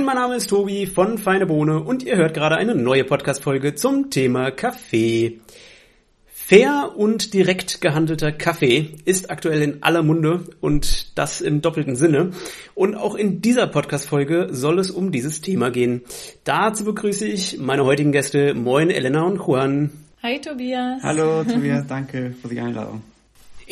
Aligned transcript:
Moin, 0.00 0.06
mein 0.06 0.16
Name 0.16 0.36
ist 0.36 0.48
Tobi 0.48 0.86
von 0.86 1.18
Feine 1.18 1.44
Bohne 1.44 1.80
und 1.80 2.02
ihr 2.02 2.16
hört 2.16 2.32
gerade 2.32 2.56
eine 2.56 2.74
neue 2.74 3.04
Podcast-Folge 3.04 3.74
zum 3.74 4.08
Thema 4.08 4.50
Kaffee. 4.50 5.40
Fair 6.24 6.92
und 6.96 7.34
direkt 7.34 7.82
gehandelter 7.82 8.32
Kaffee 8.32 8.94
ist 9.04 9.30
aktuell 9.30 9.60
in 9.60 9.82
aller 9.82 10.02
Munde 10.02 10.44
und 10.62 11.18
das 11.18 11.42
im 11.42 11.60
doppelten 11.60 11.96
Sinne. 11.96 12.30
Und 12.74 12.94
auch 12.94 13.14
in 13.14 13.42
dieser 13.42 13.66
Podcast-Folge 13.66 14.48
soll 14.52 14.78
es 14.78 14.90
um 14.90 15.12
dieses 15.12 15.42
Thema 15.42 15.70
gehen. 15.70 16.00
Dazu 16.44 16.86
begrüße 16.86 17.26
ich 17.26 17.58
meine 17.58 17.84
heutigen 17.84 18.12
Gäste. 18.12 18.54
Moin, 18.54 18.88
Elena 18.88 19.24
und 19.24 19.36
Juan. 19.46 19.90
Hi, 20.22 20.40
Tobias. 20.40 21.02
Hallo, 21.02 21.44
Tobias. 21.48 21.86
Danke 21.86 22.34
für 22.40 22.48
die 22.48 22.60
Einladung. 22.60 23.02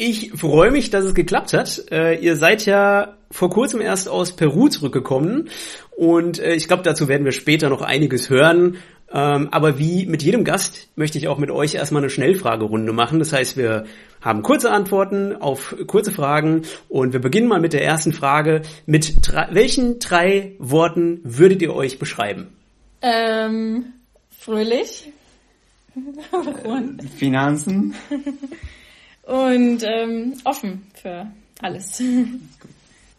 Ich 0.01 0.31
freue 0.31 0.71
mich, 0.71 0.91
dass 0.91 1.05
es 1.05 1.13
geklappt 1.13 1.53
hat. 1.53 1.91
Äh, 1.91 2.21
ihr 2.21 2.37
seid 2.37 2.65
ja 2.67 3.17
vor 3.33 3.51
kurzem 3.51 3.81
erst 3.81 4.09
aus 4.09 4.31
Peru 4.31 4.69
zurückgekommen 4.69 5.49
und 5.97 6.39
äh, 6.39 6.55
ich 6.55 6.69
glaube, 6.69 6.85
dazu 6.85 7.09
werden 7.09 7.25
wir 7.25 7.33
später 7.33 7.69
noch 7.69 7.83
einiges 7.83 8.31
hören. 8.31 8.77
Ähm, 9.13 9.49
aber 9.51 9.81
wie 9.81 10.07
mit 10.07 10.23
jedem 10.23 10.45
Gast 10.45 10.87
möchte 10.95 11.19
ich 11.19 11.27
auch 11.27 11.39
mit 11.39 11.51
euch 11.51 11.75
erstmal 11.75 12.03
eine 12.03 12.11
Schnellfragerunde 12.11 12.93
machen. 12.93 13.19
Das 13.19 13.33
heißt, 13.33 13.57
wir 13.57 13.87
haben 14.21 14.43
kurze 14.43 14.71
Antworten 14.71 15.35
auf 15.35 15.75
kurze 15.89 16.13
Fragen 16.13 16.63
und 16.89 17.13
wir 17.13 17.21
beginnen 17.21 17.49
mal 17.49 17.61
mit 17.61 17.73
der 17.73 17.83
ersten 17.83 18.13
Frage. 18.13 18.63
Mit 18.87 19.27
drei, 19.27 19.49
welchen 19.51 19.99
drei 19.99 20.53
Worten 20.61 21.23
würdet 21.25 21.61
ihr 21.61 21.75
euch 21.75 21.99
beschreiben? 21.99 22.47
Ähm, 23.03 23.87
fröhlich. 24.31 25.11
Finanzen. 27.17 27.97
Und 29.29 29.83
ähm, 29.83 30.35
offen 30.45 30.87
für 30.95 31.27
alles. 31.61 32.03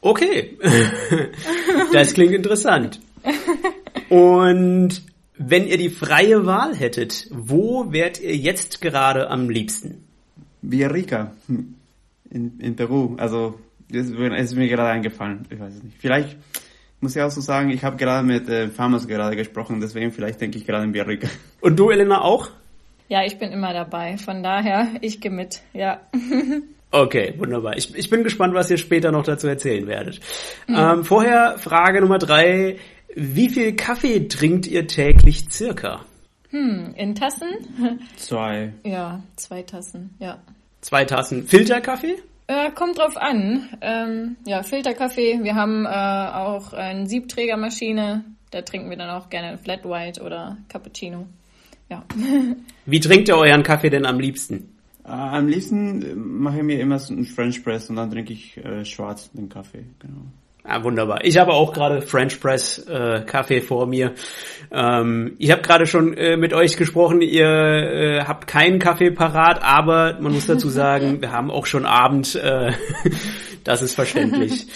Okay, 0.02 0.58
das 1.94 2.16
klingt 2.16 2.34
interessant. 2.34 3.00
Und 4.10 5.04
wenn 5.38 5.68
ihr 5.68 5.78
die 5.78 5.90
freie 5.90 6.48
Wahl 6.48 6.76
hättet, 6.76 7.28
wo 7.30 7.92
wärt 7.92 8.20
ihr 8.20 8.36
jetzt 8.36 8.82
gerade 8.82 9.30
am 9.30 9.52
liebsten? 9.52 10.04
Villarrica 10.64 11.34
in, 12.32 12.60
in 12.60 12.76
Peru. 12.76 13.16
Also 13.18 13.60
das 13.88 14.08
ist 14.08 14.56
mir 14.56 14.68
gerade 14.68 14.90
eingefallen. 14.90 15.46
Ich 15.52 15.60
weiß 15.60 15.76
es 15.76 15.84
nicht. 15.84 15.98
Vielleicht 16.00 16.38
muss 17.02 17.16
ich 17.16 17.22
auch 17.22 17.30
so 17.30 17.42
sagen, 17.42 17.70
ich 17.70 17.84
habe 17.84 17.98
gerade 17.98 18.26
mit 18.26 18.50
äh, 18.50 18.70
Farmers 18.70 19.08
gerade 19.08 19.36
gesprochen, 19.36 19.80
deswegen 19.80 20.12
vielleicht 20.12 20.42
denke 20.42 20.58
ich 20.58 20.66
gerade 20.66 20.86
in 20.86 20.94
Villarrica. 20.94 21.28
Und 21.62 21.78
du, 21.78 21.92
Elena, 21.92 22.22
auch? 22.22 22.50
Ja, 23.10 23.26
ich 23.26 23.38
bin 23.38 23.52
immer 23.52 23.74
dabei. 23.74 24.18
Von 24.18 24.44
daher, 24.44 24.88
ich 25.02 25.20
gehe 25.20 25.32
mit, 25.32 25.62
ja. 25.74 26.00
Okay, 26.92 27.36
wunderbar. 27.38 27.78
Ich, 27.78 27.96
ich 27.96 28.10
bin 28.10 28.24
gespannt, 28.24 28.56
was 28.56 28.72
ihr 28.72 28.80
später 28.80 29.12
noch 29.12 29.24
dazu 29.24 29.48
erzählen 29.48 29.86
werdet. 29.86 30.20
Mhm. 30.68 30.76
Ähm, 30.76 31.06
vorher 31.06 31.60
Frage 31.60 32.02
Nummer 32.02 32.18
drei. 32.18 32.78
Wie 33.14 33.50
viel 33.50 33.76
Kaffee 33.76 34.28
trinkt 34.28 34.66
ihr 34.66 34.88
täglich 34.88 35.52
circa? 35.52 36.04
Hm, 36.50 36.96
in 36.96 37.14
Tassen? 37.14 37.48
Zwei. 38.16 38.74
Ja, 38.84 39.22
zwei 39.36 39.62
Tassen, 39.62 40.16
ja. 40.18 40.40
Zwei 40.82 41.06
Tassen 41.06 41.46
Filterkaffee? 41.46 42.16
Äh, 42.48 42.72
kommt 42.72 42.98
drauf 42.98 43.18
an. 43.18 43.70
Ähm, 43.82 44.38
ja, 44.48 44.64
Filterkaffee. 44.64 45.44
Wir 45.44 45.54
haben 45.54 45.86
äh, 45.86 45.90
auch 45.90 46.74
eine 46.74 47.06
Siebträgermaschine. 47.06 48.24
Da 48.50 48.62
trinken 48.64 48.90
wir 48.90 48.98
dann 48.98 49.12
auch 49.12 49.30
gerne 49.30 49.60
Flat 49.60 49.86
White 49.86 50.24
oder 50.24 50.58
Cappuccino. 50.70 51.28
Ja. 51.90 52.04
Wie 52.86 53.00
trinkt 53.00 53.28
ihr 53.28 53.36
euren 53.36 53.64
Kaffee 53.64 53.90
denn 53.90 54.06
am 54.06 54.20
liebsten? 54.20 54.70
Äh, 55.04 55.10
am 55.10 55.48
liebsten 55.48 56.02
äh, 56.04 56.16
mache 56.16 56.58
ich 56.58 56.64
mir 56.64 56.80
immer 56.80 57.00
so 57.00 57.14
einen 57.14 57.26
French 57.26 57.64
Press 57.64 57.90
und 57.90 57.96
dann 57.96 58.12
trinke 58.12 58.34
ich 58.34 58.58
äh, 58.58 58.86
schwarz 58.86 59.32
den 59.32 59.50
Kaffee. 59.50 59.86
Genau. 60.00 60.26
Ah, 60.64 60.84
wunderbar. 60.84 61.24
Ich 61.24 61.38
habe 61.38 61.54
auch 61.54 61.74
gerade 61.74 62.02
French 62.02 62.40
Press 62.40 62.78
äh, 62.88 63.24
Kaffee 63.26 63.62
vor 63.62 63.88
mir. 63.88 64.14
Ähm, 64.72 65.36
ich 65.40 65.50
habe 65.52 65.64
gerade 65.64 65.88
schon 65.88 66.14
äh, 66.14 66.38
mit 66.38 66.54
euch 66.54 66.78
gesprochen, 66.78 67.22
ihr 67.22 67.48
äh, 67.48 68.24
habt 68.26 68.46
keinen 68.46 68.78
Kaffee 68.78 69.10
parat, 69.10 69.64
aber 69.64 70.18
man 70.20 70.34
muss 70.34 70.46
dazu 70.46 70.70
sagen, 70.70 71.22
wir 71.22 71.32
haben 71.32 71.50
auch 71.50 71.66
schon 71.66 71.86
Abend. 71.86 72.36
Äh, 72.36 72.74
das 73.64 73.82
ist 73.82 73.96
verständlich. 73.96 74.68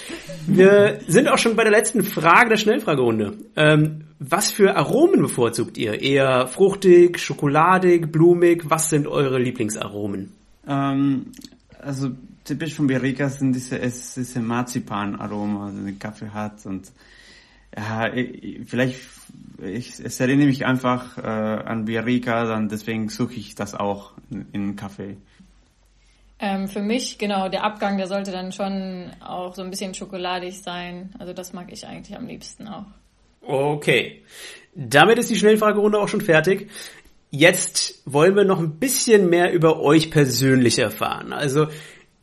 Wir 0.47 0.99
sind 1.07 1.27
auch 1.27 1.37
schon 1.37 1.55
bei 1.55 1.63
der 1.63 1.71
letzten 1.71 2.03
Frage 2.03 2.49
der 2.49 2.57
Schnellfragerunde. 2.57 3.33
Ähm, 3.55 4.02
was 4.19 4.51
für 4.51 4.75
Aromen 4.75 5.21
bevorzugt 5.21 5.77
ihr? 5.77 6.01
Eher 6.01 6.47
fruchtig, 6.47 7.19
schokoladig, 7.19 8.11
blumig? 8.11 8.69
Was 8.69 8.89
sind 8.89 9.07
eure 9.07 9.39
Lieblingsaromen? 9.39 10.31
Ähm, 10.67 11.31
also 11.79 12.11
typisch 12.43 12.75
von 12.75 12.87
Berica 12.87 13.29
sind 13.29 13.53
diese, 13.53 13.79
es, 13.79 14.15
diese 14.15 14.39
Marzipan-Aroma, 14.39 15.71
die 15.71 15.85
den 15.85 15.99
Kaffee 15.99 16.29
hat 16.29 16.65
und 16.65 16.91
ja, 17.75 18.13
ich, 18.13 18.67
vielleicht, 18.67 18.99
ich, 19.61 19.99
es 19.99 20.19
erinnert 20.19 20.47
mich 20.47 20.65
einfach 20.65 21.17
äh, 21.17 21.21
an 21.21 21.85
Berica, 21.85 22.45
dann 22.45 22.69
deswegen 22.69 23.09
suche 23.09 23.33
ich 23.33 23.55
das 23.55 23.73
auch 23.73 24.13
in, 24.29 24.45
in 24.51 24.75
Kaffee. 24.75 25.17
Ähm, 26.39 26.67
für 26.67 26.81
mich, 26.81 27.17
genau, 27.17 27.49
der 27.49 27.63
Abgang, 27.63 27.97
der 27.97 28.07
sollte 28.07 28.31
dann 28.31 28.51
schon 28.51 29.11
auch 29.21 29.55
so 29.55 29.63
ein 29.63 29.69
bisschen 29.69 29.93
schokoladig 29.93 30.61
sein. 30.61 31.13
Also 31.17 31.33
das 31.33 31.53
mag 31.53 31.71
ich 31.71 31.87
eigentlich 31.87 32.17
am 32.17 32.27
liebsten 32.27 32.67
auch. 32.67 32.85
Okay. 33.45 34.23
Damit 34.75 35.19
ist 35.19 35.29
die 35.29 35.35
Schnellfragerunde 35.35 35.99
auch 35.99 36.07
schon 36.07 36.21
fertig. 36.21 36.69
Jetzt 37.29 38.01
wollen 38.05 38.35
wir 38.35 38.45
noch 38.45 38.59
ein 38.59 38.79
bisschen 38.79 39.29
mehr 39.29 39.53
über 39.53 39.79
euch 39.79 40.11
persönlich 40.11 40.79
erfahren. 40.79 41.33
Also 41.33 41.67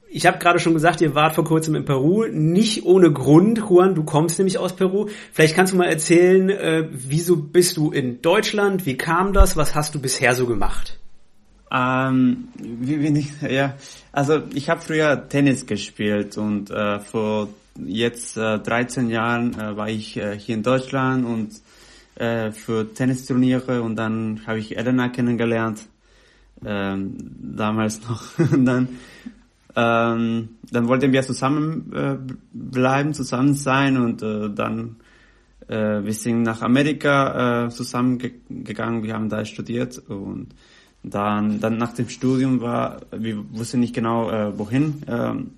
ich 0.08 0.26
habe 0.26 0.38
gerade 0.38 0.58
schon 0.58 0.74
gesagt, 0.74 1.00
ihr 1.00 1.14
wart 1.14 1.34
vor 1.34 1.44
kurzem 1.44 1.76
in 1.76 1.84
Peru, 1.84 2.26
nicht 2.26 2.84
ohne 2.84 3.12
Grund. 3.12 3.58
Juan, 3.58 3.94
du 3.94 4.02
kommst 4.02 4.38
nämlich 4.38 4.58
aus 4.58 4.74
Peru. 4.74 5.08
Vielleicht 5.32 5.54
kannst 5.54 5.72
du 5.72 5.76
mal 5.76 5.88
erzählen, 5.88 6.50
äh, 6.50 6.88
wieso 6.90 7.36
bist 7.36 7.76
du 7.76 7.92
in 7.92 8.20
Deutschland? 8.20 8.86
Wie 8.86 8.96
kam 8.96 9.32
das? 9.32 9.56
Was 9.56 9.74
hast 9.74 9.94
du 9.94 10.00
bisher 10.00 10.34
so 10.34 10.46
gemacht? 10.46 10.98
Ähm, 11.72 12.48
wie 12.58 12.96
bin 12.96 13.14
ich? 13.16 13.28
Ja, 13.48 13.76
also 14.10 14.42
ich 14.54 14.68
habe 14.68 14.80
früher 14.80 15.28
Tennis 15.28 15.66
gespielt 15.66 16.36
und 16.36 16.70
äh, 16.70 16.98
vor 16.98 17.48
jetzt 17.86 18.36
äh, 18.36 18.58
13 18.58 19.10
Jahren 19.10 19.54
äh, 19.54 19.76
war 19.76 19.88
ich 19.88 20.16
äh, 20.16 20.38
hier 20.38 20.54
in 20.54 20.62
Deutschland 20.62 21.24
und 21.24 21.50
äh, 22.16 22.52
für 22.52 22.92
Tennisturniere 22.92 23.82
und 23.82 23.96
dann 23.96 24.42
habe 24.46 24.58
ich 24.58 24.76
Elena 24.76 25.08
kennengelernt, 25.08 25.86
ähm, 26.64 27.16
damals 27.40 28.00
noch. 28.08 28.38
und 28.38 28.64
dann, 28.64 28.88
ähm, 29.76 30.48
dann 30.70 30.88
wollten 30.88 31.12
wir 31.12 31.22
zusammen 31.22 31.92
äh, 31.94 32.16
bleiben, 32.52 33.14
zusammen 33.14 33.54
sein 33.54 33.96
und 33.96 34.22
äh, 34.22 34.50
dann 34.50 34.96
äh, 35.68 36.04
wir 36.04 36.12
sind 36.12 36.42
nach 36.42 36.62
Amerika 36.62 37.66
äh, 37.66 37.70
zusammengegangen, 37.70 39.02
wir 39.04 39.14
haben 39.14 39.28
da 39.28 39.44
studiert 39.44 39.98
und 40.08 40.48
dann, 41.02 41.60
dann 41.60 41.78
nach 41.78 41.94
dem 41.94 42.08
Studium 42.08 42.60
war, 42.60 43.00
wir 43.10 43.42
wussten 43.52 43.80
nicht 43.80 43.94
genau 43.94 44.30
äh, 44.30 44.58
wohin. 44.58 45.02
Ähm, 45.08 45.50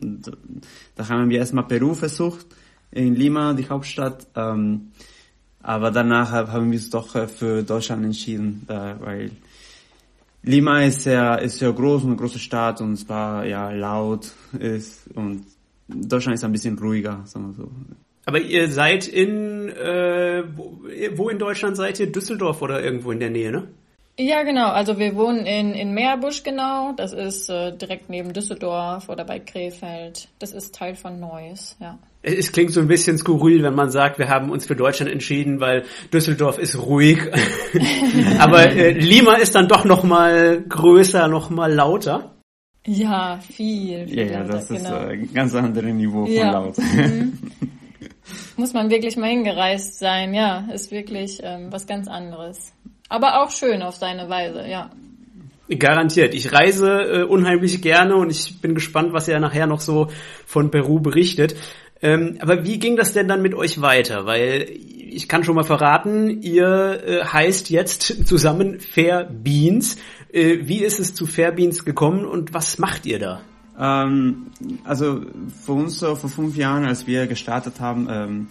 da 0.95 1.09
haben 1.09 1.31
wir 1.31 1.39
erstmal 1.39 1.65
Peru 1.65 1.95
versucht, 1.95 2.47
in 2.91 3.15
Lima, 3.17 3.53
die 3.55 3.69
Hauptstadt. 3.69 4.27
Ähm, 4.37 4.93
aber 5.63 5.91
danach 5.91 6.31
haben 6.33 6.71
wir 6.71 6.79
uns 6.79 6.91
doch 6.91 7.15
äh, 7.15 7.27
für 7.27 7.63
Deutschland 7.63 8.05
entschieden, 8.05 8.63
da, 8.67 8.97
weil 9.01 9.31
Lima 10.45 10.83
ist 10.83 11.03
sehr, 11.03 11.41
ist 11.41 11.59
sehr 11.59 11.73
groß, 11.73 12.05
eine 12.05 12.17
große 12.17 12.41
Stadt 12.41 12.81
und 12.81 12.95
es 12.95 13.09
war 13.09 13.45
ja 13.47 13.71
laut 13.71 14.33
ist 14.59 15.09
und 15.15 15.45
Deutschland 15.87 16.35
ist 16.35 16.45
ein 16.45 16.53
bisschen 16.53 16.79
ruhiger, 16.79 17.23
sagen 17.25 17.49
wir 17.49 17.65
so. 17.65 17.71
Aber 18.25 18.41
ihr 18.41 18.69
seid 18.71 19.07
in, 19.07 19.69
äh, 19.69 20.45
wo, 20.57 20.81
wo 21.17 21.29
in 21.29 21.39
Deutschland 21.39 21.77
seid 21.77 21.99
ihr? 22.01 22.11
Düsseldorf 22.11 22.63
oder 22.63 22.83
irgendwo 22.83 23.13
in 23.13 23.21
der 23.21 23.31
Nähe, 23.31 23.53
ne? 23.53 23.69
Ja, 24.23 24.45
genau. 24.45 24.69
Also 24.69 24.99
wir 24.99 25.17
wohnen 25.17 25.47
in, 25.47 25.75
in 25.75 25.93
Meerbusch 25.95 26.45
genau. 26.45 26.93
Das 26.93 27.13
ist 27.13 27.49
äh, 27.49 27.77
direkt 27.77 28.09
neben 28.09 28.33
Düsseldorf 28.33 29.09
oder 29.09 29.25
bei 29.25 29.41
Krefeld. 29.41 30.29
Das 30.39 30.53
ist 30.53 30.75
Teil 30.75 30.95
von 30.95 31.19
Neuss, 31.19 31.77
ja. 31.81 31.99
Es 32.25 32.53
klingt 32.53 32.71
so 32.71 32.79
ein 32.79 32.87
bisschen 32.87 33.19
skurril, 33.19 33.65
wenn 33.65 33.75
man 33.75 33.91
sagt, 33.91 34.21
wir 34.21 34.29
haben 34.29 34.51
uns 34.51 34.65
für 34.65 34.77
Deutschland 34.77 35.11
entschieden, 35.11 35.59
weil 35.59 35.83
Düsseldorf 36.13 36.59
ist 36.59 36.79
ruhig. 36.79 37.19
Aber 38.39 38.65
äh, 38.65 38.93
Lima 38.93 39.35
ist 39.35 39.57
dann 39.57 39.67
doch 39.67 39.85
noch 39.85 40.05
mal 40.05 40.63
größer, 40.69 41.27
noch 41.27 41.51
mal 41.51 41.73
lauter. 41.73 42.37
Ja, 42.87 43.41
viel. 43.41 44.07
viel 44.07 44.17
ja, 44.17 44.25
ja, 44.25 44.45
das 44.45 44.71
ist 44.71 44.85
genau. 44.85 44.99
ein 44.99 45.35
ganz 45.35 45.53
anderes 45.57 45.93
Niveau 45.93 46.27
von 46.27 46.33
ja. 46.33 46.53
laut. 46.53 46.79
Mhm. 46.79 47.39
Muss 48.57 48.73
man 48.73 48.89
wirklich 48.89 49.17
mal 49.17 49.31
hingereist 49.31 49.99
sein, 49.99 50.33
ja, 50.33 50.69
ist 50.73 50.93
wirklich 50.93 51.41
ähm, 51.43 51.73
was 51.73 51.89
ganz 51.89 52.07
anderes. 52.07 52.73
Aber 53.13 53.43
auch 53.43 53.51
schön 53.51 53.83
auf 53.83 53.97
seine 53.97 54.31
Weise, 54.31 54.67
ja. 54.67 54.91
Garantiert. 55.69 56.33
Ich 56.33 56.51
reise 56.51 56.89
äh, 56.89 57.23
unheimlich 57.25 57.83
gerne 57.83 58.17
und 58.17 58.31
ich 58.31 58.63
bin 58.63 58.75
gespannt, 58.75 59.13
was 59.13 59.29
er 59.29 59.39
nachher 59.39 59.67
noch 59.67 59.81
so 59.81 60.09
von 60.47 60.71
Peru 60.71 60.99
berichtet. 60.99 61.55
Ähm, 62.01 62.39
aber 62.41 62.65
wie 62.65 62.79
ging 62.79 62.97
das 62.97 63.13
denn 63.13 63.29
dann 63.29 63.43
mit 63.43 63.55
euch 63.55 63.83
weiter? 63.83 64.25
Weil 64.25 64.67
ich 64.71 65.29
kann 65.29 65.45
schon 65.45 65.57
mal 65.57 65.63
verraten, 65.63 66.41
ihr 66.41 67.03
äh, 67.07 67.25
heißt 67.27 67.69
jetzt 67.69 68.27
zusammen 68.27 68.81
Fair 68.81 69.25
Beans. 69.25 69.99
Äh, 70.33 70.61
wie 70.63 70.83
ist 70.83 70.99
es 70.99 71.15
zu 71.15 71.27
Fair 71.27 71.53
Beans 71.53 71.85
gekommen 71.85 72.25
und 72.25 72.55
was 72.55 72.79
macht 72.79 73.05
ihr 73.05 73.19
da? 73.19 73.43
Ähm, 73.79 74.47
also 74.85 75.21
für 75.67 75.73
uns 75.73 75.99
so 75.99 76.15
vor 76.15 76.31
fünf 76.31 76.57
Jahren, 76.57 76.87
als 76.87 77.07
wir 77.07 77.27
gestartet 77.27 77.79
haben, 77.79 78.09
ähm, 78.11 78.49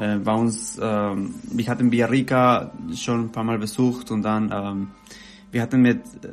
äh, 0.00 0.16
bei 0.16 0.34
uns, 0.34 0.78
ähm, 0.80 1.34
ich 1.56 1.68
hatte 1.68 1.90
Villarrica 1.90 2.70
schon 2.94 3.26
ein 3.26 3.32
paar 3.32 3.44
Mal 3.44 3.58
besucht 3.58 4.10
und 4.10 4.22
dann, 4.22 4.50
ähm, 4.52 4.88
wir 5.50 5.60
hatten 5.60 5.82
mit 5.82 5.98
äh, 5.98 6.28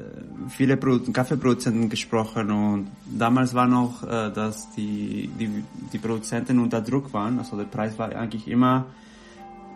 viele 0.49 0.77
Pro 0.77 0.99
Kaffeeproduzenten 1.11 1.89
gesprochen 1.89 2.51
und 2.51 2.87
damals 3.05 3.53
war 3.53 3.67
noch, 3.67 4.03
äh, 4.03 4.31
dass 4.31 4.71
die, 4.71 5.29
die, 5.39 5.63
die 5.91 5.97
Produzenten 5.97 6.59
unter 6.59 6.81
Druck 6.81 7.13
waren, 7.13 7.37
also 7.37 7.57
der 7.57 7.65
Preis 7.65 7.99
war 7.99 8.15
eigentlich 8.15 8.47
immer 8.47 8.85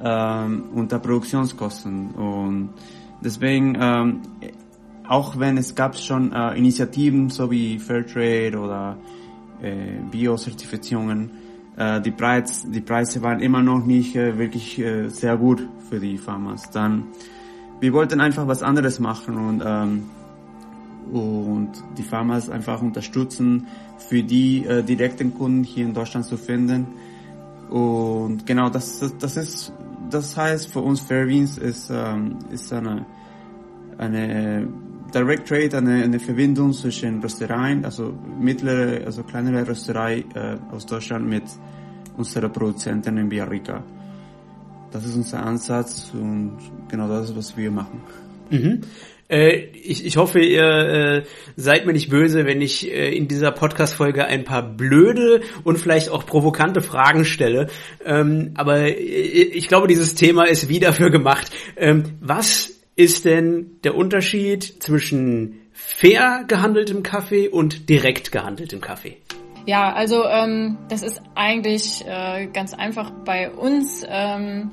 ähm, 0.01 0.63
unter 0.73 0.99
Produktionskosten 0.99 2.11
und 2.11 2.69
deswegen, 3.21 3.77
ähm, 3.79 4.21
auch 5.07 5.37
wenn 5.37 5.57
es 5.57 5.75
gab 5.75 5.97
schon 5.97 6.31
äh, 6.31 6.57
Initiativen 6.57 7.29
so 7.29 7.51
wie 7.51 7.79
Fairtrade 7.79 8.57
oder 8.57 8.97
äh, 9.61 9.99
Bio-Zertifizierungen, 10.09 11.42
die, 11.77 12.11
Preis, 12.11 12.65
die 12.67 12.81
Preise 12.81 13.21
waren 13.21 13.39
immer 13.39 13.61
noch 13.61 13.85
nicht 13.85 14.15
äh, 14.15 14.37
wirklich 14.37 14.79
äh, 14.79 15.09
sehr 15.09 15.37
gut 15.37 15.67
für 15.89 15.99
die 15.99 16.17
Farmers. 16.17 16.69
Dann, 16.69 17.05
wir 17.79 17.93
wollten 17.93 18.21
einfach 18.21 18.47
was 18.47 18.61
anderes 18.61 18.99
machen 18.99 19.37
und, 19.37 19.63
ähm, 19.65 20.03
und 21.11 21.71
die 21.97 22.03
Farmers 22.03 22.49
einfach 22.49 22.81
unterstützen, 22.81 23.67
für 23.97 24.21
die 24.23 24.65
äh, 24.65 24.83
direkten 24.83 25.33
Kunden 25.33 25.63
hier 25.63 25.85
in 25.85 25.93
Deutschland 25.93 26.25
zu 26.25 26.37
finden. 26.37 26.87
Und 27.69 28.45
genau, 28.45 28.69
das, 28.69 28.99
das, 28.99 29.17
das 29.17 29.37
ist, 29.37 29.73
das 30.09 30.37
heißt 30.37 30.71
für 30.71 30.81
uns 30.81 30.99
Fairbeans 30.99 31.57
ist, 31.57 31.89
ähm, 31.89 32.37
ist 32.51 32.71
eine, 32.71 33.05
eine 33.97 34.67
Direct 35.13 35.47
Trade, 35.47 35.77
eine, 35.77 36.03
eine 36.03 36.19
Verbindung 36.19 36.73
zwischen 36.73 37.21
Röstereien, 37.21 37.85
also 37.85 38.13
mittlere, 38.39 39.05
also 39.05 39.23
kleinere 39.23 39.67
Rösterei 39.67 40.23
äh, 40.33 40.57
aus 40.71 40.85
Deutschland 40.85 41.27
mit 41.27 41.43
unserer 42.17 42.49
Produzenten 42.49 43.17
in 43.17 43.29
Villarrica. 43.29 43.83
Das 44.91 45.05
ist 45.05 45.15
unser 45.15 45.43
Ansatz 45.43 46.11
und 46.13 46.57
genau 46.89 47.07
das 47.07 47.29
ist, 47.29 47.35
was 47.35 47.57
wir 47.57 47.71
machen. 47.71 48.01
Mhm. 48.49 48.81
Äh, 49.29 49.55
ich, 49.73 50.05
ich 50.05 50.17
hoffe, 50.17 50.39
ihr 50.39 50.63
äh, 50.63 51.23
seid 51.55 51.85
mir 51.85 51.93
nicht 51.93 52.09
böse, 52.09 52.45
wenn 52.45 52.61
ich 52.61 52.91
äh, 52.91 53.15
in 53.15 53.27
dieser 53.27 53.51
Podcast-Folge 53.51 54.25
ein 54.25 54.43
paar 54.43 54.61
blöde 54.61 55.41
und 55.63 55.79
vielleicht 55.79 56.09
auch 56.09 56.25
provokante 56.25 56.81
Fragen 56.81 57.25
stelle. 57.25 57.67
Ähm, 58.05 58.51
aber 58.55 58.89
ich, 58.89 59.55
ich 59.55 59.67
glaube, 59.67 59.87
dieses 59.87 60.15
Thema 60.15 60.43
ist 60.43 60.69
wie 60.69 60.79
dafür 60.79 61.09
gemacht. 61.09 61.51
Ähm, 61.77 62.03
was 62.21 62.82
ist 62.95 63.25
denn 63.25 63.79
der 63.83 63.95
Unterschied 63.95 64.83
zwischen 64.83 65.61
fair 65.71 66.45
gehandeltem 66.47 67.03
Kaffee 67.03 67.47
und 67.47 67.89
direkt 67.89 68.31
gehandeltem 68.31 68.81
Kaffee? 68.81 69.17
Ja, 69.65 69.93
also 69.93 70.25
ähm, 70.25 70.77
das 70.89 71.03
ist 71.03 71.21
eigentlich 71.35 72.05
äh, 72.05 72.47
ganz 72.47 72.73
einfach 72.73 73.11
bei 73.25 73.49
uns. 73.49 74.05
Ähm, 74.07 74.71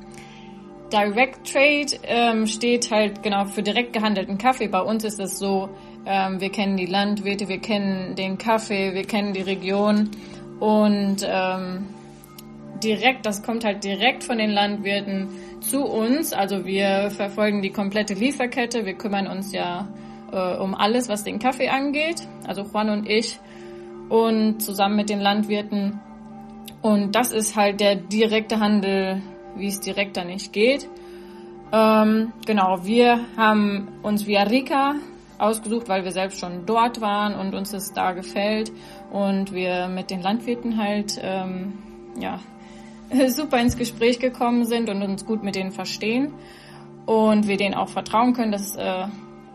Direct 0.92 1.52
Trade 1.52 2.00
ähm, 2.02 2.46
steht 2.48 2.90
halt 2.90 3.22
genau 3.22 3.44
für 3.44 3.62
direkt 3.62 3.92
gehandelten 3.92 4.38
Kaffee. 4.38 4.66
Bei 4.66 4.80
uns 4.80 5.04
ist 5.04 5.20
es 5.20 5.38
so, 5.38 5.68
ähm, 6.04 6.40
wir 6.40 6.50
kennen 6.50 6.76
die 6.76 6.86
Landwirte, 6.86 7.48
wir 7.48 7.58
kennen 7.58 8.16
den 8.16 8.38
Kaffee, 8.38 8.92
wir 8.92 9.04
kennen 9.04 9.32
die 9.32 9.42
Region 9.42 10.10
und 10.58 11.18
ähm, 11.24 11.86
direkt, 12.82 13.26
das 13.26 13.42
kommt 13.42 13.64
halt 13.64 13.84
direkt 13.84 14.24
von 14.24 14.38
den 14.38 14.50
Landwirten 14.50 15.28
zu 15.60 15.84
uns. 15.84 16.32
Also 16.32 16.64
wir 16.64 17.10
verfolgen 17.10 17.62
die 17.62 17.70
komplette 17.70 18.14
Lieferkette. 18.14 18.86
Wir 18.86 18.94
kümmern 18.94 19.26
uns 19.26 19.52
ja 19.52 19.88
äh, 20.32 20.56
um 20.56 20.74
alles, 20.74 21.08
was 21.08 21.24
den 21.24 21.38
Kaffee 21.38 21.68
angeht. 21.68 22.26
Also 22.46 22.62
Juan 22.62 22.90
und 22.90 23.08
ich 23.08 23.38
und 24.08 24.60
zusammen 24.60 24.96
mit 24.96 25.10
den 25.10 25.20
Landwirten. 25.20 26.00
Und 26.82 27.14
das 27.14 27.32
ist 27.32 27.56
halt 27.56 27.80
der 27.80 27.96
direkte 27.96 28.58
Handel, 28.60 29.22
wie 29.56 29.66
es 29.66 29.80
direkt 29.80 30.16
da 30.16 30.24
nicht 30.24 30.52
geht. 30.52 30.88
Ähm, 31.72 32.32
genau, 32.46 32.84
wir 32.84 33.20
haben 33.36 33.88
uns 34.02 34.26
Via 34.26 34.42
Rica 34.42 34.94
ausgesucht, 35.38 35.88
weil 35.88 36.04
wir 36.04 36.12
selbst 36.12 36.40
schon 36.40 36.66
dort 36.66 37.00
waren 37.00 37.34
und 37.34 37.54
uns 37.54 37.72
es 37.72 37.92
da 37.92 38.12
gefällt 38.12 38.72
und 39.10 39.52
wir 39.52 39.88
mit 39.88 40.10
den 40.10 40.20
Landwirten 40.20 40.76
halt 40.76 41.18
ähm, 41.22 41.78
ja 42.18 42.40
super 43.28 43.60
ins 43.60 43.76
Gespräch 43.76 44.18
gekommen 44.18 44.64
sind 44.64 44.88
und 44.88 45.02
uns 45.02 45.26
gut 45.26 45.42
mit 45.42 45.56
denen 45.56 45.72
verstehen 45.72 46.34
und 47.06 47.48
wir 47.48 47.56
denen 47.56 47.74
auch 47.74 47.88
vertrauen 47.88 48.32
können. 48.34 48.52
Das 48.52 48.76
äh, 48.76 49.06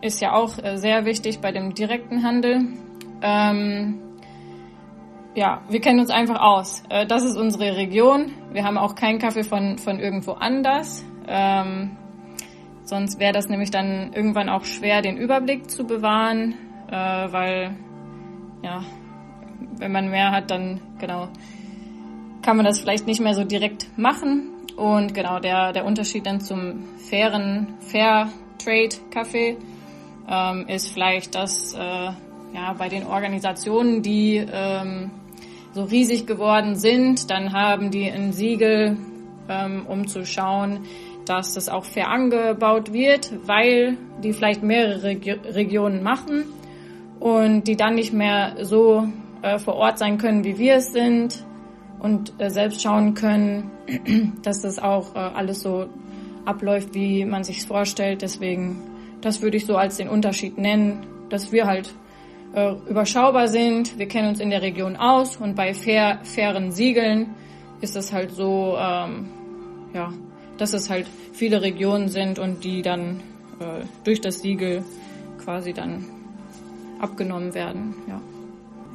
ist 0.02 0.20
ja 0.20 0.32
auch 0.32 0.58
äh, 0.62 0.76
sehr 0.76 1.04
wichtig 1.04 1.40
bei 1.40 1.52
dem 1.52 1.74
direkten 1.74 2.22
Handel. 2.22 2.68
Ähm, 3.22 4.00
ja, 5.34 5.62
wir 5.68 5.80
kennen 5.80 6.00
uns 6.00 6.10
einfach 6.10 6.40
aus. 6.40 6.82
Äh, 6.88 7.06
das 7.06 7.24
ist 7.24 7.36
unsere 7.36 7.76
Region. 7.76 8.32
Wir 8.52 8.64
haben 8.64 8.78
auch 8.78 8.94
keinen 8.94 9.18
Kaffee 9.18 9.44
von, 9.44 9.78
von 9.78 9.98
irgendwo 10.00 10.32
anders. 10.32 11.04
Ähm, 11.28 11.96
sonst 12.82 13.18
wäre 13.20 13.32
das 13.32 13.48
nämlich 13.48 13.70
dann 13.70 14.12
irgendwann 14.12 14.48
auch 14.48 14.64
schwer, 14.64 15.02
den 15.02 15.16
Überblick 15.16 15.70
zu 15.70 15.84
bewahren, 15.84 16.54
äh, 16.88 16.92
weil, 17.32 17.76
ja, 18.62 18.82
wenn 19.78 19.92
man 19.92 20.10
mehr 20.10 20.30
hat, 20.30 20.50
dann, 20.50 20.80
genau, 20.98 21.28
kann 22.46 22.56
man 22.56 22.64
das 22.64 22.78
vielleicht 22.78 23.08
nicht 23.08 23.20
mehr 23.20 23.34
so 23.34 23.42
direkt 23.42 23.88
machen. 23.98 24.52
Und 24.76 25.14
genau, 25.14 25.40
der, 25.40 25.72
der 25.72 25.84
Unterschied 25.84 26.26
dann 26.26 26.40
zum 26.40 26.84
fairen, 26.96 27.74
Fair 27.80 28.28
Trade 28.62 28.94
Kaffee 29.10 29.56
ähm, 30.30 30.64
ist 30.68 30.88
vielleicht, 30.88 31.34
dass 31.34 31.74
äh, 31.74 31.78
ja, 31.78 32.72
bei 32.78 32.88
den 32.88 33.04
Organisationen, 33.04 34.00
die 34.00 34.36
ähm, 34.36 35.10
so 35.72 35.82
riesig 35.82 36.28
geworden 36.28 36.76
sind, 36.76 37.32
dann 37.32 37.52
haben 37.52 37.90
die 37.90 38.08
ein 38.08 38.32
Siegel, 38.32 38.96
ähm, 39.48 39.84
um 39.88 40.06
zu 40.06 40.24
schauen, 40.24 40.86
dass 41.24 41.54
das 41.54 41.68
auch 41.68 41.84
fair 41.84 42.08
angebaut 42.10 42.92
wird, 42.92 43.32
weil 43.44 43.98
die 44.22 44.32
vielleicht 44.32 44.62
mehrere 44.62 45.02
Regi 45.02 45.32
Regionen 45.32 46.04
machen 46.04 46.44
und 47.18 47.64
die 47.64 47.74
dann 47.74 47.96
nicht 47.96 48.12
mehr 48.12 48.54
so 48.62 49.08
äh, 49.42 49.58
vor 49.58 49.74
Ort 49.74 49.98
sein 49.98 50.16
können, 50.18 50.44
wie 50.44 50.58
wir 50.58 50.76
es 50.76 50.92
sind 50.92 51.44
und 51.98 52.32
äh, 52.38 52.50
selbst 52.50 52.82
schauen 52.82 53.14
können, 53.14 53.70
dass 54.42 54.62
das 54.62 54.78
auch 54.78 55.14
äh, 55.14 55.18
alles 55.18 55.60
so 55.60 55.88
abläuft, 56.44 56.94
wie 56.94 57.24
man 57.24 57.44
sich 57.44 57.66
vorstellt. 57.66 58.22
Deswegen, 58.22 58.82
das 59.20 59.42
würde 59.42 59.56
ich 59.56 59.66
so 59.66 59.76
als 59.76 59.96
den 59.96 60.08
Unterschied 60.08 60.58
nennen, 60.58 61.06
dass 61.28 61.52
wir 61.52 61.66
halt 61.66 61.92
äh, 62.54 62.74
überschaubar 62.88 63.48
sind, 63.48 63.98
wir 63.98 64.06
kennen 64.06 64.28
uns 64.28 64.40
in 64.40 64.50
der 64.50 64.62
Region 64.62 64.96
aus 64.96 65.36
und 65.36 65.54
bei 65.56 65.74
fair, 65.74 66.20
fairen 66.22 66.72
Siegeln 66.72 67.34
ist 67.80 67.96
es 67.96 68.12
halt 68.12 68.32
so, 68.32 68.76
ähm, 68.78 69.26
ja, 69.92 70.12
dass 70.56 70.72
es 70.72 70.88
halt 70.88 71.06
viele 71.32 71.60
Regionen 71.60 72.08
sind 72.08 72.38
und 72.38 72.64
die 72.64 72.82
dann 72.82 73.20
äh, 73.60 73.84
durch 74.04 74.20
das 74.20 74.40
Siegel 74.40 74.82
quasi 75.44 75.72
dann 75.72 76.06
abgenommen 76.98 77.54
werden, 77.54 77.94
ja. 78.08 78.20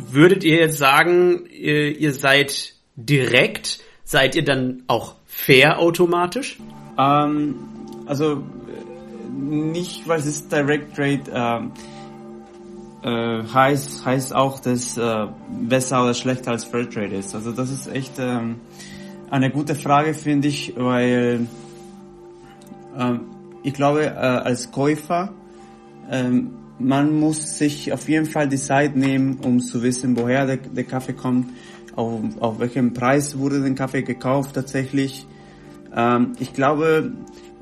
Würdet 0.10 0.44
ihr 0.44 0.56
jetzt 0.56 0.80
sagen, 0.80 1.46
ihr, 1.52 1.96
ihr 1.96 2.14
seid 2.14 2.74
direkt, 3.06 3.80
seid 4.04 4.36
ihr 4.36 4.44
dann 4.44 4.84
auch 4.88 5.16
fair 5.26 5.80
automatisch? 5.80 6.60
Ähm, 6.98 7.56
also 8.06 8.44
nicht, 9.34 10.08
weil 10.08 10.20
es 10.20 10.48
Direct 10.48 10.96
Trade 10.96 11.22
ähm, 11.34 11.72
äh, 13.04 13.44
heißt, 13.54 14.06
heißt 14.06 14.36
auch, 14.36 14.60
dass 14.60 14.98
äh, 14.98 15.28
besser 15.62 16.04
oder 16.04 16.14
schlechter 16.14 16.52
als 16.52 16.66
Fair 16.66 16.90
Trade 16.90 17.16
ist. 17.16 17.34
Also 17.34 17.52
das 17.52 17.72
ist 17.72 17.88
echt 17.88 18.20
ähm, 18.20 18.58
eine 19.30 19.50
gute 19.50 19.76
Frage, 19.76 20.14
finde 20.14 20.50
ich, 20.50 20.74
weil 20.78 21.48
ähm, 22.98 23.22
ich 23.64 23.74
glaube, 23.74 24.06
äh, 24.06 24.10
als 24.10 24.72
Käufer 24.72 25.34
ähm, 26.10 26.52
man 26.80 27.20
muss 27.20 27.58
sich 27.58 27.94
auf 27.94 28.10
jeden 28.10 28.26
Fall 28.26 28.50
die 28.50 28.58
Zeit 28.58 28.96
nehmen, 28.96 29.40
um 29.44 29.60
zu 29.60 29.84
wissen, 29.84 30.18
woher 30.18 30.46
der, 30.46 30.58
der 30.58 30.84
Kaffee 30.84 31.14
kommt 31.14 31.48
auf, 31.96 32.22
auf 32.40 32.60
welchem 32.60 32.94
Preis 32.94 33.38
wurde 33.38 33.62
der 33.62 33.76
Kaffee 33.76 34.04
gekauft 34.04 34.56
tatsächlich. 34.56 35.26
Ähm, 35.96 36.34
ich 36.40 36.54
glaube, 36.54 37.12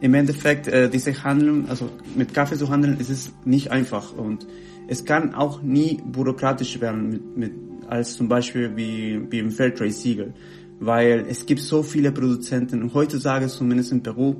im 0.01 0.13
Endeffekt, 0.13 0.67
äh, 0.67 0.89
diese 0.89 1.23
Handeln, 1.23 1.65
also 1.69 1.89
mit 2.15 2.33
Kaffee 2.33 2.57
zu 2.57 2.69
handeln, 2.69 2.97
ist 2.99 3.09
es 3.09 3.31
nicht 3.45 3.71
einfach. 3.71 4.13
Und 4.13 4.47
es 4.87 5.05
kann 5.05 5.35
auch 5.35 5.61
nie 5.61 5.99
bürokratisch 6.05 6.79
werden 6.81 7.09
mit, 7.09 7.37
mit 7.37 7.51
als 7.87 8.15
zum 8.15 8.27
Beispiel 8.27 8.75
wie, 8.75 9.19
wie 9.31 9.39
im 9.39 9.51
Fairtrade-Siegel, 9.51 10.33
weil 10.79 11.25
es 11.27 11.45
gibt 11.45 11.61
so 11.61 11.81
viele 11.81 12.11
Produzenten 12.11 12.83
und 12.83 12.93
heutzutage 12.93 13.47
zumindest 13.47 13.91
in 13.91 14.03
Peru, 14.03 14.35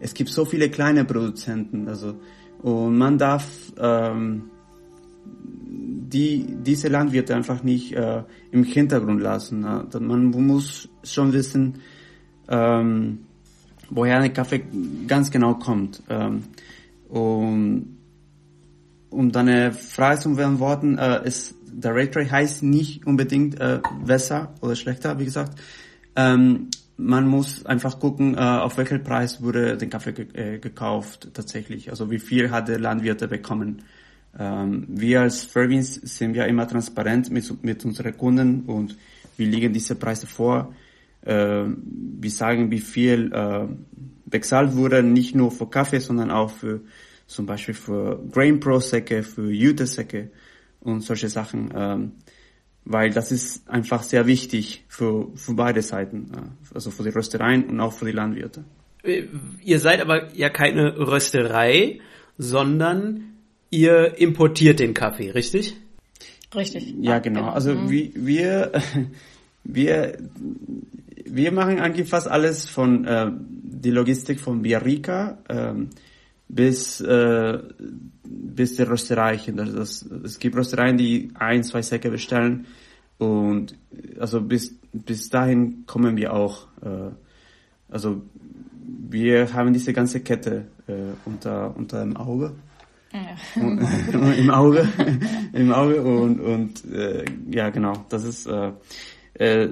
es 0.00 0.14
gibt 0.14 0.30
so 0.30 0.44
viele 0.44 0.70
kleine 0.70 1.04
Produzenten, 1.04 1.88
also 1.88 2.16
und 2.62 2.98
man 2.98 3.16
darf 3.16 3.72
ähm, 3.78 4.50
die, 6.12 6.46
diese 6.62 6.88
Landwirte 6.88 7.34
einfach 7.34 7.62
nicht 7.62 7.92
äh, 7.92 8.22
im 8.50 8.64
Hintergrund 8.64 9.20
lassen. 9.20 9.60
Man 9.60 10.30
muss 10.30 10.88
schon 11.04 11.32
wissen, 11.32 11.78
ähm, 12.48 13.20
woher 13.90 14.20
der 14.20 14.30
Kaffee 14.30 14.64
ganz 15.06 15.30
genau 15.30 15.54
kommt. 15.54 16.02
Ähm, 16.08 16.44
und 17.08 17.96
um 19.10 19.32
deine 19.32 19.72
Frage 19.72 20.20
zu 20.20 20.34
beantworten, 20.36 20.98
äh, 20.98 21.26
ist, 21.26 21.54
der 21.66 21.94
Rate 21.94 22.30
heißt 22.30 22.62
nicht 22.62 23.06
unbedingt 23.06 23.60
äh, 23.60 23.80
besser 24.04 24.54
oder 24.60 24.76
schlechter, 24.76 25.18
wie 25.18 25.24
gesagt. 25.24 25.60
Ähm, 26.16 26.68
man 26.96 27.26
muss 27.26 27.64
einfach 27.64 27.98
gucken, 27.98 28.34
äh, 28.34 28.40
auf 28.40 28.76
welchen 28.76 29.02
Preis 29.02 29.42
wurde 29.42 29.76
der 29.76 29.88
Kaffee 29.88 30.12
ge 30.12 30.26
äh, 30.34 30.58
gekauft 30.58 31.28
tatsächlich. 31.32 31.90
Also 31.90 32.10
wie 32.10 32.18
viel 32.18 32.50
hat 32.50 32.68
der 32.68 32.78
Landwirte 32.78 33.26
bekommen. 33.26 33.82
Ähm, 34.38 34.86
wir 34.88 35.22
als 35.22 35.44
Fairbeans 35.44 35.94
sind 35.94 36.34
ja 36.34 36.44
immer 36.44 36.66
transparent 36.66 37.30
mit, 37.30 37.64
mit 37.64 37.84
unseren 37.84 38.16
Kunden 38.16 38.62
und 38.66 38.96
wir 39.36 39.46
legen 39.46 39.72
diese 39.72 39.94
Preise 39.96 40.26
vor. 40.26 40.74
Äh, 41.22 41.64
wir 41.64 42.30
sagen, 42.30 42.70
wie 42.70 42.80
viel 42.80 43.32
äh, 43.32 43.66
bezahlt 44.26 44.76
wurde, 44.76 45.02
nicht 45.02 45.34
nur 45.34 45.50
für 45.50 45.68
Kaffee, 45.68 45.98
sondern 45.98 46.30
auch 46.30 46.50
für 46.50 46.80
zum 47.26 47.46
Beispiel 47.46 47.74
für 47.74 48.20
Grain 48.32 48.58
Pro 48.58 48.80
Säcke, 48.80 49.22
für 49.22 49.50
Jute 49.50 49.86
Säcke 49.86 50.30
und 50.80 51.02
solche 51.02 51.28
Sachen. 51.28 51.72
Ähm, 51.74 52.12
weil 52.84 53.10
das 53.10 53.30
ist 53.30 53.68
einfach 53.68 54.02
sehr 54.02 54.26
wichtig 54.26 54.84
für, 54.88 55.28
für 55.36 55.54
beide 55.54 55.82
Seiten, 55.82 56.30
also 56.74 56.90
für 56.90 57.02
die 57.02 57.10
Röstereien 57.10 57.64
und 57.64 57.78
auch 57.80 57.92
für 57.92 58.06
die 58.06 58.12
Landwirte. 58.12 58.64
Äh, 59.02 59.24
ihr 59.62 59.78
seid 59.78 60.00
aber 60.00 60.34
ja 60.34 60.48
keine 60.48 60.98
Rösterei, 60.98 62.00
sondern 62.38 63.29
ihr 63.70 64.18
importiert 64.18 64.80
den 64.80 64.94
Kaffee, 64.94 65.30
richtig? 65.30 65.76
Richtig. 66.54 66.94
Ja, 67.00 67.18
genau. 67.20 67.50
Also 67.50 67.74
mhm. 67.74 67.90
wir, 67.90 68.10
wir, 68.14 68.72
wir, 69.64 70.18
wir 71.24 71.52
machen 71.52 71.78
eigentlich 71.80 72.08
fast 72.08 72.28
alles 72.28 72.68
von 72.68 73.04
äh, 73.04 73.30
die 73.32 73.90
Logistik 73.90 74.40
von 74.40 74.62
Biarrica 74.62 75.38
ähm, 75.48 75.90
bis 76.48 77.00
äh, 77.00 77.58
bis 78.24 78.76
der 78.76 78.90
Rösterei. 78.90 79.40
Das, 79.54 79.72
das, 79.72 80.02
es 80.24 80.38
gibt 80.38 80.56
Röstereien, 80.56 80.96
die 80.96 81.30
ein, 81.34 81.62
zwei 81.62 81.82
Säcke 81.82 82.10
bestellen 82.10 82.66
und 83.18 83.76
also 84.18 84.40
bis 84.40 84.74
bis 84.92 85.28
dahin 85.28 85.84
kommen 85.86 86.16
wir 86.16 86.32
auch. 86.32 86.66
Äh, 86.82 87.12
also 87.88 88.22
wir 89.08 89.52
haben 89.52 89.72
diese 89.72 89.92
ganze 89.92 90.20
Kette 90.20 90.66
äh, 90.88 90.92
unter 91.24 91.76
unter 91.76 92.00
dem 92.00 92.16
Auge. 92.16 92.54
Ja. 93.12 93.60
Im 94.34 94.50
Auge, 94.50 94.88
im 95.52 95.72
Auge 95.72 96.00
und 96.02 96.38
und 96.38 96.84
äh, 96.92 97.24
ja 97.50 97.70
genau, 97.70 98.04
das 98.08 98.22
ist 98.22 98.46
äh, 98.46 98.72
äh, 99.34 99.70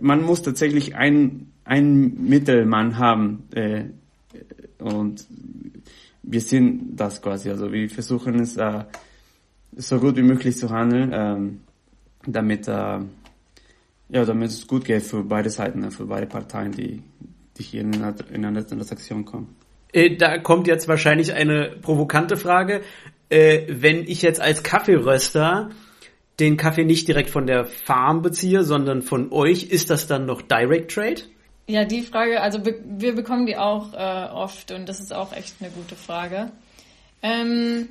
man 0.00 0.22
muss 0.22 0.40
tatsächlich 0.40 0.94
ein 0.96 1.52
ein 1.64 2.14
Mittelmann 2.24 2.96
haben 2.96 3.44
äh, 3.54 3.84
und 4.78 5.26
wir 6.22 6.40
sind 6.40 6.96
das 6.96 7.20
quasi. 7.20 7.50
Also 7.50 7.72
wir 7.72 7.88
versuchen 7.90 8.40
es 8.40 8.56
äh, 8.56 8.84
so 9.76 9.98
gut 9.98 10.16
wie 10.16 10.22
möglich 10.22 10.56
zu 10.56 10.70
handeln, 10.70 11.10
ähm, 11.12 11.60
damit, 12.26 12.68
äh, 12.68 13.00
ja, 14.08 14.24
damit 14.24 14.50
es 14.50 14.66
gut 14.66 14.84
geht 14.84 15.02
für 15.02 15.24
beide 15.24 15.50
Seiten, 15.50 15.90
für 15.90 16.06
beide 16.06 16.26
Parteien, 16.26 16.72
die, 16.72 17.02
die 17.56 17.62
hier 17.62 17.80
in 17.82 17.94
eine, 17.94 18.14
in 18.32 18.44
eine 18.44 18.66
Transaktion 18.66 19.24
kommen. 19.24 19.56
Äh, 19.92 20.16
da 20.16 20.38
kommt 20.38 20.66
jetzt 20.66 20.88
wahrscheinlich 20.88 21.32
eine 21.32 21.76
provokante 21.80 22.36
Frage. 22.36 22.82
Äh, 23.28 23.62
wenn 23.68 24.04
ich 24.04 24.22
jetzt 24.22 24.40
als 24.40 24.62
Kaffeeröster 24.62 25.70
den 26.40 26.56
Kaffee 26.56 26.84
nicht 26.84 27.08
direkt 27.08 27.30
von 27.30 27.46
der 27.46 27.66
Farm 27.66 28.22
beziehe, 28.22 28.64
sondern 28.64 29.02
von 29.02 29.32
euch, 29.32 29.64
ist 29.64 29.90
das 29.90 30.06
dann 30.06 30.26
noch 30.26 30.42
Direct 30.42 30.90
Trade? 30.90 31.22
Ja, 31.66 31.84
die 31.84 32.02
Frage, 32.02 32.40
also 32.40 32.60
wir 32.64 33.14
bekommen 33.14 33.46
die 33.46 33.56
auch 33.56 33.92
äh, 33.94 34.32
oft 34.32 34.72
und 34.72 34.88
das 34.88 34.98
ist 34.98 35.14
auch 35.14 35.32
echt 35.32 35.54
eine 35.60 35.70
gute 35.70 35.94
Frage. 35.94 36.50
Ähm, 37.22 37.88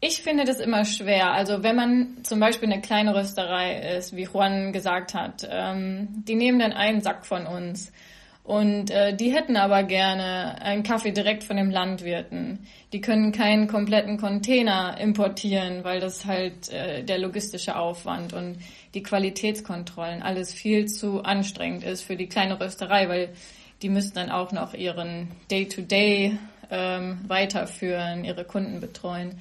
ich 0.00 0.22
finde 0.22 0.44
das 0.44 0.60
immer 0.60 0.84
schwer. 0.84 1.32
Also 1.32 1.62
wenn 1.62 1.76
man 1.76 2.18
zum 2.24 2.40
Beispiel 2.40 2.70
eine 2.70 2.82
kleine 2.82 3.14
Rösterei 3.14 3.96
ist, 3.96 4.14
wie 4.14 4.24
Juan 4.24 4.72
gesagt 4.72 5.14
hat, 5.14 5.48
ähm, 5.50 6.08
die 6.28 6.34
nehmen 6.34 6.58
dann 6.58 6.72
einen 6.72 7.00
Sack 7.00 7.24
von 7.24 7.46
uns 7.46 7.90
und 8.44 8.90
äh, 8.90 9.16
die 9.16 9.32
hätten 9.32 9.56
aber 9.56 9.82
gerne 9.84 10.60
einen 10.60 10.82
Kaffee 10.82 11.12
direkt 11.12 11.44
von 11.44 11.56
dem 11.56 11.70
Landwirten. 11.70 12.66
Die 12.92 13.00
können 13.00 13.32
keinen 13.32 13.68
kompletten 13.68 14.18
Container 14.18 14.98
importieren, 15.00 15.82
weil 15.82 15.98
das 15.98 16.26
halt 16.26 16.70
äh, 16.70 17.02
der 17.02 17.18
logistische 17.18 17.74
Aufwand 17.74 18.34
und 18.34 18.58
die 18.92 19.02
Qualitätskontrollen 19.02 20.22
alles 20.22 20.52
viel 20.52 20.86
zu 20.86 21.22
anstrengend 21.22 21.84
ist 21.84 22.02
für 22.02 22.16
die 22.16 22.28
kleine 22.28 22.60
Rösterei, 22.60 23.08
weil 23.08 23.30
die 23.80 23.88
müssen 23.88 24.14
dann 24.14 24.30
auch 24.30 24.52
noch 24.52 24.74
ihren 24.74 25.30
Day-to-Day 25.50 26.32
-Day, 26.32 26.38
ähm, 26.70 27.20
weiterführen, 27.26 28.24
ihre 28.24 28.44
Kunden 28.44 28.78
betreuen. 28.78 29.40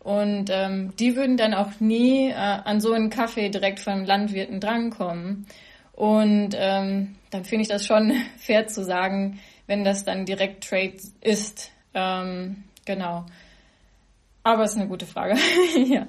Und 0.00 0.48
ähm, 0.50 0.94
die 0.98 1.16
würden 1.16 1.36
dann 1.36 1.52
auch 1.52 1.80
nie 1.80 2.30
äh, 2.30 2.34
an 2.34 2.80
so 2.80 2.92
einen 2.92 3.10
Kaffee 3.10 3.50
direkt 3.50 3.80
vom 3.80 4.06
Landwirten 4.06 4.58
drankommen. 4.58 5.46
Und 5.98 6.50
ähm, 6.54 7.16
dann 7.30 7.44
finde 7.44 7.62
ich 7.62 7.68
das 7.68 7.84
schon 7.84 8.12
fair 8.38 8.68
zu 8.68 8.84
sagen, 8.84 9.40
wenn 9.66 9.82
das 9.82 10.04
dann 10.04 10.26
direkt 10.26 10.62
Trade 10.62 10.94
ist. 11.20 11.72
Ähm, 11.92 12.62
genau. 12.84 13.26
Aber 14.44 14.62
es 14.62 14.70
ist 14.70 14.76
eine 14.76 14.86
gute 14.86 15.06
Frage. 15.06 15.34
ja. 15.86 16.06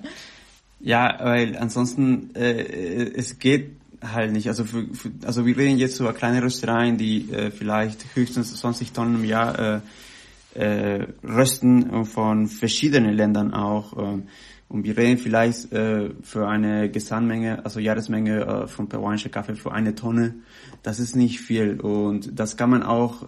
Ja, 0.80 1.18
weil 1.20 1.58
ansonsten 1.58 2.36
äh, 2.36 3.14
es 3.16 3.40
geht 3.40 3.78
halt 4.00 4.32
nicht. 4.32 4.48
Also 4.48 4.64
für, 4.64 4.94
für, 4.94 5.10
also 5.26 5.48
wir 5.48 5.58
reden 5.58 5.80
jetzt 5.80 6.00
über 6.00 6.14
kleine 6.14 6.44
Röstereien, 6.44 7.00
die 7.00 7.32
äh, 7.32 7.50
vielleicht 7.50 8.16
höchstens 8.16 8.56
20 8.58 8.92
Tonnen 8.92 9.16
im 9.16 9.26
Jahr 9.26 9.58
äh, 9.58 9.80
äh, 10.54 11.08
rösten 11.24 12.06
von 12.06 12.48
verschiedenen 12.48 13.16
Ländern 13.16 13.56
auch. 13.56 13.98
Äh, 13.98 14.22
und 14.70 14.84
wir 14.84 14.96
reden 14.96 15.18
vielleicht 15.18 15.74
äh, 15.74 16.12
für 16.22 16.48
eine 16.48 16.90
Gesamtmenge, 16.90 17.66
also 17.66 17.80
Jahresmenge 17.80 18.42
äh, 18.42 18.68
von 18.68 18.88
peruanischer 18.88 19.30
Kaffee 19.30 19.56
für 19.56 19.72
eine 19.72 19.96
Tonne. 19.96 20.36
Das 20.84 21.00
ist 21.00 21.16
nicht 21.16 21.42
viel 21.42 21.82
und 21.82 22.40
das 22.40 22.56
kann 22.56 22.70
man 22.70 22.84
auch, 22.84 23.28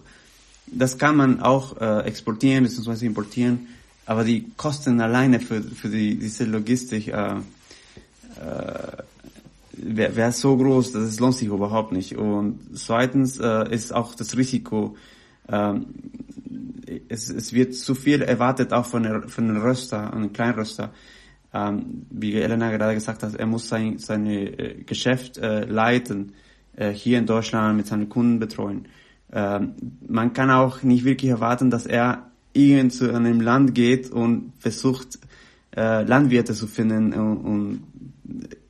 das 0.68 0.98
kann 0.98 1.16
man 1.16 1.40
auch 1.40 1.80
äh, 1.80 2.06
exportieren 2.06 2.62
bzw. 2.62 3.06
importieren. 3.06 3.66
Aber 4.06 4.22
die 4.22 4.52
Kosten 4.56 5.00
alleine 5.00 5.40
für, 5.40 5.62
für 5.62 5.88
die, 5.88 6.16
diese 6.16 6.44
Logistik 6.44 7.08
äh, 7.08 7.12
äh, 7.12 7.42
wäre 9.72 10.14
wär 10.16 10.32
so 10.32 10.56
groß, 10.56 10.92
dass 10.92 11.02
es 11.02 11.18
lohnt 11.18 11.34
sich 11.34 11.48
überhaupt 11.48 11.90
nicht. 11.90 12.16
Und 12.16 12.60
zweitens 12.74 13.38
äh, 13.38 13.74
ist 13.74 13.92
auch 13.92 14.14
das 14.14 14.36
Risiko, 14.36 14.96
äh, 15.48 15.74
es, 17.08 17.30
es 17.30 17.52
wird 17.52 17.74
zu 17.74 17.96
viel 17.96 18.22
erwartet 18.22 18.72
auch 18.72 18.86
von, 18.86 19.02
der, 19.02 19.28
von 19.28 19.48
einem 19.48 19.60
Röster, 19.60 20.12
einem 20.12 20.32
Kleinröster 20.32 20.92
ähm, 21.54 22.06
wie 22.10 22.34
Elena 22.34 22.70
gerade 22.70 22.94
gesagt 22.94 23.22
hat, 23.22 23.34
er 23.34 23.46
muss 23.46 23.68
sein 23.68 23.98
seine 23.98 24.58
äh, 24.58 24.82
Geschäft 24.84 25.38
äh, 25.38 25.64
leiten, 25.64 26.32
äh, 26.76 26.90
hier 26.90 27.18
in 27.18 27.26
Deutschland 27.26 27.76
mit 27.76 27.86
seinen 27.86 28.08
Kunden 28.08 28.38
betreuen. 28.38 28.86
Ähm, 29.32 29.74
man 30.06 30.32
kann 30.32 30.50
auch 30.50 30.82
nicht 30.82 31.04
wirklich 31.04 31.30
erwarten, 31.30 31.70
dass 31.70 31.86
er 31.86 32.30
irgend 32.52 32.92
zu 32.92 33.12
einem 33.12 33.40
Land 33.40 33.74
geht 33.74 34.10
und 34.10 34.52
versucht, 34.58 35.18
äh, 35.74 36.02
Landwirte 36.02 36.52
zu 36.52 36.66
finden 36.66 37.12
und, 37.14 37.36
und, 37.38 37.82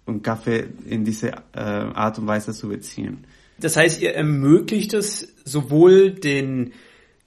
und 0.07 0.23
Kaffee 0.23 0.67
in 0.87 1.05
diese 1.05 1.33
äh, 1.53 1.61
Art 1.61 2.19
und 2.19 2.27
Weise 2.27 2.53
zu 2.53 2.69
beziehen. 2.69 3.25
Das 3.59 3.77
heißt, 3.77 4.03
ihr 4.03 4.15
ermöglicht 4.15 4.95
es 4.95 5.35
sowohl 5.45 6.13
den 6.13 6.73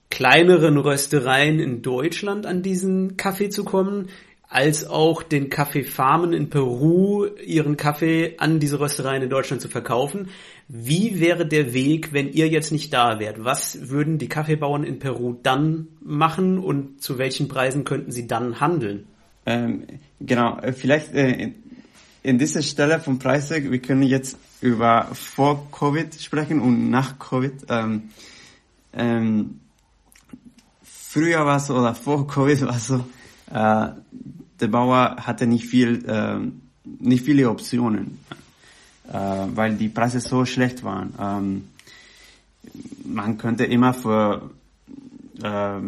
kleineren 0.10 0.78
Röstereien 0.78 1.60
in 1.60 1.82
Deutschland 1.82 2.46
an 2.46 2.62
diesen 2.62 3.18
Kaffee 3.18 3.50
zu 3.50 3.64
kommen, 3.64 4.08
als 4.50 4.88
auch 4.88 5.24
den 5.24 5.50
Kaffeefarmen 5.50 6.34
in 6.34 6.50
Peru 6.50 7.26
ihren 7.46 7.78
Kaffee 7.78 8.36
an 8.38 8.60
diese 8.60 8.80
Röstereien 8.80 9.24
in 9.24 9.30
Deutschland 9.30 9.62
zu 9.62 9.68
verkaufen. 9.68 10.30
Wie 10.68 11.20
wäre 11.20 11.46
der 11.46 11.74
Weg, 11.74 12.14
wenn 12.14 12.32
ihr 12.32 12.48
jetzt 12.48 12.72
nicht 12.72 12.94
da 12.94 13.20
wärt? 13.20 13.44
Was 13.44 13.90
würden 13.90 14.18
die 14.18 14.30
Kaffeebauern 14.30 14.84
in 14.84 15.00
Peru 15.00 15.36
dann 15.42 15.88
machen 16.02 16.58
und 16.58 17.02
zu 17.02 17.18
welchen 17.18 17.48
Preisen 17.48 17.84
könnten 17.84 18.12
sie 18.12 18.28
dann 18.28 18.60
handeln? 18.60 19.08
Ähm, 19.46 19.86
genau, 20.20 20.58
äh, 20.60 20.74
vielleicht 20.74 21.14
äh, 21.14 21.52
in 22.24 22.40
dieser 22.40 22.64
Stelle 22.64 23.00
vom 23.00 23.20
Preise, 23.20 23.72
wir 23.72 23.80
können 23.80 24.04
jetzt 24.04 24.38
über 24.62 25.10
vor 25.14 25.70
Covid 25.72 26.20
sprechen 26.20 26.60
und 26.60 26.90
nach 26.90 27.20
Covid. 27.20 27.54
Ähm, 27.70 28.10
ähm, 28.94 29.60
früher 30.84 31.46
war 31.46 31.58
es 31.58 31.70
oder 31.70 31.94
vor 31.94 32.26
Covid 32.26 32.62
war 32.64 32.76
es 32.76 32.88
so, 32.88 33.06
äh, 33.52 33.88
der 34.60 34.68
Bauer 34.68 35.18
hatte 35.20 35.48
nicht 35.48 35.66
viel, 35.66 36.06
äh, 36.06 36.40
nicht 37.00 37.26
viele 37.26 37.50
Optionen, 37.50 38.20
äh, 39.12 39.14
weil 39.14 39.76
die 39.76 39.90
Preise 39.90 40.20
so 40.20 40.46
schlecht 40.46 40.84
waren. 40.84 41.14
Ähm, 41.20 41.68
man 43.06 43.38
könnte 43.38 43.66
immer 43.66 43.94
für 43.94 44.50
äh, 45.42 45.80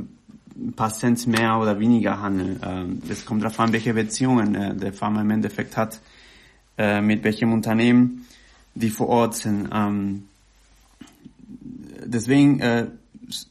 ein 0.59 0.73
paar 0.75 0.93
Cent 0.93 1.25
mehr 1.27 1.57
oder 1.57 1.79
weniger 1.79 2.21
handeln. 2.21 2.59
Ähm, 2.63 3.01
es 3.09 3.25
kommt 3.25 3.43
darauf 3.43 3.59
an, 3.59 3.73
welche 3.73 3.93
Beziehungen 3.93 4.55
äh, 4.55 4.75
der 4.75 4.93
Farmer 4.93 5.21
im 5.21 5.31
Endeffekt 5.31 5.77
hat, 5.77 5.99
äh, 6.77 7.01
mit 7.01 7.23
welchem 7.23 7.53
Unternehmen, 7.53 8.25
die 8.75 8.89
vor 8.89 9.07
Ort 9.07 9.35
sind. 9.35 9.69
Ähm, 9.71 10.23
deswegen 12.05 12.59
äh, 12.59 12.87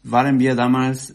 waren 0.03 0.39
wir 0.39 0.55
damals 0.55 1.13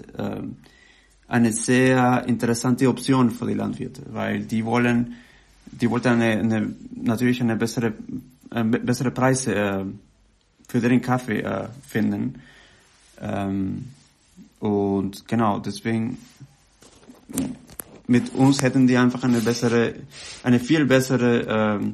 eine 1.32 1.54
sehr 1.54 2.26
interessante 2.28 2.90
Option 2.90 3.32
für 3.32 3.48
die 3.48 3.54
Landwirte, 3.54 4.02
weil 4.12 4.42
die 4.42 4.66
wollen, 4.66 5.14
die 5.66 5.90
wollten 5.90 6.10
eine, 6.10 6.40
eine, 6.40 6.76
natürlich 6.94 7.42
eine 7.42 7.56
bessere, 7.56 7.94
eine 8.50 8.80
bessere 8.80 9.12
Preise 9.12 9.56
äh, 9.56 9.86
für 10.68 10.82
den 10.82 11.02
Kaffee 11.02 11.40
äh, 11.40 11.70
finden. 11.88 12.42
Ähm, 13.22 13.86
und 14.60 15.26
genau, 15.26 15.60
deswegen 15.60 16.18
mit 18.08 18.36
uns 18.36 18.62
hätten 18.62 18.86
die 18.86 18.98
einfach 18.98 19.24
eine 19.24 19.40
bessere, 19.40 19.94
eine 20.44 20.60
viel 20.60 20.86
bessere 20.86 21.80
ähm, 21.80 21.94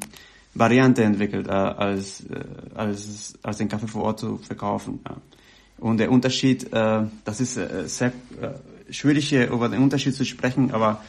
Variante 0.54 1.04
entwickelt, 1.04 1.46
äh, 1.46 1.52
als, 1.52 2.22
äh, 2.22 2.44
als, 2.74 3.38
als 3.44 3.58
den 3.58 3.68
Kaffee 3.68 3.86
vor 3.86 4.02
Ort 4.02 4.18
zu 4.18 4.38
verkaufen. 4.38 4.98
Ja. 5.08 5.16
Und 5.78 5.98
der 5.98 6.10
Unterschied, 6.10 6.72
äh, 6.72 7.04
das 7.24 7.40
ist 7.40 7.56
äh, 7.56 7.86
sehr 7.86 8.08
äh, 8.42 8.48
schwierig 8.90 9.28
hier 9.28 9.50
über 9.50 9.68
den 9.68 9.82
Unterschied 9.82 10.14
zu 10.14 10.24
sprechen, 10.24 10.72
aber 10.72 11.02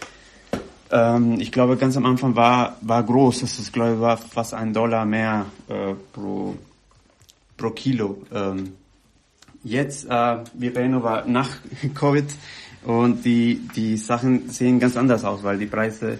ähm, 0.91 1.39
ich 1.39 1.51
glaube 1.51 1.77
ganz 1.77 1.97
am 1.97 2.05
Anfang 2.05 2.35
war, 2.35 2.77
war 2.81 3.03
groß, 3.03 3.41
das 3.41 3.59
ist, 3.59 3.73
glaube 3.73 3.93
ich, 3.93 3.99
war 3.99 4.17
fast 4.17 4.53
ein 4.53 4.73
Dollar 4.73 5.05
mehr 5.05 5.45
äh, 5.67 5.93
pro, 6.13 6.55
pro 7.57 7.69
Kilo. 7.71 8.21
Ähm, 8.33 8.73
jetzt, 9.63 10.05
äh, 10.05 10.37
wir 10.53 10.75
reden 10.75 10.95
aber 10.95 11.25
nach 11.27 11.49
Covid 11.93 12.25
und 12.85 13.23
die, 13.25 13.67
die 13.75 13.97
Sachen 13.97 14.49
sehen 14.49 14.79
ganz 14.79 14.97
anders 14.97 15.23
aus, 15.23 15.43
weil 15.43 15.57
die 15.57 15.67
Preise 15.67 16.19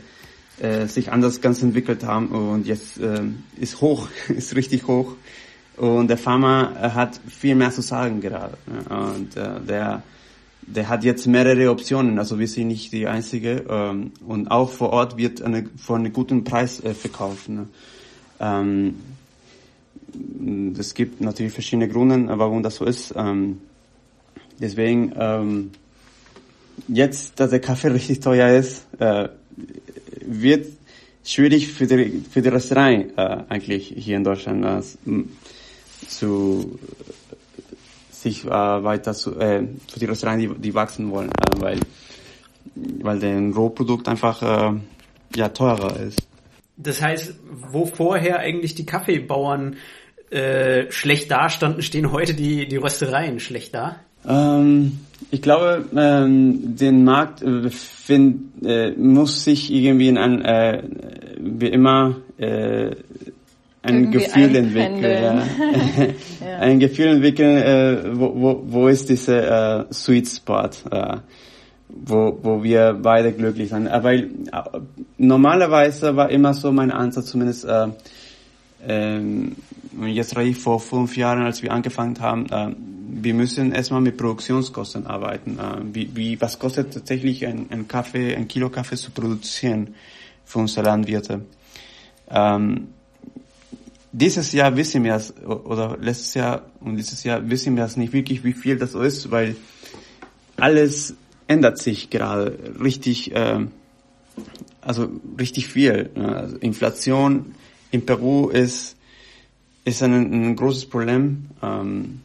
äh, 0.59 0.87
sich 0.87 1.11
anders 1.11 1.41
ganz 1.41 1.63
entwickelt 1.63 2.03
haben 2.03 2.27
und 2.27 2.67
jetzt 2.67 2.99
äh, 2.99 3.21
ist 3.57 3.81
hoch, 3.81 4.07
ist 4.27 4.55
richtig 4.55 4.87
hoch. 4.87 5.15
Und 5.77 6.09
der 6.09 6.17
Farmer 6.17 6.73
hat 6.93 7.21
viel 7.29 7.55
mehr 7.55 7.71
zu 7.71 7.81
sagen 7.81 8.19
gerade. 8.19 8.57
Ne? 8.65 8.97
Und 8.97 9.37
äh, 9.37 9.61
der, 9.61 10.03
der 10.61 10.89
hat 10.89 11.03
jetzt 11.03 11.25
mehrere 11.27 11.71
Optionen, 11.71 12.19
also 12.19 12.37
wir 12.39 12.47
sind 12.47 12.67
nicht 12.67 12.91
die 12.93 13.07
einzige. 13.07 13.65
Ähm, 13.69 14.11
und 14.25 14.51
auch 14.51 14.71
vor 14.71 14.91
Ort 14.91 15.17
wird 15.17 15.41
eine, 15.41 15.67
von 15.77 16.01
einem 16.01 16.13
guten 16.13 16.43
Preis 16.43 16.83
äh, 16.83 16.93
verkauft. 16.93 17.49
Ne? 17.49 17.67
Ähm, 18.39 18.95
es 20.77 20.93
gibt 20.93 21.21
natürlich 21.21 21.53
verschiedene 21.53 21.87
Gründe, 21.87 22.25
warum 22.37 22.63
das 22.63 22.75
so 22.75 22.85
ist. 22.85 23.13
Ähm, 23.15 23.59
deswegen 24.59 25.13
ähm, 25.17 25.71
jetzt, 26.87 27.39
dass 27.39 27.49
der 27.49 27.61
Kaffee 27.61 27.87
richtig 27.93 28.19
teuer 28.19 28.57
ist, 28.57 28.85
äh, 28.99 29.29
wird 30.21 30.67
schwierig 31.23 31.67
für 31.67 31.87
die, 31.87 32.23
für 32.29 32.41
die 32.41 32.49
Rösterei 32.49 33.07
äh, 33.15 33.43
eigentlich 33.49 33.93
hier 33.95 34.17
in 34.17 34.23
Deutschland 34.23 34.65
äh, 34.65 35.23
zu 36.07 36.79
sich 38.21 38.45
äh, 38.45 38.49
weiter 38.49 39.13
zu, 39.13 39.39
äh, 39.39 39.67
für 39.87 39.99
die 39.99 40.05
Röstereien, 40.05 40.39
die, 40.39 40.49
die 40.59 40.73
wachsen 40.73 41.11
wollen, 41.11 41.29
äh, 41.29 41.61
weil 41.61 41.79
weil 43.01 43.19
der 43.19 43.39
Rohprodukt 43.51 44.07
einfach 44.07 44.41
äh, 44.41 44.79
ja 45.35 45.49
teurer 45.49 45.99
ist. 45.99 46.27
Das 46.77 47.01
heißt, 47.01 47.35
wo 47.71 47.85
vorher 47.85 48.39
eigentlich 48.39 48.75
die 48.75 48.85
Kaffeebauern 48.85 49.75
äh, 50.29 50.91
schlecht 50.91 51.31
dastanden, 51.31 51.81
stehen 51.81 52.11
heute 52.11 52.33
die 52.33 52.67
die 52.67 52.77
Röstereien 52.77 53.39
schlecht 53.39 53.73
da? 53.73 53.97
Ähm, 54.27 54.99
ich 55.31 55.41
glaube, 55.41 55.85
ähm, 55.95 56.75
den 56.75 57.03
Markt 57.03 57.41
äh, 57.41 57.69
find, 57.69 58.63
äh, 58.63 58.91
muss 58.91 59.43
sich 59.43 59.71
irgendwie 59.71 60.09
in 60.09 60.17
ein, 60.17 60.41
äh, 60.43 60.83
wie 61.39 61.67
immer, 61.67 62.17
äh, 62.37 62.95
ein 63.81 64.11
Gefühl 64.11 64.55
entwickeln. 64.55 65.01
Ja. 65.01 65.43
ja. 66.47 66.57
Ein 66.59 66.79
Gefühl 66.79 67.07
entwickeln, 67.07 67.57
äh, 67.57 68.19
wo, 68.19 68.33
wo, 68.35 68.63
wo 68.65 68.87
ist 68.87 69.09
dieser 69.09 69.79
äh, 69.89 69.93
Sweet 69.93 70.27
Spot, 70.27 70.69
äh, 70.91 71.17
wo, 71.87 72.37
wo 72.41 72.63
wir 72.63 72.93
beide 73.01 73.31
glücklich 73.31 73.69
sind. 73.69 73.87
Aber 73.87 74.13
äh, 74.13 74.27
normalerweise 75.17 76.15
war 76.15 76.29
immer 76.29 76.53
so 76.53 76.71
mein 76.71 76.91
Ansatz, 76.91 77.27
zumindest 77.27 77.65
äh, 77.65 77.87
ähm, 78.85 79.55
jetzt 80.05 80.37
rede 80.37 80.49
ich 80.49 80.57
vor 80.57 80.79
fünf 80.79 81.17
Jahren, 81.17 81.43
als 81.43 81.63
wir 81.63 81.71
angefangen 81.71 82.19
haben, 82.19 82.45
äh, 82.47 82.75
wir 83.11 83.33
müssen 83.33 83.71
erstmal 83.71 84.01
mit 84.01 84.17
Produktionskosten 84.17 85.07
arbeiten. 85.07 85.57
Äh, 85.57 85.93
wie, 85.93 86.15
wie, 86.15 86.41
was 86.41 86.59
kostet 86.59 86.93
tatsächlich 86.93 87.45
ein, 87.45 87.67
ein 87.69 87.87
Kaffee, 87.87 88.35
ein 88.35 88.47
Kilo 88.47 88.69
Kaffee 88.69 88.95
zu 88.95 89.11
produzieren 89.11 89.95
für 90.45 90.59
unsere 90.59 90.85
Landwirte? 90.85 91.45
Ähm, 92.29 92.89
dieses 94.11 94.51
Jahr 94.51 94.75
wissen 94.75 95.03
wir 95.03 95.15
es, 95.15 95.33
oder 95.45 95.97
letztes 95.99 96.33
Jahr 96.33 96.63
und 96.79 96.97
dieses 96.97 97.23
Jahr 97.23 97.47
wissen 97.49 97.75
wir 97.75 97.83
es 97.83 97.97
nicht 97.97 98.13
wirklich, 98.13 98.43
wie 98.43 98.53
viel 98.53 98.77
das 98.77 98.95
ist, 98.95 99.31
weil 99.31 99.55
alles 100.57 101.15
ändert 101.47 101.77
sich 101.79 102.09
gerade 102.09 102.57
richtig, 102.81 103.33
äh, 103.35 103.65
also 104.81 105.09
richtig 105.39 105.67
viel. 105.67 106.09
Ne? 106.15 106.35
Also 106.35 106.57
Inflation 106.57 107.55
in 107.91 108.05
Peru 108.05 108.49
ist 108.49 108.95
ist 109.89 110.03
ein, 110.03 110.13
ein 110.13 110.55
großes 110.55 110.85
Problem. 110.85 111.47
Ähm, 111.61 112.21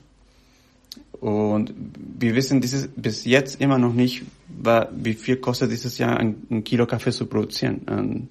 und 1.21 1.75
wir 2.19 2.35
wissen 2.35 2.61
dieses, 2.61 2.89
bis 2.89 3.25
jetzt 3.25 3.61
immer 3.61 3.79
noch 3.79 3.95
nicht, 3.95 4.23
wie 4.93 5.15
viel 5.15 5.37
kostet 5.37 5.71
dieses 5.71 5.99
Jahr 5.99 6.19
ein, 6.19 6.63
Kilo 6.65 6.87
Kaffee 6.87 7.13
zu 7.13 7.27
produzieren. 7.27 7.81
Ähm, 7.89 8.29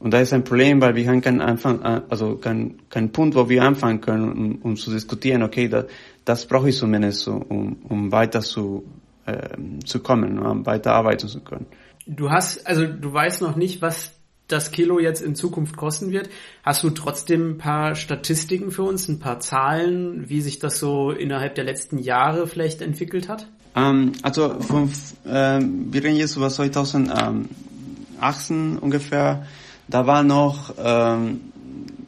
und 0.00 0.12
da 0.12 0.20
ist 0.20 0.32
ein 0.32 0.44
Problem, 0.44 0.80
weil 0.80 0.96
wir 0.96 1.06
haben 1.08 1.20
keinen 1.20 1.42
Anfang, 1.42 1.82
äh, 1.82 2.00
also 2.08 2.36
kein, 2.36 2.80
kein 2.88 3.12
Punkt, 3.12 3.36
wo 3.36 3.50
wir 3.50 3.62
anfangen 3.62 4.00
können, 4.00 4.32
um, 4.32 4.56
um 4.62 4.76
zu 4.76 4.90
diskutieren, 4.90 5.42
okay, 5.42 5.68
da, 5.68 5.84
das 6.24 6.46
brauche 6.46 6.70
ich 6.70 6.76
zumindest, 6.76 7.20
so, 7.20 7.34
um, 7.34 7.76
um 7.88 8.10
weiter 8.10 8.40
zu, 8.40 8.84
äh, 9.26 9.50
zu 9.84 10.00
kommen, 10.00 10.38
um 10.38 10.64
weiter 10.64 10.94
arbeiten 10.94 11.28
zu 11.28 11.40
können. 11.40 11.66
Du 12.06 12.30
hast, 12.30 12.66
also 12.66 12.86
du 12.86 13.12
weißt 13.12 13.42
noch 13.42 13.56
nicht, 13.56 13.82
was 13.82 14.12
das 14.48 14.70
Kilo 14.70 14.98
jetzt 14.98 15.20
in 15.20 15.34
Zukunft 15.34 15.76
kosten 15.76 16.10
wird. 16.10 16.30
Hast 16.62 16.82
du 16.82 16.88
trotzdem 16.90 17.50
ein 17.50 17.58
paar 17.58 17.94
Statistiken 17.94 18.70
für 18.70 18.84
uns, 18.84 19.06
ein 19.06 19.20
paar 19.20 19.40
Zahlen, 19.40 20.30
wie 20.30 20.40
sich 20.40 20.58
das 20.58 20.78
so 20.78 21.10
innerhalb 21.10 21.56
der 21.56 21.64
letzten 21.64 21.98
Jahre 21.98 22.46
vielleicht 22.46 22.80
entwickelt 22.80 23.28
hat? 23.28 23.48
Ähm, 23.76 24.12
also 24.22 24.60
von, 24.60 24.90
ähm, 25.26 25.92
wir 25.92 26.02
reden 26.02 26.16
jetzt 26.16 26.36
über 26.36 26.48
2018 26.48 28.78
ungefähr. 28.80 29.44
Da 29.90 30.06
war 30.06 30.22
noch 30.22 30.72
ähm, 30.78 31.40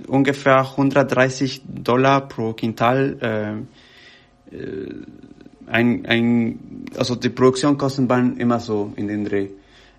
ungefähr 0.07 0.61
130 0.61 1.63
Dollar 1.67 2.29
pro 2.29 2.53
Quintal. 2.53 3.67
Äh, 4.51 4.57
äh, 4.57 4.95
ein, 5.67 6.07
ein, 6.07 6.87
also 6.97 7.17
die 7.17 7.31
Produktionskosten 7.31 8.09
waren 8.09 8.37
immer 8.37 8.61
so 8.61 8.93
in 8.95 9.09
den 9.09 9.25
Dreh. 9.25 9.49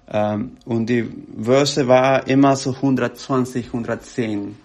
Ähm, 0.10 0.52
und 0.64 0.86
die 0.86 1.02
Börse 1.02 1.86
war 1.88 2.26
immer 2.28 2.56
so 2.56 2.72
120, 2.72 3.68
110. 3.68 4.56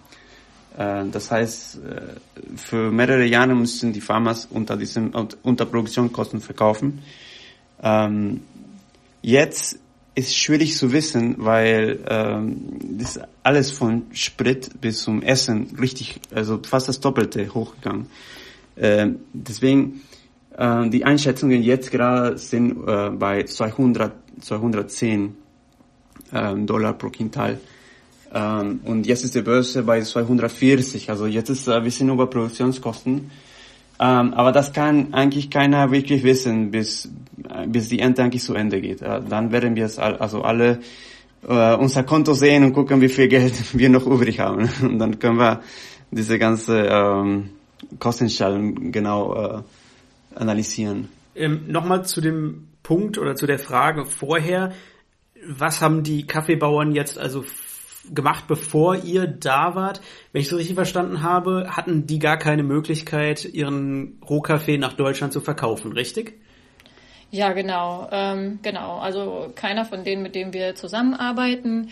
Äh, 0.77 1.05
das 1.11 1.29
heißt, 1.29 1.75
äh, 1.75 2.01
für 2.55 2.89
mehrere 2.89 3.25
Jahre 3.25 3.53
mussten 3.53 3.91
die 3.91 4.01
Farmers 4.01 4.47
unter 4.49 4.77
diesen 4.77 5.13
unter 5.13 5.65
Produktionskosten 5.65 6.39
verkaufen. 6.39 7.01
Ähm, 7.83 8.41
jetzt 9.21 9.77
ist 10.15 10.35
schwierig 10.35 10.75
zu 10.75 10.91
wissen, 10.91 11.35
weil 11.37 11.99
ähm, 12.07 12.79
das 12.97 13.19
alles 13.43 13.71
von 13.71 14.03
Sprit 14.11 14.81
bis 14.81 15.01
zum 15.01 15.21
Essen 15.21 15.75
richtig, 15.79 16.19
also 16.33 16.59
fast 16.63 16.87
das 16.89 16.99
Doppelte 16.99 17.53
hochgegangen. 17.53 18.07
Äh, 18.75 19.09
deswegen 19.33 20.01
äh, 20.57 20.89
die 20.89 21.05
Einschätzungen 21.05 21.61
jetzt 21.61 21.91
gerade 21.91 22.37
sind 22.37 22.87
äh, 22.87 23.09
bei 23.11 23.43
200 23.43 24.13
210 24.41 25.35
ähm, 26.33 26.67
Dollar 26.67 26.93
pro 26.93 27.09
Quintal. 27.09 27.59
Ähm, 28.33 28.81
und 28.85 29.07
jetzt 29.07 29.23
ist 29.23 29.35
die 29.35 29.41
Börse 29.41 29.83
bei 29.83 30.01
240. 30.01 31.09
Also 31.09 31.25
jetzt 31.25 31.49
ist 31.49 31.67
ein 31.67 31.83
bisschen 31.83 32.09
über 32.09 32.27
Produktionskosten. 32.27 33.31
Ähm, 33.99 34.33
aber 34.33 34.51
das 34.51 34.71
kann 34.71 35.13
eigentlich 35.13 35.49
keiner 35.49 35.91
wirklich 35.91 36.23
wissen, 36.23 36.71
bis, 36.71 37.11
bis 37.67 37.89
die 37.89 37.99
Ernte 37.99 38.23
eigentlich 38.23 38.43
zu 38.43 38.53
Ende 38.53 38.79
geht. 38.79 39.01
Äh, 39.01 39.21
dann 39.27 39.51
werden 39.51 39.75
wir 39.75 39.85
es 39.85 39.99
also 39.99 40.41
alle 40.43 40.79
äh, 41.47 41.75
unser 41.75 42.03
Konto 42.03 42.33
sehen 42.33 42.63
und 42.63 42.73
gucken, 42.73 43.01
wie 43.01 43.09
viel 43.09 43.27
Geld 43.27 43.53
wir 43.77 43.89
noch 43.89 44.05
übrig 44.05 44.39
haben. 44.39 44.69
Und 44.81 44.99
dann 44.99 45.19
können 45.19 45.37
wir 45.37 45.61
diese 46.11 46.39
ganze 46.39 46.87
ähm, 46.87 47.49
Kostenstellung 47.99 48.91
genau 48.91 49.35
äh, 49.35 49.61
analysieren. 50.35 51.09
Ähm, 51.35 51.65
Nochmal 51.67 52.05
zu 52.05 52.21
dem 52.21 52.67
Punkt 52.83 53.17
oder 53.17 53.35
zu 53.35 53.47
der 53.47 53.59
Frage 53.59 54.05
vorher, 54.05 54.71
was 55.47 55.81
haben 55.81 56.03
die 56.03 56.25
Kaffeebauern 56.25 56.93
jetzt 56.93 57.17
also 57.17 57.43
gemacht, 58.13 58.45
bevor 58.47 58.95
ihr 58.95 59.27
da 59.27 59.75
wart? 59.75 60.01
Wenn 60.31 60.41
ich 60.41 60.49
so 60.49 60.55
richtig 60.55 60.75
verstanden 60.75 61.21
habe, 61.21 61.69
hatten 61.75 62.07
die 62.07 62.19
gar 62.19 62.37
keine 62.37 62.63
Möglichkeit, 62.63 63.45
ihren 63.45 64.21
Rohkaffee 64.27 64.77
nach 64.77 64.93
Deutschland 64.93 65.33
zu 65.33 65.41
verkaufen, 65.41 65.91
richtig? 65.91 66.39
Ja, 67.31 67.53
genau, 67.53 68.07
ähm, 68.11 68.59
genau. 68.63 68.97
Also 68.97 69.51
keiner 69.55 69.85
von 69.85 70.03
denen, 70.03 70.23
mit 70.23 70.33
denen 70.33 70.53
wir 70.53 70.75
zusammenarbeiten, 70.75 71.89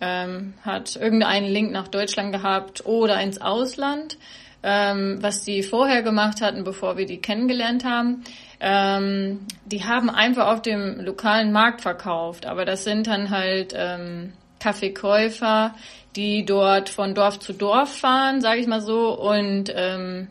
ähm, 0.00 0.54
hat 0.62 0.96
irgendeinen 0.96 1.46
Link 1.46 1.72
nach 1.72 1.88
Deutschland 1.88 2.32
gehabt 2.32 2.86
oder 2.86 3.20
ins 3.20 3.40
Ausland. 3.40 4.16
Ähm, 4.60 5.18
was 5.20 5.44
die 5.44 5.62
vorher 5.62 6.02
gemacht 6.02 6.40
hatten, 6.40 6.64
bevor 6.64 6.96
wir 6.96 7.06
die 7.06 7.18
kennengelernt 7.18 7.84
haben, 7.84 8.24
ähm, 8.58 9.46
die 9.66 9.84
haben 9.84 10.10
einfach 10.10 10.48
auf 10.48 10.62
dem 10.62 11.00
lokalen 11.00 11.52
Markt 11.52 11.80
verkauft, 11.80 12.44
aber 12.44 12.64
das 12.64 12.82
sind 12.82 13.06
dann 13.06 13.30
halt 13.30 13.72
ähm, 13.76 14.32
Kaffeekäufer, 14.60 15.74
die 16.16 16.44
dort 16.44 16.88
von 16.88 17.14
Dorf 17.14 17.38
zu 17.38 17.52
Dorf 17.52 17.96
fahren, 17.98 18.40
sage 18.40 18.60
ich 18.60 18.66
mal 18.66 18.80
so, 18.80 19.18
und 19.18 19.72
ähm, 19.74 20.28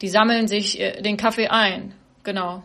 die 0.00 0.08
sammeln 0.08 0.48
sich 0.48 0.80
äh, 0.80 1.00
den 1.00 1.16
Kaffee 1.16 1.48
ein. 1.48 1.94
Genau. 2.24 2.62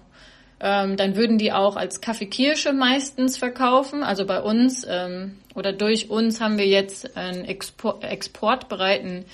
Ähm, 0.59 0.97
dann 0.97 1.15
würden 1.15 1.37
die 1.37 1.51
auch 1.51 1.75
als 1.75 2.01
Kaffeekirsche 2.01 2.73
meistens 2.73 3.37
verkaufen. 3.37 4.03
Also 4.03 4.25
bei 4.25 4.41
uns 4.41 4.85
ähm, 4.89 5.37
oder 5.53 5.71
durch 5.71 6.09
uns 6.09 6.41
haben 6.41 6.57
wir 6.57 6.67
jetzt 6.67 7.15
einen 7.15 7.45
Export, 7.45 8.03
exportbereiten 8.03 9.25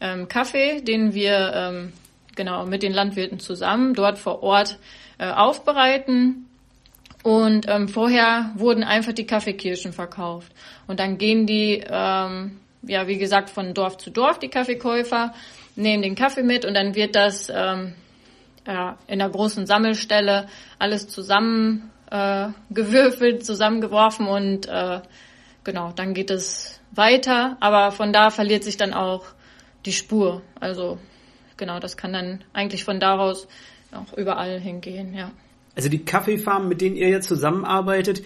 ähm, 0.00 0.28
Kaffee, 0.28 0.80
den 0.80 1.12
wir 1.12 1.52
ähm, 1.54 1.92
genau 2.36 2.64
mit 2.64 2.82
den 2.82 2.92
Landwirten 2.92 3.38
zusammen 3.38 3.94
dort 3.94 4.18
vor 4.18 4.42
Ort 4.42 4.78
äh, 5.18 5.30
aufbereiten. 5.30 6.48
Und 7.22 7.66
ähm, 7.68 7.88
vorher 7.88 8.52
wurden 8.56 8.82
einfach 8.82 9.12
die 9.12 9.26
Kaffeekirschen 9.26 9.92
verkauft. 9.92 10.52
Und 10.86 10.98
dann 10.98 11.18
gehen 11.18 11.46
die, 11.46 11.82
ähm, 11.88 12.60
ja, 12.82 13.06
wie 13.06 13.18
gesagt, 13.18 13.50
von 13.50 13.74
Dorf 13.74 13.96
zu 13.98 14.10
Dorf, 14.10 14.38
die 14.38 14.48
Kaffeekäufer, 14.48 15.32
nehmen 15.76 16.02
den 16.02 16.14
Kaffee 16.14 16.42
mit 16.42 16.64
und 16.64 16.74
dann 16.74 16.94
wird 16.94 17.14
das 17.14 17.48
ähm, 17.48 17.94
ja, 18.66 18.98
in 19.06 19.20
der 19.20 19.28
großen 19.28 19.66
Sammelstelle 19.66 20.48
alles 20.78 21.08
zusammen 21.08 21.90
äh, 22.10 22.48
gewürfelt, 22.70 23.44
zusammengeworfen 23.44 24.26
und 24.26 24.68
äh, 24.68 25.00
genau, 25.64 25.92
dann 25.92 26.14
geht 26.14 26.30
es 26.30 26.80
weiter. 26.90 27.56
Aber 27.60 27.92
von 27.92 28.12
da 28.12 28.30
verliert 28.30 28.64
sich 28.64 28.76
dann 28.76 28.92
auch 28.92 29.24
die 29.86 29.92
Spur. 29.92 30.42
Also 30.60 30.98
genau, 31.56 31.78
das 31.78 31.96
kann 31.96 32.12
dann 32.12 32.44
eigentlich 32.52 32.84
von 32.84 33.00
daraus 33.00 33.48
auch 33.92 34.16
überall 34.16 34.60
hingehen, 34.60 35.14
ja. 35.14 35.30
Also 35.74 35.88
die 35.88 36.04
Kaffeefarmen, 36.04 36.68
mit 36.68 36.80
denen 36.80 36.96
ihr 36.96 37.08
jetzt 37.08 37.28
zusammenarbeitet, 37.28 38.22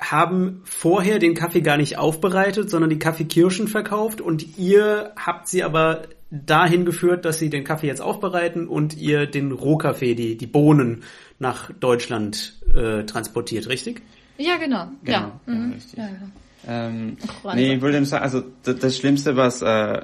haben 0.00 0.62
vorher 0.64 1.18
den 1.18 1.34
Kaffee 1.34 1.60
gar 1.60 1.76
nicht 1.76 1.98
aufbereitet, 1.98 2.68
sondern 2.68 2.90
die 2.90 2.98
Kaffeekirschen 2.98 3.68
verkauft 3.68 4.20
und 4.20 4.58
ihr 4.58 5.12
habt 5.16 5.48
sie 5.48 5.62
aber 5.62 6.02
dahin 6.30 6.84
geführt, 6.84 7.24
dass 7.24 7.38
sie 7.38 7.48
den 7.48 7.64
Kaffee 7.64 7.86
jetzt 7.86 8.00
aufbereiten 8.02 8.66
und 8.66 8.96
ihr 8.96 9.26
den 9.26 9.52
Rohkaffee, 9.52 10.14
die, 10.14 10.36
die 10.36 10.46
Bohnen 10.46 11.04
nach 11.38 11.70
Deutschland 11.72 12.54
äh, 12.74 13.04
transportiert, 13.04 13.68
richtig? 13.68 14.02
Ja, 14.36 14.56
genau. 14.56 14.88
Genau, 15.04 15.18
ja. 15.18 15.40
ja, 15.46 15.52
Mhm. 15.54 15.72
richtig. 15.74 15.98
ja, 15.98 16.06
genau. 16.08 16.30
Ähm, 16.66 17.16
Ach, 17.44 17.54
nee, 17.54 17.74
ich 17.74 17.82
wollte 17.82 17.98
nur 17.98 18.06
sagen, 18.06 18.24
also 18.24 18.42
das, 18.64 18.78
das 18.78 18.96
Schlimmste, 18.96 19.36
was, 19.36 19.62
äh, 19.62 20.02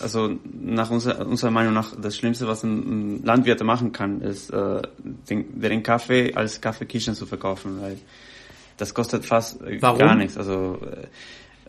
also 0.00 0.36
nach 0.52 0.90
unserer, 0.90 1.26
unserer 1.26 1.50
Meinung 1.50 1.74
nach, 1.74 1.94
das 2.00 2.16
Schlimmste, 2.16 2.48
was 2.48 2.62
ein, 2.64 3.22
Landwirt 3.24 3.62
machen 3.62 3.92
kann, 3.92 4.20
ist, 4.20 4.50
äh, 4.50 4.82
den, 5.28 5.60
den 5.60 5.82
Kaffee 5.82 6.34
als 6.34 6.60
Kaffeekirschen 6.60 7.14
zu 7.14 7.26
verkaufen, 7.26 7.80
weil 7.80 7.98
das 8.76 8.92
kostet 8.94 9.24
fast 9.24 9.62
äh, 9.62 9.80
Warum? 9.80 9.98
gar 9.98 10.14
nichts. 10.16 10.36
Also 10.36 10.78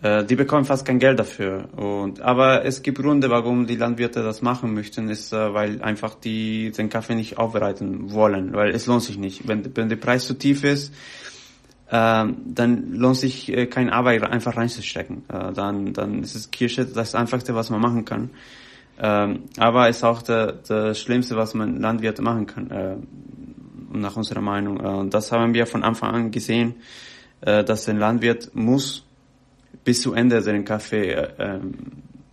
äh, 0.02 0.20
äh, 0.20 0.26
die 0.26 0.36
bekommen 0.36 0.66
fast 0.66 0.86
kein 0.86 1.00
Geld 1.00 1.20
dafür. 1.20 1.70
Und 1.76 2.22
aber 2.22 2.66
es 2.66 2.82
gibt 2.82 2.98
Gründe, 2.98 3.30
warum 3.30 3.68
die 3.68 3.76
Landwirte 3.76 4.24
das 4.24 4.42
machen 4.42 4.74
möchten, 4.74 5.10
ist, 5.10 5.32
äh, 5.32 5.54
weil 5.54 5.82
einfach 5.82 6.16
die 6.16 6.72
den 6.72 6.90
Kaffee 6.90 7.16
nicht 7.16 7.38
aufbereiten 7.38 8.12
wollen, 8.12 8.54
weil 8.54 8.72
es 8.72 8.88
lohnt 8.88 9.04
sich 9.04 9.18
nicht. 9.18 9.48
Wenn, 9.48 9.76
wenn 9.76 9.90
der 9.90 9.96
Preis 9.98 10.26
zu 10.26 10.34
tief 10.34 10.64
ist, 10.64 10.94
dann 11.88 12.94
lohnt 12.94 13.18
sich 13.18 13.52
äh, 13.52 13.68
keine 13.68 13.94
Arbeit 13.94 14.24
einfach 14.24 14.58
reinzustecken. 14.58 15.24
Äh, 15.30 15.54
dann, 15.54 15.94
dann 15.94 16.24
ist 16.24 16.36
es 16.36 16.50
Kirsche 16.50 16.86
das 16.86 17.14
Einfachste, 17.14 17.54
was 17.54 17.70
man 17.70 17.80
machen 17.80 18.06
kann. 18.06 18.32
Ähm, 18.98 19.44
aber 19.58 19.90
ist 19.90 20.04
auch 20.04 20.22
das 20.22 21.00
Schlimmste, 21.00 21.36
was 21.36 21.54
man 21.54 21.80
Landwirt 21.80 22.20
machen 22.22 22.48
kann, 22.48 22.72
äh, 22.72 22.96
nach 23.92 24.16
unserer 24.16 24.42
Meinung. 24.42 24.78
Und 24.78 25.14
das 25.14 25.32
haben 25.32 25.54
wir 25.54 25.68
von 25.68 25.84
Anfang 25.84 26.14
an 26.14 26.32
gesehen, 26.32 26.76
dass 27.42 27.88
ein 27.88 27.98
Landwirt 28.00 28.56
muss 28.56 29.06
bis 29.84 30.02
zu 30.02 30.14
Ende 30.14 30.42
seinen 30.42 30.66
Kaffee 30.66 31.12
äh, 31.12 31.30
ähm, 31.38 31.74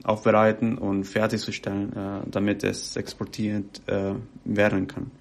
aufbereiten 0.04 0.78
und 0.78 1.04
fertigzustellen, 1.04 1.92
damit 2.26 2.64
es 2.64 2.96
exportiert 2.96 3.82
werden 4.44 4.86
kann. 4.88 5.12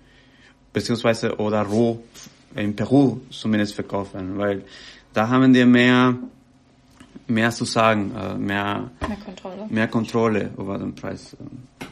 Beziehungsweise 0.73 1.35
oder 1.37 1.61
roh 1.61 2.01
in 2.55 2.75
Peru 2.75 3.19
zumindest 3.29 3.75
verkauft 3.75 4.13
werden, 4.13 4.37
weil 4.37 4.63
da 5.13 5.27
haben 5.29 5.53
wir 5.53 5.65
mehr, 5.65 6.17
mehr 7.27 7.51
zu 7.51 7.65
sagen, 7.65 8.13
äh, 8.15 8.35
mehr, 8.37 8.91
Mehr 9.07 9.17
Kontrolle. 9.17 9.67
mehr 9.69 9.87
Kontrolle 9.87 10.51
über 10.57 10.77
den 10.77 10.95
Preis. 10.95 11.35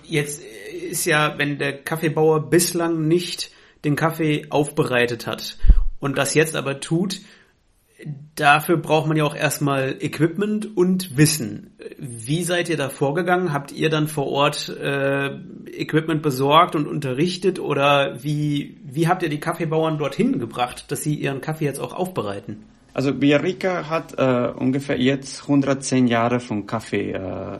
Jetzt 0.04 0.42
ist 0.90 1.06
ja, 1.06 1.38
wenn 1.38 1.58
der 1.60 1.82
Kaffeebauer 1.82 2.50
bislang 2.50 3.08
nicht 3.08 3.52
den 3.84 3.96
Kaffee 3.96 4.48
aufbereitet 4.50 5.28
hat 5.28 5.58
und 6.00 6.18
das 6.18 6.34
jetzt 6.34 6.56
aber 6.56 6.80
tut, 6.80 7.22
dafür 8.36 8.78
braucht 8.78 9.08
man 9.08 9.18
ja 9.18 9.24
auch 9.24 9.36
erstmal 9.36 9.98
Equipment 10.00 10.78
und 10.78 11.18
Wissen. 11.18 11.76
Wie 11.98 12.44
seid 12.44 12.70
ihr 12.70 12.78
da 12.78 12.90
vorgegangen? 12.90 13.52
Habt 13.52 13.72
ihr 13.72 13.90
dann 13.90 14.08
vor 14.08 14.28
Ort 14.28 14.70
äh, 14.70 15.36
Equipment 15.72 16.22
besorgt 16.22 16.76
und 16.76 16.88
unterrichtet 16.88 17.60
oder 17.60 18.24
wie, 18.24 18.78
wie 18.84 19.08
habt 19.08 19.24
ihr 19.24 19.30
die 19.30 19.40
Kaffeebauern 19.40 19.98
dorthin 19.98 20.40
gebracht, 20.40 20.92
dass 20.92 21.04
sie 21.04 21.16
ihren 21.16 21.42
Kaffee 21.42 21.66
jetzt 21.66 21.80
auch 21.80 21.94
aufbereiten? 21.94 22.64
Also 22.94 23.22
Villarrica 23.22 23.90
hat 23.90 24.16
äh, 24.18 24.52
ungefähr 24.56 25.00
jetzt 25.00 25.44
110 25.44 26.08
Jahre 26.08 26.40
von 26.40 26.66
Kaffee 26.66 27.12
äh, 27.12 27.60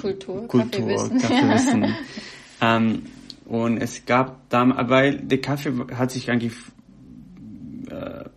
Kultur, 0.00 0.46
Kultur, 0.46 0.68
Kaffeewissen. 0.68 1.18
Kaffeewissen. 1.18 1.94
ähm, 2.60 3.02
und 3.46 3.78
es 3.78 4.04
gab 4.04 4.48
damals, 4.50 4.90
weil 4.90 5.16
der 5.18 5.40
Kaffee 5.40 5.72
hat 5.94 6.10
sich 6.10 6.30
eigentlich, 6.30 6.52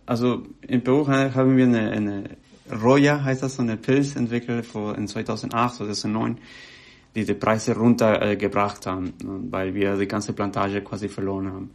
also 0.06 0.42
in 0.66 0.82
Peru 0.82 1.06
haben 1.06 1.56
wir 1.56 1.64
eine, 1.64 1.90
eine 1.90 2.24
Roya, 2.70 3.22
heißt 3.22 3.42
das, 3.42 3.56
so 3.56 3.62
eine 3.62 3.76
Pilz 3.76 4.16
entwickelt 4.16 4.66
vor, 4.66 4.96
in 4.96 5.08
2008, 5.08 5.76
2009, 5.76 6.38
die 7.14 7.24
die 7.24 7.34
Preise 7.34 7.76
runtergebracht 7.76 8.86
äh, 8.86 8.90
haben, 8.90 9.12
weil 9.50 9.74
wir 9.74 9.96
die 9.96 10.06
ganze 10.06 10.32
Plantage 10.32 10.80
quasi 10.82 11.08
verloren 11.08 11.52
haben. 11.52 11.70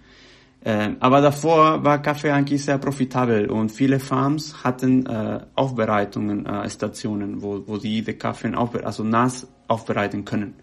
Ähm, 0.66 0.98
aber 1.00 1.22
davor 1.22 1.84
war 1.84 2.02
Kaffee 2.02 2.32
eigentlich 2.32 2.66
sehr 2.66 2.80
profitabel 2.80 3.50
und 3.50 3.72
viele 3.72 4.00
Farms 4.00 4.64
hatten 4.64 5.06
äh, 5.06 5.40
Aufbereitungen, 5.54 6.46
äh, 6.46 6.70
Stationen, 6.70 7.42
wo, 7.42 7.64
wo 7.68 7.78
die 7.78 8.02
den 8.02 8.18
Kaffee 8.18 8.54
aufbe 8.56 8.86
also 8.86 9.04
nass 9.04 9.48
aufbereiten 9.68 10.26
können. 10.26 10.56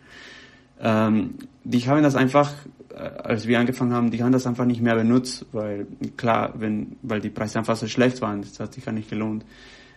Ähm, 0.85 1.35
die 1.65 1.81
haben 1.87 2.03
das 2.03 2.15
einfach, 2.15 2.53
äh, 2.91 2.99
als 2.99 3.49
wir 3.49 3.59
angefangen 3.59 3.95
haben, 3.95 4.11
die 4.11 4.23
haben 4.23 4.33
das 4.33 4.47
einfach 4.47 4.67
nicht 4.67 4.83
mehr 4.83 4.95
benutzt, 4.95 5.47
weil 5.53 5.87
klar, 6.19 6.53
wenn, 6.59 6.97
weil 7.03 7.21
die 7.21 7.31
Preise 7.31 7.59
einfach 7.59 7.77
so 7.77 7.89
schlecht 7.89 8.21
waren, 8.21 8.43
das 8.43 8.61
hat 8.61 8.75
sich 8.75 8.85
gar 8.85 8.93
nicht 8.93 9.09
gelohnt. 9.09 9.47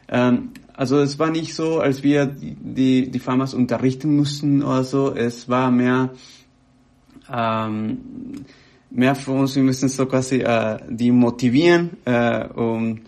Ähm, 0.07 0.51
also 0.73 0.99
es 0.99 1.19
war 1.19 1.29
nicht 1.29 1.53
so, 1.53 1.81
als 1.81 2.03
wir 2.03 2.25
die, 2.25 3.11
die, 3.11 3.19
Farmers 3.19 3.53
unterrichten 3.53 4.15
mussten 4.15 4.63
oder 4.63 4.85
so, 4.85 5.13
es 5.13 5.49
war 5.49 5.69
mehr, 5.71 6.11
ähm, 7.29 7.97
mehr 8.89 9.15
für 9.15 9.31
uns, 9.31 9.57
wir 9.57 9.63
müssen 9.63 9.89
so 9.89 10.05
quasi 10.05 10.37
äh, 10.37 10.79
die 10.87 11.11
motivieren 11.11 11.97
äh, 12.05 12.47
und, 12.47 13.01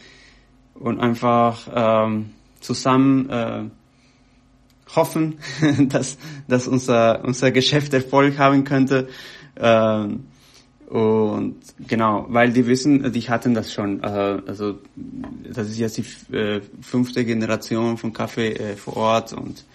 und 0.74 1.00
einfach 1.00 1.70
ähm, 1.74 2.32
zusammen 2.60 3.30
äh, 3.30 3.64
hoffen, 4.96 5.40
dass, 5.90 6.18
dass 6.48 6.68
unser, 6.68 7.24
unser 7.24 7.52
Geschäft 7.52 7.94
Erfolg 7.94 8.38
haben 8.38 8.64
könnte. 8.64 9.08
Ähm, 9.58 10.26
und 10.90 11.58
genau, 11.88 12.26
weil 12.30 12.52
die 12.52 12.66
wissen, 12.66 13.12
die 13.14 13.30
hatten 13.30 13.54
das 13.54 13.72
schon. 13.72 14.02
Äh, 14.02 14.42
also 14.48 14.80
das 15.44 15.70
ist 15.70 15.78
jetzt 15.78 15.98
die 15.98 16.36
äh, 16.36 16.62
fünfte 16.82 17.24
Generation 17.26 17.98
von 17.98 18.12
Kaffee 18.12 18.54
äh, 18.54 18.76
vor 18.76 18.98
Ort 18.98 19.34
und 19.34 19.66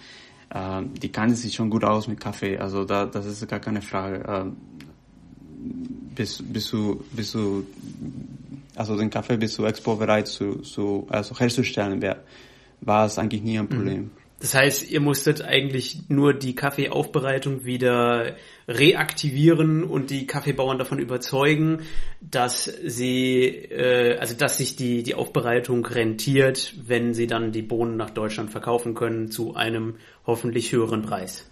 äh, 0.49 0.81
die 1.01 1.09
kannten 1.09 1.35
sich 1.35 1.55
schon 1.55 1.69
gut 1.69 1.85
aus 1.85 2.09
mit 2.09 2.19
Kaffee. 2.19 2.57
Also 2.57 2.83
da, 2.83 3.05
das 3.05 3.25
ist 3.25 3.47
gar 3.47 3.61
keine 3.61 3.81
Frage. 3.81 4.23
Äh, 4.27 4.51
bis, 6.15 6.43
bis 6.43 6.69
du, 6.69 7.03
bis 7.13 7.31
du, 7.31 7.65
also 8.75 8.97
den 8.97 9.09
Kaffee 9.09 9.37
bis 9.37 9.53
zu 9.53 9.65
exportbereit 9.65 10.27
zu, 10.27 10.59
zu, 10.61 11.07
also 11.09 11.37
herzustellen, 11.37 12.01
wär, 12.01 12.23
war 12.81 13.05
es 13.05 13.17
eigentlich 13.17 13.41
nie 13.41 13.57
ein 13.57 13.67
Problem. 13.67 14.11
Das 14.39 14.53
heißt, 14.53 14.91
ihr 14.91 14.99
musstet 14.99 15.41
eigentlich 15.41 16.09
nur 16.09 16.33
die 16.33 16.55
Kaffeeaufbereitung 16.55 17.63
wieder 17.63 18.35
reaktivieren 18.67 19.83
und 19.83 20.09
die 20.09 20.27
Kaffeebauern 20.27 20.77
davon 20.77 20.99
überzeugen, 20.99 21.83
dass 22.19 22.65
sie, 22.65 23.45
äh, 23.45 24.17
also 24.17 24.35
dass 24.35 24.57
sich 24.57 24.75
die 24.75 25.03
die 25.03 25.15
Aufbereitung 25.15 25.85
rentiert, 25.85 26.73
wenn 26.85 27.13
sie 27.13 27.27
dann 27.27 27.53
die 27.53 27.61
Bohnen 27.61 27.95
nach 27.95 28.09
Deutschland 28.09 28.51
verkaufen 28.51 28.93
können 28.93 29.31
zu 29.31 29.55
einem 29.55 29.95
hoffentlich 30.27 30.71
höheren 30.73 31.01
Preis. 31.01 31.49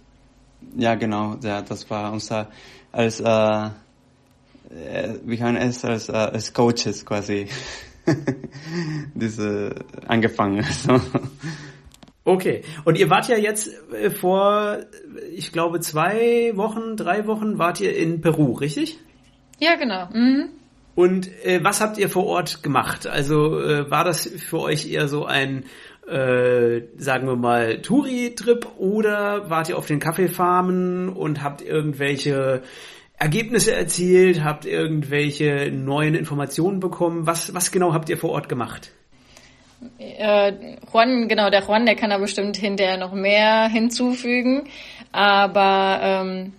Ja, 0.76 0.94
genau. 0.94 1.36
Ja, 1.42 1.62
das 1.62 1.88
war 1.90 2.12
unser 2.12 2.50
als 2.92 3.20
äh, 3.20 3.70
äh, 4.70 5.18
wir 5.24 5.40
haben 5.40 5.56
es 5.56 5.84
als, 5.84 6.08
äh, 6.08 6.12
als 6.12 6.52
Coaches 6.52 7.04
quasi 7.04 7.48
diese 9.14 9.74
angefangen. 10.06 10.64
So. 10.72 11.00
Okay, 12.26 12.62
und 12.84 12.98
ihr 12.98 13.10
wart 13.10 13.28
ja 13.28 13.36
jetzt 13.36 13.70
äh, 13.92 14.10
vor, 14.10 14.78
ich 15.34 15.52
glaube, 15.52 15.80
zwei 15.80 16.52
Wochen, 16.54 16.96
drei 16.96 17.26
Wochen 17.26 17.58
wart 17.58 17.80
ihr 17.80 17.94
in 17.94 18.22
Peru, 18.22 18.52
richtig? 18.52 18.98
Ja, 19.58 19.76
genau. 19.76 20.08
Mhm. 20.12 20.48
Und 20.94 21.28
äh, 21.44 21.62
was 21.62 21.80
habt 21.80 21.98
ihr 21.98 22.08
vor 22.08 22.24
Ort 22.26 22.62
gemacht? 22.62 23.06
Also 23.06 23.60
äh, 23.60 23.90
war 23.90 24.04
das 24.04 24.26
für 24.26 24.60
euch 24.60 24.90
eher 24.90 25.08
so 25.08 25.26
ein, 25.26 25.64
äh, 26.08 26.82
sagen 26.96 27.26
wir 27.26 27.36
mal, 27.36 27.82
Touri-Trip 27.82 28.66
oder 28.78 29.50
wart 29.50 29.68
ihr 29.68 29.76
auf 29.76 29.86
den 29.86 29.98
Kaffeefarmen 29.98 31.10
und 31.10 31.42
habt 31.42 31.62
irgendwelche 31.62 32.62
Ergebnisse 33.18 33.74
erzielt? 33.74 34.44
Habt 34.44 34.64
irgendwelche 34.64 35.70
neuen 35.72 36.14
Informationen 36.14 36.80
bekommen? 36.80 37.26
Was, 37.26 37.54
was 37.54 37.70
genau 37.70 37.92
habt 37.92 38.08
ihr 38.08 38.16
vor 38.16 38.30
Ort 38.30 38.48
gemacht? 38.48 38.92
Äh, 39.98 40.52
Juan, 40.92 41.28
genau, 41.28 41.50
der 41.50 41.62
Juan, 41.62 41.86
der 41.86 41.96
kann 41.96 42.10
da 42.10 42.18
bestimmt 42.18 42.56
hinterher 42.56 42.96
noch 42.96 43.12
mehr 43.12 43.68
hinzufügen. 43.68 44.64
Aber 45.12 46.00
ähm, 46.02 46.52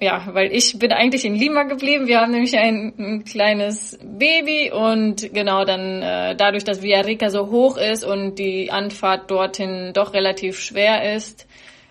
ja, 0.00 0.26
weil 0.32 0.52
ich 0.52 0.78
bin 0.78 0.92
eigentlich 0.92 1.24
in 1.24 1.34
Lima 1.34 1.62
geblieben. 1.62 2.06
Wir 2.06 2.20
haben 2.20 2.32
nämlich 2.32 2.56
ein, 2.56 2.92
ein 2.98 3.24
kleines 3.24 3.98
Baby 4.02 4.70
und 4.72 5.32
genau 5.32 5.64
dann 5.64 6.02
äh, 6.02 6.36
dadurch, 6.36 6.64
dass 6.64 6.82
Villarrica 6.82 7.30
so 7.30 7.50
hoch 7.50 7.76
ist 7.76 8.04
und 8.04 8.38
die 8.38 8.70
Anfahrt 8.70 9.30
dorthin 9.30 9.92
doch 9.94 10.12
relativ 10.12 10.58
schwer 10.58 11.14
ist, 11.14 11.46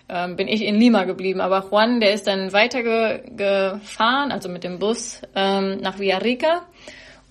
ähm, 0.08 0.36
bin 0.36 0.48
ich 0.48 0.62
in 0.62 0.78
Lima 0.78 1.04
geblieben. 1.04 1.40
Aber 1.40 1.66
Juan, 1.70 2.00
der 2.00 2.12
ist 2.12 2.26
dann 2.26 2.52
weitergefahren, 2.52 4.30
also 4.30 4.48
mit 4.48 4.64
dem 4.64 4.78
Bus 4.78 5.22
ähm, 5.34 5.78
nach 5.78 5.98
Villarrica. 5.98 6.62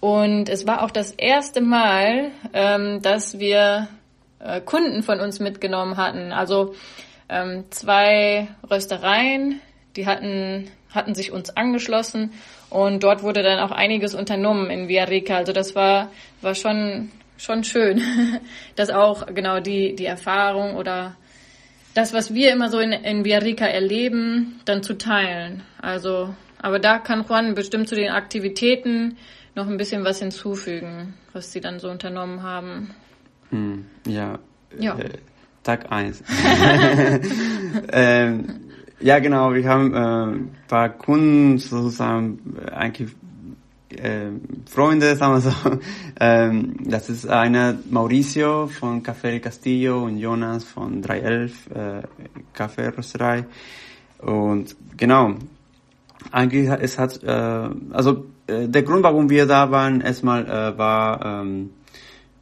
Und 0.04 0.50
es 0.50 0.68
war 0.68 0.84
auch 0.84 0.92
das 0.92 1.12
erste 1.12 1.62
Mal, 1.62 2.32
ähm, 2.52 3.02
dass 3.02 3.39
wir 3.39 3.88
äh, 4.39 4.60
Kunden 4.60 5.02
von 5.02 5.22
uns 5.22 5.39
mitgenommen 5.39 5.96
hatten. 5.96 6.34
Also 6.34 6.76
ähm, 7.30 7.63
zwei 7.70 8.50
Röstereien, 8.70 9.62
die 9.96 10.06
hatten, 10.06 10.70
hatten 10.94 11.16
sich 11.16 11.32
uns 11.32 11.56
angeschlossen 11.56 12.34
und 12.70 13.02
dort 13.02 13.24
wurde 13.24 13.44
dann 13.44 13.60
auch 13.60 13.72
einiges 13.72 14.13
unternommen 14.13 14.70
in 14.70 14.89
Villarrica. 14.89 15.38
Also 15.38 15.54
das 15.54 15.74
war, 15.74 16.12
war 16.42 16.54
schon, 16.54 17.10
schon 17.38 17.63
schön, 17.63 18.02
dass 18.76 18.89
auch 18.89 19.28
genau 19.28 19.62
die, 19.62 19.96
die 19.96 20.06
Erfahrung 20.06 20.76
oder 20.76 21.16
das, 21.94 22.12
was 22.12 22.34
wir 22.34 22.52
immer 22.52 22.68
so 22.70 22.80
in, 22.80 22.92
in 22.92 23.24
Villarrica 23.24 23.68
erleben, 23.68 24.60
dann 24.66 24.84
zu 24.84 24.98
teilen. 24.98 25.63
Also, 25.82 26.36
aber 26.62 26.80
da 26.80 27.00
kann 27.00 27.24
Juan 27.26 27.56
bestimmt 27.56 27.88
zu 27.88 27.96
den 27.96 28.10
Aktivitäten 28.10 29.16
noch 29.56 29.68
ein 29.68 29.78
bisschen 29.78 30.04
was 30.04 30.20
hinzufügen, 30.20 31.13
was 31.32 31.52
sie 31.52 31.62
dann 31.62 31.80
so 31.80 31.89
unternommen 31.89 32.42
haben. 32.44 32.89
Hm, 33.50 33.86
ja. 34.08 34.39
Ja. 34.78 34.98
Äh, 34.98 35.10
Tag 35.63 35.92
eins. 35.92 36.22
ähm, 37.92 38.62
ja, 39.00 39.20
genau, 39.20 39.54
wir 39.54 39.68
haben 39.68 39.94
äh, 39.94 39.98
ein 39.98 40.56
paar 40.68 40.89
Kunden 40.89 41.58
sozusagen 41.58 42.58
äh, 42.66 42.72
eigentlich 42.72 43.12
äh, 43.89 44.32
Freunde, 44.70 45.16
sagen 45.16 45.34
wir 45.36 45.42
so. 45.42 45.80
Ähm, 46.20 46.76
das 46.86 47.10
ist 47.10 47.28
einer 47.28 47.76
Mauricio 47.89 48.68
von 48.68 49.02
Café 49.02 49.39
Castillo 49.39 50.04
und 50.06 50.20
Jonas 50.20 50.63
von 50.63 51.02
311 51.02 51.70
äh, 51.72 52.02
Café 52.56 52.96
Rösterei. 52.96 53.46
Und 54.20 54.76
genau, 54.96 55.34
eigentlich 56.32 56.70
es 56.70 57.00
hat, 57.00 57.24
äh, 57.24 57.70
also 57.92 58.26
äh, 58.47 58.67
der 58.67 58.84
Grund, 58.84 59.03
warum 59.03 59.29
wir 59.29 59.45
da 59.45 59.71
waren, 59.71 60.01
erstmal 60.01 60.45
äh, 60.45 60.77
war, 60.77 61.41
ähm, 61.41 61.71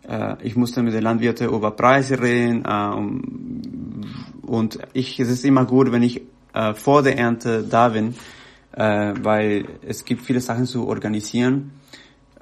äh, 0.08 0.36
ich 0.42 0.56
musste 0.56 0.82
mit 0.82 0.94
den 0.94 1.04
Landwirten 1.04 1.48
über 1.50 1.72
Preise 1.72 2.22
reden 2.22 2.66
äh, 2.66 4.48
und 4.48 4.80
ich, 4.94 5.20
es 5.20 5.30
ist 5.30 5.46
immer 5.46 5.66
gut, 5.66 5.92
wenn 5.92 6.04
ich 6.04 6.22
äh, 6.54 6.74
vor 6.74 7.04
der 7.04 7.18
Ernte 7.18 7.64
da 7.64 7.90
bin, 7.90 8.16
äh, 8.74 9.14
weil 9.22 9.66
es 9.86 10.06
gibt 10.06 10.22
viele 10.22 10.42
Sachen 10.42 10.66
zu 10.66 10.88
organisieren. 10.88 11.72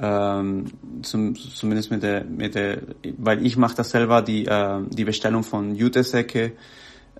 Ähm, 0.01 0.65
zum, 1.01 1.35
zumindest 1.35 1.91
mit 1.91 2.03
der, 2.03 2.23
mit 2.23 2.55
der, 2.55 2.79
weil 3.17 3.45
ich 3.45 3.57
mache 3.57 3.75
das 3.75 3.91
selber, 3.91 4.21
die, 4.21 4.45
äh, 4.45 4.79
die 4.89 5.03
Bestellung 5.03 5.43
von 5.43 5.75
Jutesäcke, 5.75 6.53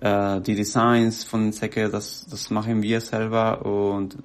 äh, 0.00 0.40
die 0.40 0.54
Designs 0.54 1.24
von 1.24 1.52
Säcke, 1.52 1.88
das, 1.88 2.26
das 2.30 2.50
machen 2.50 2.82
wir 2.82 3.00
selber 3.00 3.64
und 3.64 4.16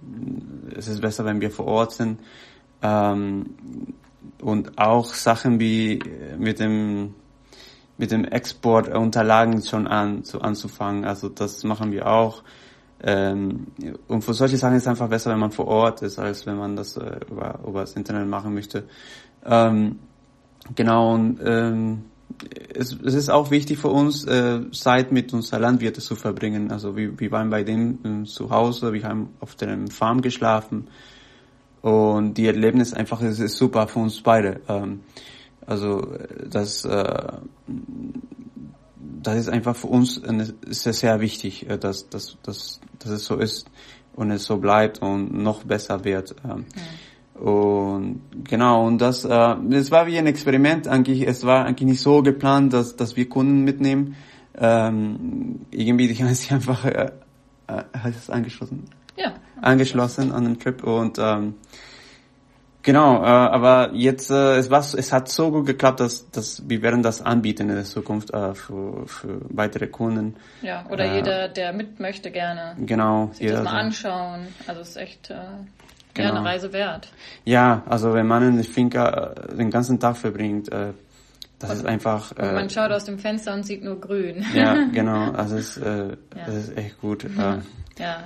es 0.76 0.88
ist 0.88 1.02
besser, 1.02 1.26
wenn 1.26 1.42
wir 1.42 1.52
vor 1.52 1.68
Ort 1.68 1.94
sind. 1.94 2.20
Ähm, 2.82 3.56
und 4.42 4.78
auch 4.78 5.14
Sachen 5.14 5.60
wie 5.60 6.00
mit 6.38 6.60
dem 6.60 7.16
mit 7.98 8.12
dem 8.12 8.26
Export 8.26 8.90
Unterlagen 8.90 9.62
schon 9.62 9.88
an 9.88 10.24
zu, 10.24 10.42
anzufangen. 10.42 11.06
Also 11.06 11.30
das 11.30 11.64
machen 11.64 11.92
wir 11.92 12.08
auch. 12.08 12.44
Ähm, 13.02 13.68
und 14.08 14.24
für 14.24 14.34
solche 14.34 14.58
Sachen 14.58 14.76
ist 14.76 14.84
es 14.84 14.88
einfach 14.88 15.10
besser, 15.10 15.32
wenn 15.32 15.40
man 15.40 15.52
vor 15.52 15.68
Ort 15.68 16.02
ist, 16.02 16.20
als 16.20 16.46
wenn 16.46 16.58
man 16.58 16.76
das 16.76 16.98
äh, 16.98 17.20
über, 17.30 17.60
über 17.66 17.82
das 17.82 17.94
Internet 17.94 18.28
machen 18.28 18.54
möchte. 18.54 18.84
Ähm, 19.46 20.00
genau, 20.74 21.14
und 21.14 21.40
ähm, 21.44 22.06
es, 22.74 22.98
es 23.04 23.14
ist 23.14 23.30
auch 23.30 23.52
wichtig 23.52 23.80
für 23.80 23.90
uns, 23.90 24.26
äh, 24.26 24.70
Zeit 24.72 25.12
mit 25.12 25.34
unseren 25.34 25.62
Landwirten 25.62 26.02
zu 26.02 26.16
verbringen. 26.16 26.72
Also 26.72 26.96
wir, 26.96 27.20
wir 27.20 27.32
waren 27.32 27.50
bei 27.50 27.64
denen 27.64 28.24
äh, 28.24 28.26
zu 28.26 28.50
Hause, 28.50 28.94
wir 28.94 29.04
haben 29.04 29.30
auf 29.40 29.56
der 29.56 29.78
Farm 29.90 30.22
geschlafen 30.22 30.88
und 31.82 32.34
die 32.36 32.48
Erlebnis 32.48 32.94
einfach 32.94 33.22
ist, 33.22 33.40
ist 33.40 33.58
super 33.58 33.88
für 33.88 34.00
uns 34.00 34.22
beide. 34.22 34.62
Ähm, 34.68 35.02
also 35.66 36.14
das, 36.50 36.86
äh, 36.86 37.34
das 39.22 39.38
ist 39.38 39.50
einfach 39.50 39.76
für 39.76 39.88
uns 39.88 40.22
sehr, 40.68 40.94
sehr 40.94 41.20
wichtig, 41.20 41.70
äh, 41.70 41.78
dass, 41.78 42.10
dass, 42.10 42.38
dass, 42.44 42.82
dass 43.00 43.12
es 43.12 43.26
so 43.26 43.38
ist 43.38 43.68
und 44.16 44.32
es 44.32 44.46
so 44.46 44.58
bleibt 44.58 45.02
und 45.02 45.34
noch 45.34 45.64
besser 45.64 46.04
wird. 46.04 46.36
Ähm, 46.44 46.66
ja. 46.76 46.82
Und 47.36 48.22
genau, 48.48 48.88
und 48.88 49.00
das, 49.00 49.26
äh, 49.26 49.30
das 49.30 49.92
war 49.92 50.08
wie 50.08 50.18
ein 50.18 50.28
Experiment 50.28 50.88
eigentlich. 50.88 51.28
Es 51.28 51.46
war 51.46 51.66
eigentlich 51.66 51.90
nicht 51.90 52.02
so 52.02 52.22
geplant, 52.22 52.74
dass, 52.74 52.96
dass 52.96 53.16
wir 53.16 53.28
Kunden 53.28 53.64
mitnehmen. 53.64 54.16
Ähm, 54.58 55.66
irgendwie, 55.72 56.08
die 56.08 56.24
haben 56.24 56.34
sich 56.34 56.52
einfach, 56.52 56.86
äh, 56.86 57.12
äh, 57.68 57.84
es 58.10 58.30
angeschlossen? 58.30 58.86
Ja. 59.18 59.34
Angeschlossen 59.62 60.32
an 60.32 60.46
den 60.46 60.60
Trip 60.60 60.84
und 60.84 61.18
ähm, 61.20 61.56
Genau, 62.86 63.24
äh, 63.24 63.26
aber 63.26 63.94
jetzt 63.94 64.30
äh, 64.30 64.58
es 64.58 64.70
war 64.70 64.82
es 64.82 65.12
hat 65.12 65.28
so 65.28 65.50
gut 65.50 65.66
geklappt, 65.66 66.00
dass, 66.02 66.30
dass 66.30 66.70
wir 66.70 66.84
werden 66.84 67.02
das 67.02 67.20
anbieten 67.20 67.68
in 67.68 67.76
der 67.76 67.84
Zukunft 67.84 68.32
äh, 68.32 68.54
für, 68.54 69.08
für 69.08 69.42
weitere 69.50 69.88
Kunden. 69.88 70.36
Ja, 70.62 70.86
oder 70.92 71.06
äh, 71.06 71.16
jeder, 71.16 71.48
der 71.48 71.74
mit 71.74 72.00
möchte, 72.00 72.30
gerne. 72.30 72.76
Genau. 72.78 73.32
Sich 73.34 73.50
das 73.50 73.64
mal 73.64 73.80
anschauen. 73.80 74.50
Also 74.68 74.82
es 74.82 74.90
ist 74.90 74.98
echt 74.98 75.32
äh, 75.32 75.36
genau. 76.16 76.36
eine 76.36 76.46
Reise 76.46 76.74
wert. 76.74 77.10
Ja, 77.44 77.84
also 77.88 78.14
wenn 78.14 78.28
man 78.28 78.44
in 78.44 78.56
der 78.56 78.66
Finca 78.66 79.34
äh, 79.34 79.56
den 79.56 79.70
ganzen 79.70 80.00
Tag 80.00 80.18
verbringt, 80.18 80.72
äh, 80.72 80.94
das 81.60 81.70
und, 81.70 81.78
ist 81.78 81.86
einfach. 81.86 82.32
Äh, 82.38 82.54
man 82.54 82.70
schaut 82.70 82.92
aus 82.92 83.06
dem 83.06 83.20
Fenster 83.20 83.54
und 83.54 83.64
sieht 83.64 83.84
nur 83.84 84.00
Grün. 84.00 84.46
Ja, 84.54 84.88
genau. 84.92 85.32
Also 85.32 85.58
es, 85.58 85.78
äh, 85.78 86.10
ja. 86.10 86.16
das 86.46 86.56
ist 86.56 86.78
echt 86.78 87.00
gut. 87.00 87.24
Äh, 87.24 87.60
ja, 87.98 88.24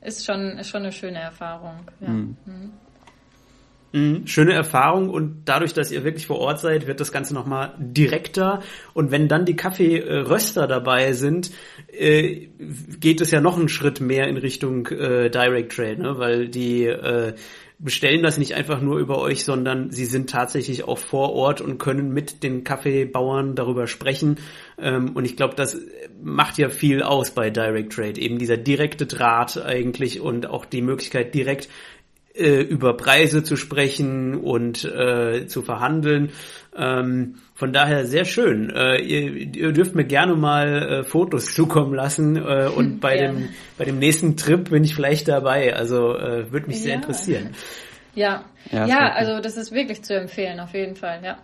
es 0.00 0.16
ist 0.18 0.26
schon 0.26 0.58
ist 0.58 0.68
schon 0.68 0.82
eine 0.82 0.92
schöne 0.92 1.18
Erfahrung. 1.18 1.80
Ja. 2.00 2.08
Mhm. 2.08 2.36
Mhm. 2.44 2.72
Mhm, 3.92 4.26
schöne 4.26 4.54
Erfahrung 4.54 5.10
und 5.10 5.42
dadurch, 5.44 5.74
dass 5.74 5.92
ihr 5.92 6.02
wirklich 6.02 6.26
vor 6.26 6.38
Ort 6.38 6.60
seid, 6.60 6.86
wird 6.86 7.00
das 7.00 7.12
Ganze 7.12 7.34
nochmal 7.34 7.74
direkter. 7.78 8.62
Und 8.94 9.10
wenn 9.10 9.28
dann 9.28 9.44
die 9.44 9.56
Kaffeeröster 9.56 10.66
dabei 10.66 11.12
sind, 11.12 11.50
äh, 11.92 12.48
geht 12.98 13.20
es 13.20 13.30
ja 13.30 13.40
noch 13.42 13.58
einen 13.58 13.68
Schritt 13.68 14.00
mehr 14.00 14.28
in 14.28 14.38
Richtung 14.38 14.86
äh, 14.86 15.28
Direct 15.28 15.76
Trade, 15.76 16.00
ne? 16.00 16.18
weil 16.18 16.48
die 16.48 16.86
äh, 16.86 17.34
bestellen 17.82 18.22
das 18.22 18.38
nicht 18.38 18.54
einfach 18.54 18.80
nur 18.80 18.98
über 18.98 19.18
euch, 19.18 19.44
sondern 19.44 19.90
sie 19.90 20.04
sind 20.04 20.30
tatsächlich 20.30 20.84
auch 20.84 20.98
vor 20.98 21.32
Ort 21.32 21.60
und 21.60 21.78
können 21.78 22.12
mit 22.12 22.42
den 22.42 22.64
Kaffeebauern 22.64 23.56
darüber 23.56 23.88
sprechen. 23.88 24.36
Ähm, 24.78 25.10
und 25.14 25.24
ich 25.26 25.36
glaube, 25.36 25.54
das 25.54 25.76
macht 26.22 26.56
ja 26.56 26.70
viel 26.70 27.02
aus 27.02 27.32
bei 27.32 27.50
Direct 27.50 27.92
Trade. 27.92 28.20
Eben 28.20 28.38
dieser 28.38 28.56
direkte 28.56 29.04
Draht 29.04 29.60
eigentlich 29.60 30.20
und 30.20 30.46
auch 30.46 30.64
die 30.64 30.80
Möglichkeit 30.80 31.34
direkt 31.34 31.68
äh, 32.34 32.62
über 32.62 32.96
Preise 32.96 33.42
zu 33.42 33.56
sprechen 33.56 34.36
und 34.36 34.84
äh, 34.84 35.46
zu 35.46 35.62
verhandeln. 35.62 36.30
Ähm, 36.76 37.36
von 37.54 37.72
daher 37.72 38.06
sehr 38.06 38.24
schön. 38.24 38.70
Äh, 38.70 39.00
ihr, 39.02 39.54
ihr 39.54 39.72
dürft 39.72 39.94
mir 39.94 40.04
gerne 40.04 40.34
mal 40.34 40.82
äh, 40.82 41.04
Fotos 41.04 41.54
zukommen 41.54 41.94
lassen 41.94 42.36
äh, 42.36 42.68
und 42.74 43.00
bei 43.00 43.16
ja. 43.16 43.28
dem 43.28 43.50
bei 43.76 43.84
dem 43.84 43.98
nächsten 43.98 44.36
Trip 44.36 44.70
bin 44.70 44.82
ich 44.84 44.94
vielleicht 44.94 45.28
dabei. 45.28 45.76
Also 45.76 46.16
äh, 46.16 46.50
würde 46.50 46.68
mich 46.68 46.82
sehr 46.82 46.94
interessieren. 46.94 47.54
Ja, 48.14 48.44
ja, 48.70 48.86
ja 48.86 49.12
also 49.12 49.40
das 49.40 49.56
ist 49.56 49.72
wirklich 49.72 50.02
zu 50.02 50.14
empfehlen 50.14 50.60
auf 50.60 50.74
jeden 50.74 50.96
Fall. 50.96 51.20
Ja. 51.22 51.38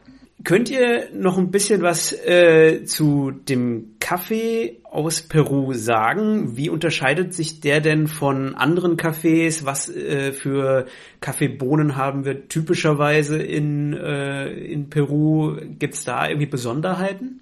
Könnt 0.44 0.70
ihr 0.70 1.08
noch 1.12 1.36
ein 1.36 1.50
bisschen 1.50 1.82
was 1.82 2.12
äh, 2.12 2.84
zu 2.84 3.32
dem 3.32 3.96
Kaffee 3.98 4.80
aus 4.84 5.22
Peru 5.22 5.72
sagen? 5.72 6.56
Wie 6.56 6.70
unterscheidet 6.70 7.34
sich 7.34 7.60
der 7.60 7.80
denn 7.80 8.06
von 8.06 8.54
anderen 8.54 8.96
Kaffees? 8.96 9.66
Was 9.66 9.88
äh, 9.90 10.32
für 10.32 10.86
Kaffeebohnen 11.20 11.96
haben 11.96 12.24
wir 12.24 12.46
typischerweise 12.46 13.42
in, 13.42 13.94
äh, 13.94 14.48
in 14.50 14.88
Peru? 14.88 15.56
Gibt's 15.78 16.04
da 16.04 16.28
irgendwie 16.28 16.46
Besonderheiten? 16.46 17.40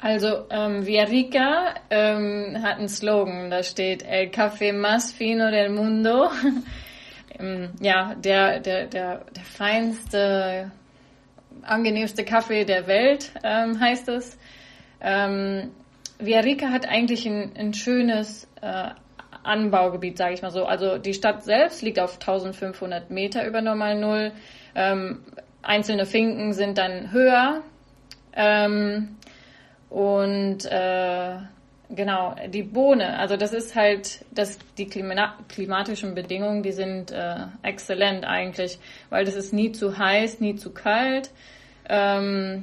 Also 0.00 0.44
ähm, 0.50 0.86
Villarrica 0.86 1.74
ähm, 1.90 2.58
hat 2.62 2.78
einen 2.78 2.88
Slogan, 2.88 3.50
da 3.50 3.64
steht 3.64 4.04
El 4.04 4.28
Café 4.28 4.72
más 4.72 5.12
fino 5.12 5.50
del 5.50 5.70
mundo. 5.70 6.28
ähm, 7.40 7.70
ja, 7.80 8.14
der, 8.14 8.60
der, 8.60 8.86
der, 8.86 9.24
der 9.34 9.44
feinste 9.44 10.70
angenehmste 11.66 12.24
Kaffee 12.24 12.64
der 12.64 12.86
Welt, 12.86 13.32
ähm, 13.42 13.78
heißt 13.80 14.08
es. 14.08 14.38
Ähm, 15.00 15.70
Villarrica 16.18 16.70
hat 16.70 16.88
eigentlich 16.88 17.26
ein, 17.26 17.52
ein 17.56 17.74
schönes 17.74 18.48
äh, 18.62 18.90
Anbaugebiet, 19.42 20.18
sage 20.18 20.34
ich 20.34 20.42
mal 20.42 20.50
so. 20.50 20.64
Also 20.64 20.98
die 20.98 21.14
Stadt 21.14 21.44
selbst 21.44 21.82
liegt 21.82 22.00
auf 22.00 22.14
1500 22.14 23.10
Meter 23.10 23.46
über 23.46 23.60
Normal 23.62 23.98
Null. 23.98 24.32
Ähm, 24.74 25.20
einzelne 25.62 26.06
Finken 26.06 26.52
sind 26.52 26.78
dann 26.78 27.12
höher. 27.12 27.62
Ähm, 28.34 29.16
und 29.88 30.64
äh, 30.66 31.36
genau, 31.90 32.34
die 32.48 32.62
Bohne, 32.62 33.18
also 33.18 33.36
das 33.36 33.52
ist 33.52 33.74
halt, 33.74 34.24
das, 34.32 34.58
die 34.76 34.86
Klima 34.86 35.34
klimatischen 35.48 36.14
Bedingungen, 36.14 36.62
die 36.62 36.72
sind 36.72 37.12
äh, 37.12 37.36
exzellent 37.62 38.24
eigentlich, 38.24 38.78
weil 39.10 39.24
das 39.24 39.34
ist 39.34 39.52
nie 39.52 39.72
zu 39.72 39.96
heiß, 39.96 40.40
nie 40.40 40.56
zu 40.56 40.72
kalt. 40.72 41.30
Ähm, 41.88 42.62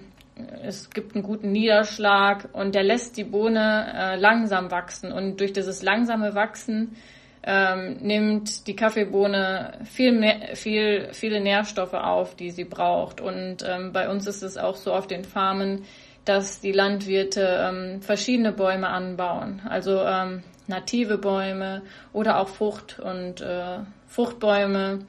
es 0.63 0.89
gibt 0.89 1.15
einen 1.15 1.23
guten 1.23 1.51
Niederschlag 1.51 2.49
und 2.53 2.73
der 2.75 2.83
lässt 2.83 3.17
die 3.17 3.23
Bohne 3.23 3.93
äh, 3.95 4.15
langsam 4.15 4.71
wachsen. 4.71 5.11
Und 5.11 5.39
durch 5.39 5.53
dieses 5.53 5.83
langsame 5.83 6.33
Wachsen 6.33 6.95
ähm, 7.43 7.97
nimmt 8.01 8.67
die 8.67 8.75
Kaffeebohne 8.75 9.79
viel 9.85 10.13
mehr, 10.13 10.55
viel, 10.55 11.09
viele 11.11 11.41
Nährstoffe 11.41 11.93
auf, 11.93 12.35
die 12.35 12.51
sie 12.51 12.63
braucht. 12.63 13.21
Und 13.21 13.57
ähm, 13.67 13.91
bei 13.91 14.09
uns 14.09 14.25
ist 14.27 14.41
es 14.41 14.57
auch 14.57 14.75
so 14.75 14.93
auf 14.93 15.07
den 15.07 15.23
Farmen, 15.23 15.83
dass 16.25 16.61
die 16.61 16.71
Landwirte 16.71 17.69
ähm, 17.69 18.01
verschiedene 18.01 18.53
Bäume 18.53 18.87
anbauen. 18.87 19.61
Also 19.69 20.01
ähm, 20.01 20.43
native 20.67 21.17
Bäume 21.17 21.81
oder 22.13 22.39
auch 22.39 22.47
Frucht- 22.47 22.99
und 22.99 23.41
äh, 23.41 23.79
Fruchtbäume. 24.07 24.99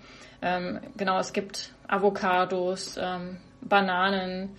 Ähm, 0.42 0.80
genau, 0.96 1.18
es 1.20 1.32
gibt 1.32 1.72
Avocados, 1.86 2.98
ähm, 3.00 3.36
Bananen, 3.68 4.50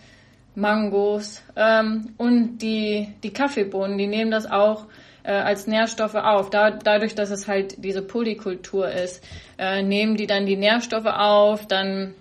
Mangos 0.56 1.44
ähm, 1.56 2.14
und 2.18 2.60
die, 2.60 3.14
die 3.24 3.34
Kaffeebohnen, 3.34 3.98
die 3.98 4.08
nehmen 4.08 4.32
das 4.32 4.50
auch 4.50 4.86
äh, 5.24 5.32
als 5.32 5.68
Nährstoffe 5.68 6.16
auf. 6.16 6.50
Da, 6.50 6.72
dadurch, 6.72 7.16
dass 7.16 7.30
es 7.30 7.48
halt 7.48 7.84
diese 7.84 8.02
Polykultur 8.02 8.90
ist, 8.90 9.24
äh, 9.58 9.82
nehmen 9.82 10.16
die 10.16 10.28
dann 10.28 10.46
die 10.46 10.56
Nährstoffe 10.56 11.06
auf, 11.06 11.68
dann 11.68 12.14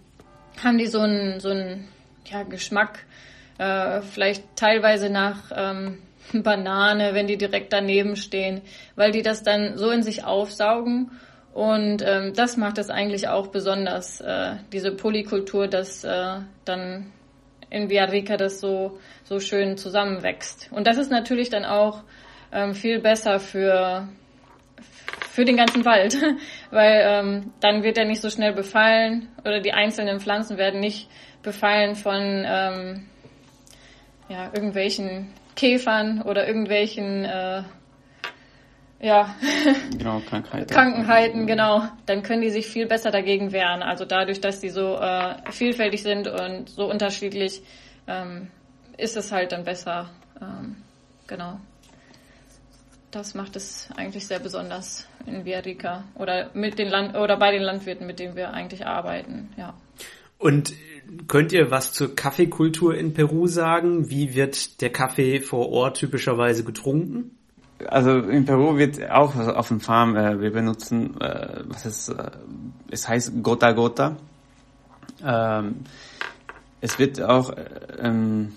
haben 0.62 0.78
die 0.78 0.86
so 0.86 1.00
einen, 1.00 1.40
so 1.40 1.50
einen 1.50 1.88
ja, 2.26 2.42
Geschmack, 2.42 3.00
äh, 3.58 4.00
vielleicht 4.02 4.44
teilweise 4.56 5.10
nach 5.10 5.52
ähm, 5.54 5.98
Banane, 6.32 7.14
wenn 7.14 7.26
die 7.26 7.36
direkt 7.36 7.72
daneben 7.72 8.16
stehen, 8.16 8.62
weil 8.96 9.12
die 9.12 9.22
das 9.22 9.42
dann 9.42 9.76
so 9.76 9.90
in 9.90 10.02
sich 10.02 10.24
aufsaugen. 10.24 11.10
Und 11.54 12.02
ähm, 12.04 12.32
das 12.34 12.56
macht 12.56 12.78
es 12.78 12.90
eigentlich 12.90 13.28
auch 13.28 13.46
besonders, 13.46 14.20
äh, 14.20 14.56
diese 14.72 14.90
Polykultur, 14.90 15.68
dass 15.68 16.02
äh, 16.02 16.40
dann 16.64 17.12
in 17.70 17.88
Villarrica 17.88 18.36
das 18.36 18.58
so, 18.58 18.98
so 19.22 19.38
schön 19.38 19.76
zusammenwächst. 19.76 20.68
Und 20.72 20.88
das 20.88 20.98
ist 20.98 21.12
natürlich 21.12 21.50
dann 21.50 21.64
auch 21.64 22.02
ähm, 22.52 22.74
viel 22.74 22.98
besser 22.98 23.38
für, 23.38 24.08
für 25.30 25.44
den 25.44 25.56
ganzen 25.56 25.84
Wald, 25.84 26.16
weil 26.72 27.04
ähm, 27.06 27.52
dann 27.60 27.84
wird 27.84 27.98
er 27.98 28.04
nicht 28.04 28.20
so 28.20 28.30
schnell 28.30 28.52
befallen 28.52 29.28
oder 29.42 29.60
die 29.60 29.72
einzelnen 29.72 30.18
Pflanzen 30.18 30.58
werden 30.58 30.80
nicht 30.80 31.08
befallen 31.44 31.94
von 31.94 32.44
ähm, 32.44 33.06
ja, 34.28 34.46
irgendwelchen 34.46 35.32
Käfern 35.54 36.20
oder 36.22 36.48
irgendwelchen 36.48 37.24
äh, 37.24 37.62
ja, 39.04 39.34
genau, 39.98 40.20
Krankheiten. 40.20 40.72
Krankheiten, 40.72 41.46
genau. 41.46 41.82
Dann 42.06 42.22
können 42.22 42.40
die 42.40 42.48
sich 42.48 42.66
viel 42.66 42.86
besser 42.86 43.10
dagegen 43.10 43.52
wehren. 43.52 43.82
Also 43.82 44.06
dadurch, 44.06 44.40
dass 44.40 44.60
die 44.60 44.70
so 44.70 44.96
äh, 44.96 45.34
vielfältig 45.52 46.02
sind 46.02 46.26
und 46.26 46.70
so 46.70 46.90
unterschiedlich, 46.90 47.62
ähm, 48.06 48.48
ist 48.96 49.18
es 49.18 49.30
halt 49.30 49.52
dann 49.52 49.64
besser. 49.64 50.08
Ähm, 50.40 50.76
genau. 51.26 51.60
Das 53.10 53.34
macht 53.34 53.56
es 53.56 53.90
eigentlich 53.94 54.26
sehr 54.26 54.38
besonders 54.38 55.06
in 55.26 55.44
Villarrica 55.44 56.04
oder 56.14 56.50
mit 56.54 56.78
den 56.78 56.88
Land 56.88 57.14
oder 57.14 57.36
bei 57.36 57.52
den 57.52 57.62
Landwirten, 57.62 58.06
mit 58.06 58.18
denen 58.18 58.36
wir 58.36 58.54
eigentlich 58.54 58.86
arbeiten. 58.86 59.50
Ja. 59.58 59.74
Und 60.38 60.72
könnt 61.28 61.52
ihr 61.52 61.70
was 61.70 61.92
zur 61.92 62.16
Kaffeekultur 62.16 62.96
in 62.96 63.12
Peru 63.12 63.48
sagen? 63.48 64.08
Wie 64.08 64.34
wird 64.34 64.80
der 64.80 64.90
Kaffee 64.90 65.40
vor 65.40 65.68
Ort 65.68 65.98
typischerweise 65.98 66.64
getrunken? 66.64 67.36
Also 67.88 68.18
in 68.18 68.44
Peru 68.44 68.76
wird 68.76 69.10
auch 69.10 69.36
auf 69.36 69.68
dem 69.68 69.80
Farm, 69.80 70.16
äh, 70.16 70.40
wir 70.40 70.52
benutzen, 70.52 71.20
äh, 71.20 71.62
was 71.64 71.86
ist, 71.86 72.08
äh, 72.08 72.30
es 72.90 73.08
heißt 73.08 73.42
Gota 73.42 73.72
Gota. 73.72 74.16
Ähm, 75.24 75.76
es 76.80 76.98
wird 76.98 77.20
auch, 77.22 77.50
äh, 77.50 77.64
ähm, 77.98 78.52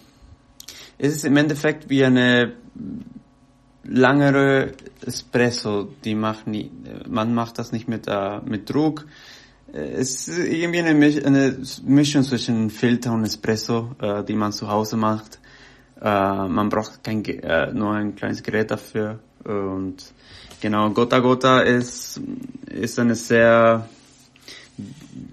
es 0.97 1.15
ist 1.15 1.25
im 1.25 1.37
Endeffekt 1.37 1.89
wie 1.89 2.03
eine 2.03 2.53
langere 3.83 4.73
Espresso, 5.05 5.89
die 6.03 6.15
macht 6.15 6.47
nie, 6.47 6.71
man 7.07 7.33
macht 7.33 7.57
das 7.59 7.71
nicht 7.71 7.87
mit, 7.87 8.07
äh, 8.07 8.39
mit 8.43 8.69
Druck. 8.69 9.05
Äh, 9.71 9.93
es 9.93 10.27
ist 10.27 10.39
irgendwie 10.39 10.79
eine, 10.79 11.25
eine 11.25 11.57
Mischung 11.83 12.23
zwischen 12.23 12.69
Filter 12.69 13.13
und 13.13 13.23
Espresso, 13.23 13.95
äh, 14.01 14.23
die 14.23 14.35
man 14.35 14.51
zu 14.51 14.67
Hause 14.67 14.97
macht. 14.97 15.39
Äh, 16.01 16.47
man 16.47 16.69
braucht 16.69 17.03
kein, 17.03 17.23
äh, 17.25 17.71
nur 17.73 17.93
ein 17.93 18.15
kleines 18.15 18.43
Gerät 18.43 18.71
dafür. 18.71 19.19
Und 19.43 19.95
genau, 20.61 20.89
Gota 20.91 21.19
Gota 21.19 21.61
ist, 21.61 22.21
ist 22.69 22.99
eine 22.99 23.15
sehr, 23.15 23.87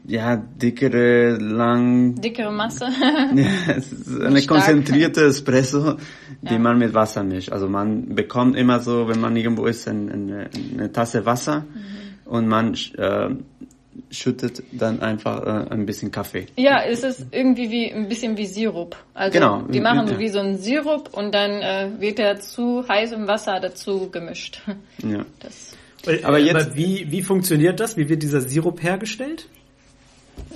ja, 0.07 0.37
dickere, 0.37 1.37
lang... 1.39 2.15
Dickere 2.15 2.53
Masse. 2.53 2.87
ja, 3.35 3.73
es 3.77 3.93
ist 3.93 4.21
eine 4.21 4.41
Stark. 4.41 4.61
konzentrierte 4.61 5.27
Espresso, 5.27 5.97
die 6.43 6.55
ja. 6.55 6.59
man 6.59 6.79
mit 6.79 6.95
Wasser 6.95 7.25
mischt. 7.25 7.51
Also 7.51 7.69
man 7.69 8.15
bekommt 8.15 8.57
immer 8.57 8.81
so, 8.81 9.09
wenn 9.09 9.21
man 9.21 9.37
irgendwo 9.37 9.67
ist, 9.67 9.89
eine, 9.89 10.49
eine 10.73 10.93
Tasse 10.93 11.27
Wasser 11.27 11.61
mhm. 11.61 12.31
und 12.33 12.49
man 12.49 12.75
äh, 12.97 13.31
schüttet 14.11 14.63
dann 14.73 15.01
einfach 15.01 15.43
äh, 15.43 15.71
ein 15.73 15.87
bisschen 15.87 16.11
Kaffee. 16.11 16.47
Ja, 16.57 16.83
es 16.83 17.03
ist 17.03 17.27
irgendwie 17.31 17.71
wie 17.71 17.93
ein 17.93 18.09
bisschen 18.09 18.37
wie 18.37 18.47
Sirup. 18.47 18.97
Also 19.15 19.33
genau. 19.33 19.63
die 19.63 19.81
machen 19.81 20.07
so 20.07 20.19
wie 20.19 20.29
so 20.29 20.41
einen 20.41 20.59
Sirup 20.59 21.11
und 21.13 21.35
dann 21.35 21.51
äh, 21.51 21.91
wird 21.99 22.19
er 22.19 22.41
zu 22.41 22.87
heißem 22.89 23.27
Wasser 23.29 23.61
dazu 23.61 24.11
gemischt. 24.11 24.63
Ja. 25.03 25.25
Das. 25.41 25.77
Aber 26.25 26.39
jetzt, 26.39 26.55
Aber 26.55 26.77
wie 26.77 27.11
wie 27.11 27.23
funktioniert 27.23 27.79
das? 27.81 27.97
Wie 27.97 28.09
wird 28.09 28.23
dieser 28.23 28.41
Sirup 28.41 28.83
hergestellt? 28.83 29.49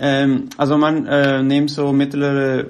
Ähm, 0.00 0.48
also 0.56 0.78
man 0.78 1.06
äh, 1.06 1.42
nimmt 1.42 1.70
so 1.70 1.92
mittlere 1.92 2.66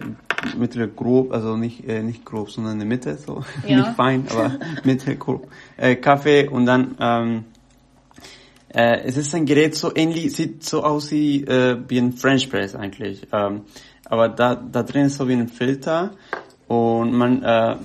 mittlere 0.56 0.88
grob, 0.88 1.32
also 1.32 1.56
nicht 1.56 1.86
äh, 1.88 2.02
nicht 2.02 2.24
grob, 2.24 2.50
sondern 2.50 2.74
in 2.74 2.78
der 2.80 2.88
Mitte, 2.88 3.16
so 3.16 3.44
ja. 3.66 3.78
nicht 3.78 3.96
fein, 3.96 4.26
aber 4.30 4.58
mittlere 4.84 5.16
grob 5.16 5.48
äh, 5.76 5.96
Kaffee 5.96 6.48
und 6.48 6.66
dann 6.66 6.96
ähm, 7.00 7.44
äh, 8.74 9.00
es 9.04 9.16
ist 9.16 9.34
ein 9.34 9.46
Gerät 9.46 9.74
so 9.74 9.94
ähnlich, 9.94 10.34
sieht 10.34 10.64
so 10.64 10.82
aus 10.82 11.10
wie, 11.10 11.44
äh, 11.44 11.78
wie 11.88 11.98
ein 11.98 12.12
French 12.12 12.50
Press 12.50 12.74
eigentlich. 12.74 13.26
Ähm, 13.32 13.62
aber 14.04 14.28
da, 14.28 14.54
da 14.54 14.82
drin 14.82 15.06
ist 15.06 15.16
so 15.16 15.28
wie 15.28 15.34
ein 15.34 15.48
Filter 15.48 16.12
und 16.66 17.12
man, 17.12 17.42
äh, 17.42 17.76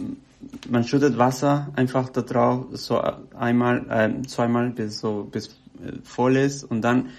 man 0.69 0.84
schüttet 0.84 1.17
Wasser 1.17 1.69
einfach 1.76 2.10
da 2.10 2.22
drauf, 2.22 2.65
so 2.74 3.02
einmal, 3.38 3.86
äh, 3.89 4.28
zweimal 4.28 4.69
bis 4.72 5.00
so, 5.00 5.28
bis 5.32 5.48
äh, 5.48 5.93
voll 6.04 6.38
ist 6.38 6.63
und 6.63 6.82
dann, 6.82 7.10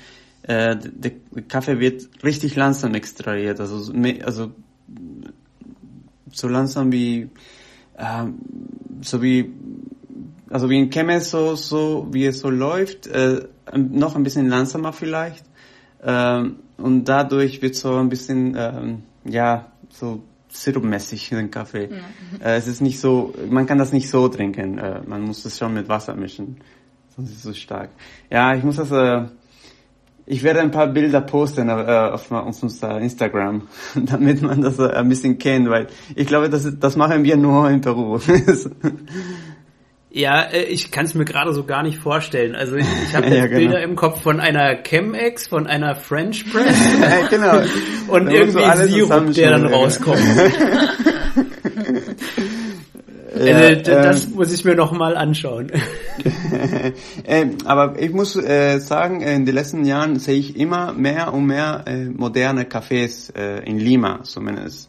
äh, 0.42 0.76
der, 0.76 1.12
Kaffee 1.48 1.80
wird 1.80 2.08
richtig 2.22 2.56
langsam 2.56 2.94
extrahiert, 2.94 3.60
also, 3.60 3.92
also, 4.24 4.52
so 6.32 6.48
langsam 6.48 6.92
wie, 6.92 7.30
äh, 7.96 8.24
so 9.00 9.22
wie, 9.22 9.52
also 10.50 10.68
wie 10.70 10.78
ein 10.78 10.90
Chemes 10.90 11.30
so, 11.30 11.56
so, 11.56 12.08
wie 12.10 12.26
es 12.26 12.40
so 12.40 12.50
läuft, 12.50 13.06
äh, 13.06 13.42
noch 13.74 14.16
ein 14.16 14.22
bisschen 14.22 14.48
langsamer 14.48 14.92
vielleicht. 14.92 15.44
Ähm, 16.02 16.56
und 16.76 17.04
dadurch 17.04 17.62
wird 17.62 17.76
so 17.76 17.96
ein 17.96 18.08
bisschen, 18.08 18.54
ähm, 18.58 19.02
ja, 19.24 19.72
so 19.88 20.22
sirupmäßig 20.48 21.28
den 21.30 21.50
Kaffee. 21.50 21.88
Ja. 21.90 22.46
Äh, 22.46 22.56
es 22.56 22.66
ist 22.66 22.80
nicht 22.80 23.00
so, 23.00 23.34
man 23.48 23.66
kann 23.66 23.78
das 23.78 23.92
nicht 23.92 24.08
so 24.08 24.28
trinken. 24.28 24.78
Äh, 24.78 25.00
man 25.06 25.22
muss 25.22 25.42
das 25.42 25.58
schon 25.58 25.74
mit 25.74 25.88
Wasser 25.88 26.14
mischen. 26.14 26.58
Sonst 27.16 27.30
ist 27.30 27.36
es 27.36 27.42
so 27.42 27.52
stark. 27.52 27.90
Ja, 28.30 28.54
ich 28.54 28.64
muss 28.64 28.76
das, 28.76 28.90
äh, 28.90 29.26
ich 30.26 30.42
werde 30.42 30.60
ein 30.60 30.70
paar 30.70 30.88
Bilder 30.88 31.20
posten 31.20 31.68
äh, 31.68 31.72
auf, 31.72 32.30
auf 32.30 32.62
unser 32.62 32.98
Instagram, 33.00 33.68
damit 33.94 34.42
man 34.42 34.62
das 34.62 34.78
äh, 34.78 34.88
ein 34.88 35.08
bisschen 35.08 35.38
kennt, 35.38 35.68
weil 35.68 35.88
ich 36.14 36.26
glaube, 36.26 36.48
das, 36.48 36.66
das 36.78 36.96
machen 36.96 37.24
wir 37.24 37.36
nur 37.36 37.70
in 37.70 37.80
Peru. 37.80 38.18
Ja, 40.16 40.42
äh, 40.42 40.62
ich 40.62 40.92
kann 40.92 41.06
es 41.06 41.14
mir 41.14 41.24
gerade 41.24 41.52
so 41.52 41.64
gar 41.64 41.82
nicht 41.82 41.98
vorstellen. 41.98 42.54
Also 42.54 42.76
ich, 42.76 42.86
ich 43.08 43.14
habe 43.16 43.26
ja, 43.34 43.46
genau. 43.46 43.58
Bilder 43.58 43.82
im 43.82 43.96
Kopf 43.96 44.22
von 44.22 44.38
einer 44.38 44.80
Chemex, 44.84 45.48
von 45.48 45.66
einer 45.66 45.96
French 45.96 46.48
Press 46.52 46.76
ja, 47.00 47.26
genau. 47.26 47.60
und 48.08 48.30
irgendwie 48.30 48.62
so 48.62 48.84
Sirup, 48.84 49.34
der 49.34 49.50
dann 49.50 49.66
rauskommt. 49.66 50.20
Ja, 53.36 53.56
also, 53.56 53.90
das 53.90 54.26
ähm, 54.26 54.34
muss 54.34 54.52
ich 54.52 54.64
mir 54.64 54.76
noch 54.76 54.92
mal 54.92 55.16
anschauen. 55.16 55.72
äh, 57.24 57.46
aber 57.64 57.98
ich 57.98 58.12
muss 58.12 58.36
äh, 58.36 58.78
sagen, 58.78 59.20
in 59.20 59.44
den 59.44 59.54
letzten 59.56 59.84
Jahren 59.84 60.20
sehe 60.20 60.38
ich 60.38 60.56
immer 60.56 60.92
mehr 60.92 61.34
und 61.34 61.46
mehr 61.46 61.82
äh, 61.86 62.04
moderne 62.04 62.62
Cafés 62.62 63.34
äh, 63.36 63.68
in 63.68 63.80
Lima 63.80 64.22
zumindest 64.22 64.88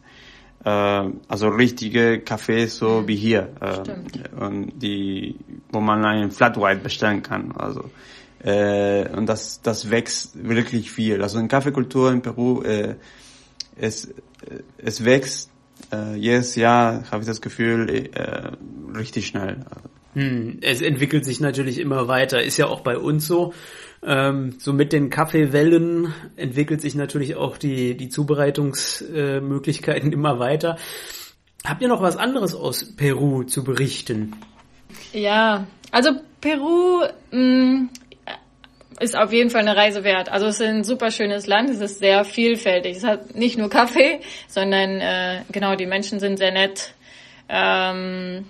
äh, 0.66 1.10
also 1.28 1.48
richtige 1.50 2.22
Cafés 2.26 2.70
so 2.70 3.08
wie 3.08 3.16
hier. 3.16 3.50
Äh, 3.62 4.44
und 4.44 4.74
die 4.82 5.38
wo 5.72 5.80
man 5.80 6.04
einen 6.04 6.32
Flat 6.32 6.58
White 6.58 6.82
bestellen 6.82 7.22
kann. 7.22 7.54
Also 7.54 7.90
äh, 8.44 9.08
und 9.16 9.28
das 9.28 9.62
das 9.62 9.90
wächst 9.90 10.48
wirklich 10.48 10.92
viel. 10.92 11.22
Also 11.22 11.40
in 11.40 11.48
Kaffeekultur 11.48 12.12
in 12.12 12.22
Peru 12.22 12.64
äh, 12.64 12.96
es 13.78 14.14
es 14.78 15.06
wächst 15.06 15.52
äh, 15.92 16.16
jedes 16.16 16.56
Jahr 16.56 17.04
habe 17.12 17.22
ich 17.22 17.28
das 17.28 17.42
Gefühl 17.42 18.10
äh, 18.14 18.52
richtig 18.98 19.28
schnell. 19.28 19.66
Hm, 20.14 20.60
es 20.62 20.82
entwickelt 20.82 21.26
sich 21.26 21.42
natürlich 21.42 21.78
immer 21.78 22.08
weiter. 22.08 22.42
Ist 22.42 22.58
ja 22.58 22.68
auch 22.68 22.82
bei 22.82 22.98
uns 22.98 23.28
so. 23.28 23.54
Ähm, 24.04 24.56
so 24.60 24.74
mit 24.74 24.94
den 24.94 25.10
Kaffeewellen 25.10 26.14
entwickelt 26.36 26.82
sich 26.82 26.96
natürlich 26.96 27.36
auch 27.36 27.58
die, 27.58 27.98
die 27.98 28.10
Zubereitungsmöglichkeiten 28.10 30.14
immer 30.14 30.40
weiter. 30.40 30.78
Habt 31.66 31.82
ihr 31.82 31.88
noch 31.88 32.02
was 32.02 32.18
anderes 32.18 32.54
aus 32.54 32.96
Peru 32.96 33.44
zu 33.44 33.64
berichten? 33.64 34.34
Ja, 35.14 35.66
also 35.92 36.12
Peru 36.40 37.04
mh, 37.32 37.40
mm, 37.40 37.90
ist 39.00 39.18
auf 39.18 39.34
jeden 39.34 39.50
Fall 39.50 39.62
eine 39.62 39.76
Reise 39.76 40.04
wert. 40.04 40.30
Also 40.30 40.48
es 40.48 40.60
ist 40.60 40.68
ein 40.68 40.84
super 40.84 41.12
schönes 41.12 41.48
Land, 41.48 41.70
es 41.70 41.82
ist 41.82 42.00
sehr 42.00 42.24
vielfältig. 42.24 42.98
Es 42.98 43.04
hat 43.04 43.36
nicht 43.36 43.58
nur 43.58 43.70
Kaffee, 43.70 44.22
sondern 44.48 45.02
äh, 45.02 45.42
genau, 45.52 45.76
die 45.76 45.86
Menschen 45.86 46.20
sind 46.20 46.38
sehr 46.38 46.52
nett. 46.52 46.94
Ähm, 47.50 48.46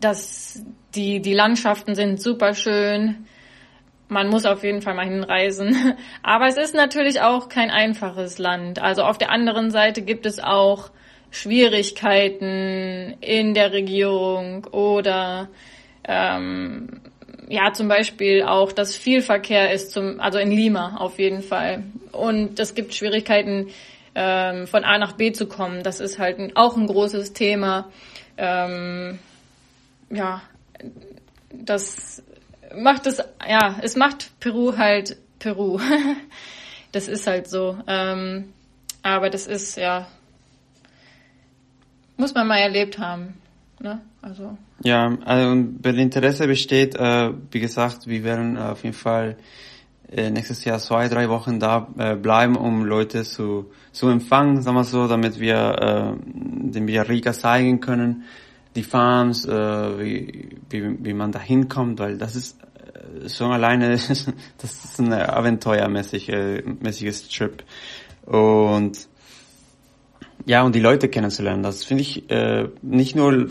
das, 0.00 0.62
die, 0.94 1.20
die 1.20 1.34
Landschaften 1.34 1.94
sind 1.94 2.20
super 2.20 2.54
schön. 2.54 3.26
Man 4.08 4.28
muss 4.28 4.44
auf 4.46 4.62
jeden 4.62 4.82
Fall 4.82 4.94
mal 4.94 5.06
hinreisen. 5.06 5.96
Aber 6.22 6.46
es 6.46 6.56
ist 6.56 6.74
natürlich 6.74 7.20
auch 7.20 7.48
kein 7.48 7.70
einfaches 7.70 8.38
Land. 8.38 8.80
Also 8.80 9.02
auf 9.02 9.18
der 9.18 9.30
anderen 9.30 9.70
Seite 9.70 10.02
gibt 10.02 10.26
es 10.26 10.38
auch 10.38 10.90
Schwierigkeiten 11.30 13.16
in 13.20 13.54
der 13.54 13.72
Regierung 13.72 14.64
oder 14.66 15.48
ähm, 16.04 17.00
ja 17.48 17.72
zum 17.72 17.88
Beispiel 17.88 18.42
auch, 18.42 18.72
dass 18.72 18.96
viel 18.96 19.22
Verkehr 19.22 19.72
ist 19.72 19.90
zum, 19.90 20.20
also 20.20 20.38
in 20.38 20.50
Lima 20.50 20.96
auf 20.98 21.18
jeden 21.18 21.42
Fall. 21.42 21.82
Und 22.12 22.58
es 22.60 22.74
gibt 22.74 22.94
Schwierigkeiten 22.94 23.68
ähm, 24.14 24.66
von 24.66 24.84
A 24.84 24.98
nach 24.98 25.12
B 25.12 25.32
zu 25.32 25.46
kommen. 25.46 25.82
Das 25.82 26.00
ist 26.00 26.18
halt 26.18 26.56
auch 26.56 26.76
ein 26.76 26.86
großes 26.86 27.32
Thema. 27.32 27.90
Ähm, 28.38 29.18
ja, 30.10 30.42
das 31.52 32.22
macht 32.76 33.06
es, 33.06 33.22
ja, 33.48 33.76
es 33.82 33.96
macht 33.96 34.38
Peru 34.40 34.76
halt 34.76 35.16
Peru. 35.38 35.78
das 36.92 37.08
ist 37.08 37.26
halt 37.26 37.48
so. 37.48 37.76
Ähm, 37.86 38.52
aber 39.02 39.30
das 39.30 39.46
ist, 39.46 39.76
ja, 39.76 40.06
muss 42.16 42.34
man 42.34 42.48
mal 42.48 42.58
erlebt 42.58 42.98
haben. 42.98 43.34
Ne? 43.80 44.00
Also. 44.22 44.56
Ja, 44.82 45.16
also 45.24 45.64
wenn 45.82 45.98
Interesse 45.98 46.46
besteht, 46.46 46.94
äh, 46.96 47.32
wie 47.50 47.60
gesagt, 47.60 48.06
wir 48.06 48.24
werden 48.24 48.56
auf 48.56 48.82
jeden 48.82 48.96
Fall 48.96 49.36
äh, 50.10 50.30
nächstes 50.30 50.64
Jahr 50.64 50.78
zwei, 50.78 51.08
drei 51.08 51.28
Wochen 51.28 51.60
da 51.60 51.88
äh, 51.98 52.16
bleiben, 52.16 52.56
um 52.56 52.84
Leute 52.84 53.24
zu, 53.24 53.70
zu 53.92 54.08
empfangen, 54.08 54.62
sagen 54.62 54.76
wir 54.76 54.84
so, 54.84 55.08
damit 55.08 55.40
wir 55.40 55.56
äh, 55.56 56.12
den 56.24 56.86
Villarrica 56.86 57.32
zeigen 57.32 57.80
können, 57.80 58.24
die 58.74 58.82
Farms, 58.82 59.44
äh, 59.46 59.50
wie, 59.52 60.56
wie, 60.70 61.04
wie 61.04 61.14
man 61.14 61.32
da 61.32 61.40
hinkommt, 61.40 61.98
weil 61.98 62.18
das 62.18 62.36
ist 62.36 62.62
äh, 62.62 62.65
schon 63.28 63.52
alleine, 63.52 63.90
das 63.98 64.14
ist 64.14 65.00
ein 65.00 65.12
abenteuermäßig, 65.12 66.28
äh, 66.28 66.62
mäßiges 66.62 67.28
Trip. 67.28 67.62
Und 68.24 69.08
ja, 70.44 70.62
und 70.62 70.74
die 70.74 70.80
Leute 70.80 71.08
kennenzulernen, 71.08 71.62
das 71.62 71.84
finde 71.84 72.02
ich 72.02 72.30
äh, 72.30 72.68
nicht 72.82 73.16
nur 73.16 73.48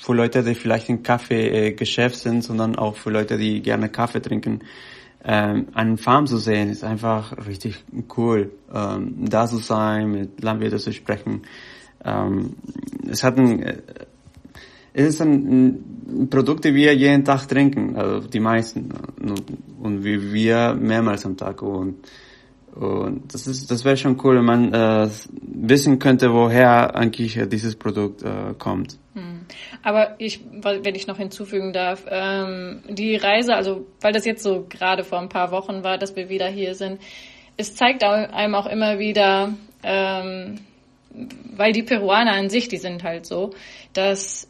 für 0.00 0.14
Leute, 0.14 0.42
die 0.42 0.54
vielleicht 0.54 0.88
im 0.88 1.02
Kaffeegeschäft 1.02 2.16
sind, 2.16 2.42
sondern 2.42 2.76
auch 2.76 2.96
für 2.96 3.10
Leute, 3.10 3.36
die 3.36 3.62
gerne 3.62 3.88
Kaffee 3.88 4.20
trinken. 4.20 4.60
Ähm, 5.22 5.68
einen 5.74 5.98
Farm 5.98 6.26
zu 6.26 6.38
sehen, 6.38 6.70
ist 6.70 6.82
einfach 6.82 7.46
richtig 7.46 7.84
cool. 8.16 8.50
Ähm, 8.74 9.26
da 9.28 9.46
zu 9.46 9.58
sein, 9.58 10.10
mit 10.10 10.42
Landwirten 10.42 10.78
zu 10.78 10.92
sprechen. 10.92 11.42
Ähm, 12.02 12.56
es 13.08 13.22
hat 13.22 13.36
ein, 13.38 13.62
äh, 13.62 13.82
es 14.92 15.08
ist 15.08 15.22
ein, 15.22 16.28
Produkt, 16.28 16.64
die 16.64 16.74
wir 16.74 16.94
jeden 16.94 17.24
Tag 17.24 17.46
trinken, 17.46 17.96
also 17.96 18.26
die 18.26 18.40
meisten. 18.40 18.92
Und 19.80 20.04
wie 20.04 20.32
wir 20.32 20.74
mehrmals 20.74 21.24
am 21.24 21.36
Tag. 21.36 21.62
Und, 21.62 21.98
und 22.74 23.32
das 23.32 23.46
ist, 23.46 23.70
das 23.70 23.84
wäre 23.84 23.96
schon 23.96 24.18
cool, 24.24 24.36
wenn 24.36 24.44
man 24.44 24.74
äh, 24.74 25.08
wissen 25.42 25.98
könnte, 25.98 26.32
woher 26.32 26.96
eigentlich 26.96 27.38
dieses 27.48 27.76
Produkt 27.76 28.22
äh, 28.22 28.54
kommt. 28.58 28.98
Hm. 29.14 29.42
Aber 29.82 30.16
ich, 30.18 30.40
wenn 30.62 30.94
ich 30.94 31.06
noch 31.06 31.18
hinzufügen 31.18 31.72
darf, 31.72 32.04
ähm, 32.08 32.82
die 32.88 33.16
Reise, 33.16 33.54
also 33.54 33.86
weil 34.00 34.12
das 34.12 34.24
jetzt 34.24 34.42
so 34.42 34.66
gerade 34.68 35.04
vor 35.04 35.20
ein 35.20 35.28
paar 35.28 35.52
Wochen 35.52 35.84
war, 35.84 35.98
dass 35.98 36.16
wir 36.16 36.28
wieder 36.28 36.48
hier 36.48 36.74
sind, 36.74 37.00
es 37.56 37.74
zeigt 37.74 38.02
einem 38.02 38.54
auch 38.54 38.66
immer 38.66 38.98
wieder, 38.98 39.52
ähm, 39.82 40.60
weil 41.56 41.72
die 41.72 41.82
Peruaner 41.82 42.32
an 42.32 42.48
sich, 42.48 42.68
die 42.68 42.78
sind 42.78 43.02
halt 43.02 43.26
so, 43.26 43.50
dass 43.92 44.48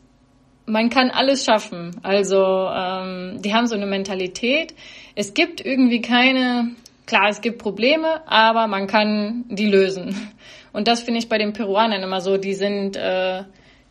man 0.71 0.91
kann 0.91 1.11
alles 1.11 1.45
schaffen. 1.45 1.97
Also 2.03 2.69
ähm, 2.73 3.43
die 3.43 3.53
haben 3.53 3.67
so 3.67 3.75
eine 3.75 3.87
Mentalität. 3.87 4.75
Es 5.15 5.35
gibt 5.35 5.65
irgendwie 5.65 6.01
keine, 6.01 6.71
klar, 7.07 7.29
es 7.29 7.41
gibt 7.41 7.59
Probleme, 7.59 8.27
aber 8.27 8.67
man 8.67 8.87
kann 8.87 9.45
die 9.49 9.67
lösen. 9.67 10.33
Und 10.73 10.87
das 10.87 11.03
finde 11.03 11.19
ich 11.19 11.29
bei 11.29 11.39
den 11.39 11.53
Peruanern 11.53 12.03
immer 12.03 12.21
so. 12.21 12.37
Die 12.37 12.55
sind 12.55 12.97
äh, 12.97 13.43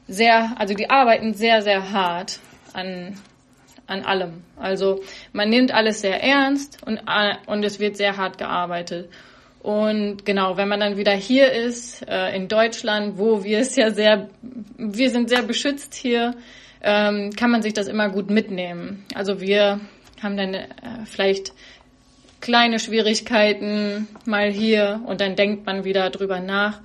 sehr, 0.08 0.56
also 0.58 0.74
die 0.74 0.90
arbeiten 0.90 1.34
sehr, 1.34 1.62
sehr 1.62 1.92
hart 1.92 2.40
an 2.74 3.18
an 3.90 4.04
allem. 4.04 4.44
Also 4.56 5.02
man 5.34 5.50
nimmt 5.50 5.74
alles 5.74 6.02
sehr 6.02 6.24
ernst 6.24 6.78
und 6.86 6.98
äh, 7.08 7.36
und 7.48 7.64
es 7.66 7.80
wird 7.80 7.98
sehr 7.98 8.18
hart 8.18 8.38
gearbeitet. 8.38 9.10
Und 9.62 10.26
genau, 10.26 10.56
wenn 10.56 10.70
man 10.70 10.80
dann 10.80 10.96
wieder 10.96 11.14
hier 11.14 11.52
ist, 11.52 12.08
äh, 12.08 12.36
in 12.36 12.48
Deutschland, 12.48 13.18
wo 13.18 13.44
wir 13.44 13.60
es 13.60 13.76
ja 13.76 13.92
sehr, 13.92 14.30
wir 14.78 15.10
sind 15.10 15.30
sehr 15.30 15.42
beschützt 15.42 15.96
hier, 15.96 16.36
ähm, 16.82 17.32
kann 17.36 17.52
man 17.52 17.62
sich 17.62 17.74
das 17.74 17.88
immer 17.88 18.10
gut 18.10 18.30
mitnehmen. 18.30 19.06
Also 19.14 19.42
wir 19.42 19.80
haben 20.22 20.38
dann 20.38 20.54
äh, 20.54 20.68
vielleicht 21.06 21.54
kleine 22.42 22.80
Schwierigkeiten 22.80 24.08
mal 24.26 24.50
hier 24.50 25.02
und 25.06 25.22
dann 25.22 25.36
denkt 25.36 25.66
man 25.66 25.84
wieder 25.84 26.10
drüber 26.10 26.40
nach, 26.40 26.82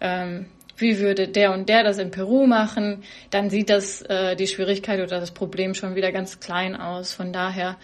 ähm, 0.00 0.46
wie 0.76 0.98
würde 0.98 1.28
der 1.28 1.52
und 1.52 1.68
der 1.68 1.82
das 1.82 1.98
in 1.98 2.10
Peru 2.10 2.46
machen, 2.46 3.02
dann 3.30 3.50
sieht 3.50 3.70
das 3.70 4.02
äh, 4.02 4.36
die 4.36 4.46
Schwierigkeit 4.46 5.00
oder 5.00 5.18
das 5.18 5.32
Problem 5.32 5.74
schon 5.74 5.96
wieder 5.96 6.12
ganz 6.12 6.40
klein 6.40 6.76
aus. 6.76 7.12
Von 7.12 7.32
daher, 7.32 7.76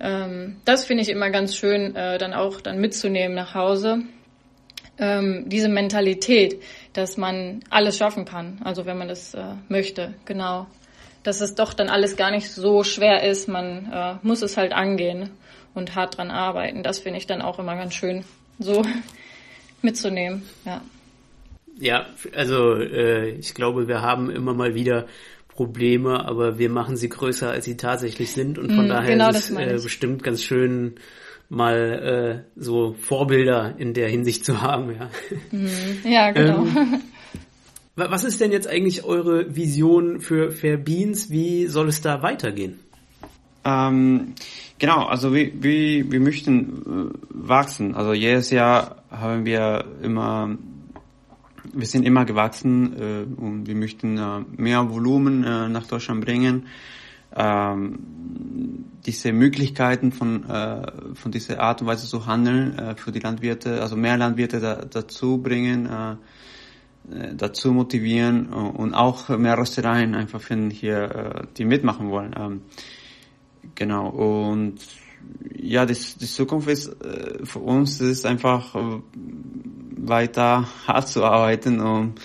ähm, 0.00 0.56
das 0.64 0.84
finde 0.84 1.02
ich 1.02 1.08
immer 1.08 1.30
ganz 1.30 1.56
schön, 1.56 1.96
äh, 1.96 2.18
dann 2.18 2.34
auch 2.34 2.60
dann 2.60 2.78
mitzunehmen 2.78 3.34
nach 3.34 3.54
Hause. 3.54 4.02
Ähm, 4.98 5.44
diese 5.46 5.70
Mentalität, 5.70 6.62
dass 6.92 7.16
man 7.16 7.60
alles 7.70 7.96
schaffen 7.96 8.26
kann, 8.26 8.60
also 8.62 8.84
wenn 8.84 8.98
man 8.98 9.08
das 9.08 9.32
äh, 9.32 9.54
möchte, 9.68 10.14
genau 10.26 10.66
dass 11.22 11.40
es 11.40 11.54
doch 11.54 11.72
dann 11.74 11.88
alles 11.88 12.16
gar 12.16 12.30
nicht 12.30 12.50
so 12.50 12.84
schwer 12.84 13.22
ist. 13.22 13.48
Man 13.48 13.90
äh, 13.92 14.14
muss 14.22 14.42
es 14.42 14.56
halt 14.56 14.72
angehen 14.72 15.30
und 15.74 15.94
hart 15.94 16.18
dran 16.18 16.30
arbeiten. 16.30 16.82
Das 16.82 16.98
finde 16.98 17.18
ich 17.18 17.26
dann 17.26 17.42
auch 17.42 17.58
immer 17.58 17.76
ganz 17.76 17.94
schön 17.94 18.24
so 18.58 18.82
mitzunehmen. 19.82 20.42
Ja. 20.64 20.82
Ja, 21.78 22.06
also 22.34 22.76
äh, 22.76 23.30
ich 23.30 23.54
glaube, 23.54 23.88
wir 23.88 24.02
haben 24.02 24.30
immer 24.30 24.52
mal 24.54 24.74
wieder 24.74 25.06
Probleme, 25.48 26.24
aber 26.24 26.58
wir 26.58 26.70
machen 26.70 26.96
sie 26.96 27.08
größer, 27.08 27.50
als 27.50 27.64
sie 27.64 27.76
tatsächlich 27.76 28.32
sind 28.32 28.58
und 28.58 28.72
von 28.72 28.86
mm, 28.86 28.88
daher 28.88 29.10
genau 29.10 29.30
ist 29.30 29.50
es 29.50 29.56
äh, 29.56 29.78
bestimmt 29.82 30.22
ganz 30.22 30.42
schön, 30.42 30.96
mal 31.48 32.44
äh, 32.56 32.60
so 32.60 32.94
Vorbilder 32.94 33.74
in 33.76 33.92
der 33.92 34.08
Hinsicht 34.08 34.44
zu 34.44 34.62
haben. 34.62 34.94
Ja, 34.94 35.10
mm, 35.50 36.08
ja 36.08 36.30
genau. 36.30 36.64
Ähm, 36.64 37.02
was 37.94 38.24
ist 38.24 38.40
denn 38.40 38.52
jetzt 38.52 38.68
eigentlich 38.68 39.04
eure 39.04 39.54
Vision 39.54 40.20
für 40.20 40.50
Fair 40.50 40.76
Beans? 40.76 41.30
Wie 41.30 41.66
soll 41.66 41.88
es 41.88 42.00
da 42.00 42.22
weitergehen? 42.22 42.80
Ähm, 43.64 44.34
genau, 44.78 45.04
also 45.04 45.34
wir, 45.34 45.62
wir, 45.62 46.10
wir 46.10 46.20
möchten 46.20 47.12
äh, 47.12 47.18
wachsen. 47.28 47.94
Also 47.94 48.12
jedes 48.12 48.50
Jahr 48.50 49.02
haben 49.10 49.44
wir 49.44 49.84
immer, 50.02 50.56
wir 51.72 51.86
sind 51.86 52.04
immer 52.04 52.24
gewachsen 52.24 52.96
äh, 52.98 53.40
und 53.40 53.66
wir 53.66 53.76
möchten 53.76 54.18
äh, 54.18 54.40
mehr 54.56 54.90
Volumen 54.90 55.44
äh, 55.44 55.68
nach 55.68 55.86
Deutschland 55.86 56.24
bringen. 56.24 56.66
Ähm, 57.34 57.98
diese 59.06 59.32
Möglichkeiten 59.32 60.12
von, 60.12 60.48
äh, 60.48 61.14
von 61.14 61.32
dieser 61.32 61.60
Art 61.60 61.80
und 61.80 61.86
Weise 61.86 62.06
zu 62.06 62.26
handeln 62.26 62.78
äh, 62.78 62.94
für 62.96 63.12
die 63.12 63.20
Landwirte, 63.20 63.80
also 63.80 63.96
mehr 63.96 64.16
Landwirte 64.16 64.60
da, 64.60 64.74
dazu 64.76 65.38
bringen, 65.38 65.88
dazu 67.04 67.72
motivieren 67.72 68.48
und 68.48 68.94
auch 68.94 69.28
mehr 69.28 69.58
Röstereien 69.58 70.14
einfach 70.14 70.40
finden 70.40 70.70
hier, 70.70 71.02
äh, 71.02 71.46
die 71.56 71.64
mitmachen 71.64 72.10
wollen. 72.10 72.34
Ähm, 72.38 72.62
genau. 73.74 74.08
Und 74.08 74.76
ja, 75.54 75.84
die, 75.84 75.94
Zukunft 75.94 76.68
ist 76.68 76.88
äh, 77.04 77.44
für 77.44 77.58
uns 77.58 78.00
ist 78.00 78.24
einfach 78.24 78.74
weiter 79.96 80.68
hart 80.86 81.08
zu 81.08 81.24
arbeiten 81.24 81.80
und 81.80 82.20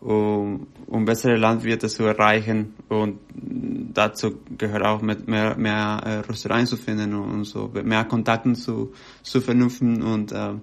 um, 0.00 0.66
um 0.86 1.04
bessere 1.04 1.36
Landwirte 1.36 1.88
zu 1.88 2.02
erreichen. 2.04 2.74
Und 2.88 3.20
dazu 3.34 4.40
gehört 4.58 4.84
auch 4.84 5.00
mehr, 5.00 5.56
mehr 5.56 6.00
äh, 6.04 6.18
Röstereien 6.28 6.66
zu 6.66 6.76
finden 6.76 7.14
und 7.14 7.44
so, 7.44 7.70
mehr 7.84 8.04
Kontakten 8.04 8.54
zu, 8.54 8.92
zu 9.22 9.40
vernünften 9.40 10.02
und 10.02 10.32
äh, 10.32 10.54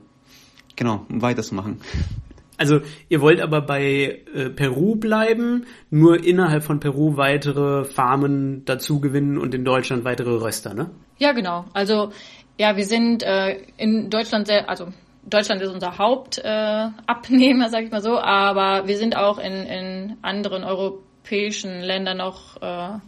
genau, 0.75 1.05
weiterzumachen. 1.09 1.79
Also 2.59 2.81
ihr 3.07 3.21
wollt 3.21 3.39
aber 3.39 3.61
bei 3.61 4.19
äh, 4.35 4.49
Peru 4.49 4.97
bleiben, 4.97 5.65
nur 5.89 6.21
innerhalb 6.21 6.63
von 6.63 6.81
Peru 6.81 7.15
weitere 7.15 7.85
Farmen 7.85 8.65
dazu 8.65 8.99
gewinnen 8.99 9.37
und 9.37 9.55
in 9.55 9.63
Deutschland 9.63 10.03
weitere 10.03 10.31
Röster, 10.31 10.73
ne? 10.73 10.91
Ja, 11.17 11.31
genau. 11.31 11.65
Also 11.73 12.11
ja, 12.57 12.75
wir 12.75 12.85
sind 12.85 13.23
äh, 13.23 13.61
in 13.77 14.09
Deutschland 14.09 14.47
sehr, 14.47 14.69
also 14.69 14.89
Deutschland 15.23 15.61
ist 15.61 15.69
unser 15.69 15.97
Hauptabnehmer, 15.97 17.67
äh, 17.67 17.69
sag 17.69 17.85
ich 17.85 17.91
mal 17.91 18.01
so, 18.01 18.19
aber 18.19 18.87
wir 18.89 18.97
sind 18.97 19.15
auch 19.15 19.37
in, 19.37 19.53
in 19.53 20.17
anderen 20.21 20.65
europäischen 20.65 21.79
Ländern 21.79 22.17
noch 22.17 22.61
äh, 22.61 22.99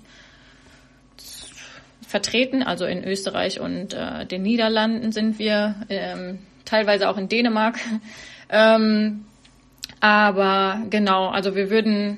vertreten, 2.07 2.63
also 2.63 2.85
in 2.85 3.03
Österreich 3.03 3.59
und 3.59 3.93
äh, 3.93 4.25
den 4.25 4.43
Niederlanden 4.43 5.11
sind 5.11 5.39
wir, 5.39 5.75
ähm, 5.89 6.39
teilweise 6.63 7.09
auch 7.09 7.17
in 7.17 7.27
Dänemark. 7.27 7.77
ähm, 8.49 9.25
aber 10.01 10.81
genau, 10.89 11.29
also 11.29 11.55
wir 11.55 11.69
würden 11.69 12.17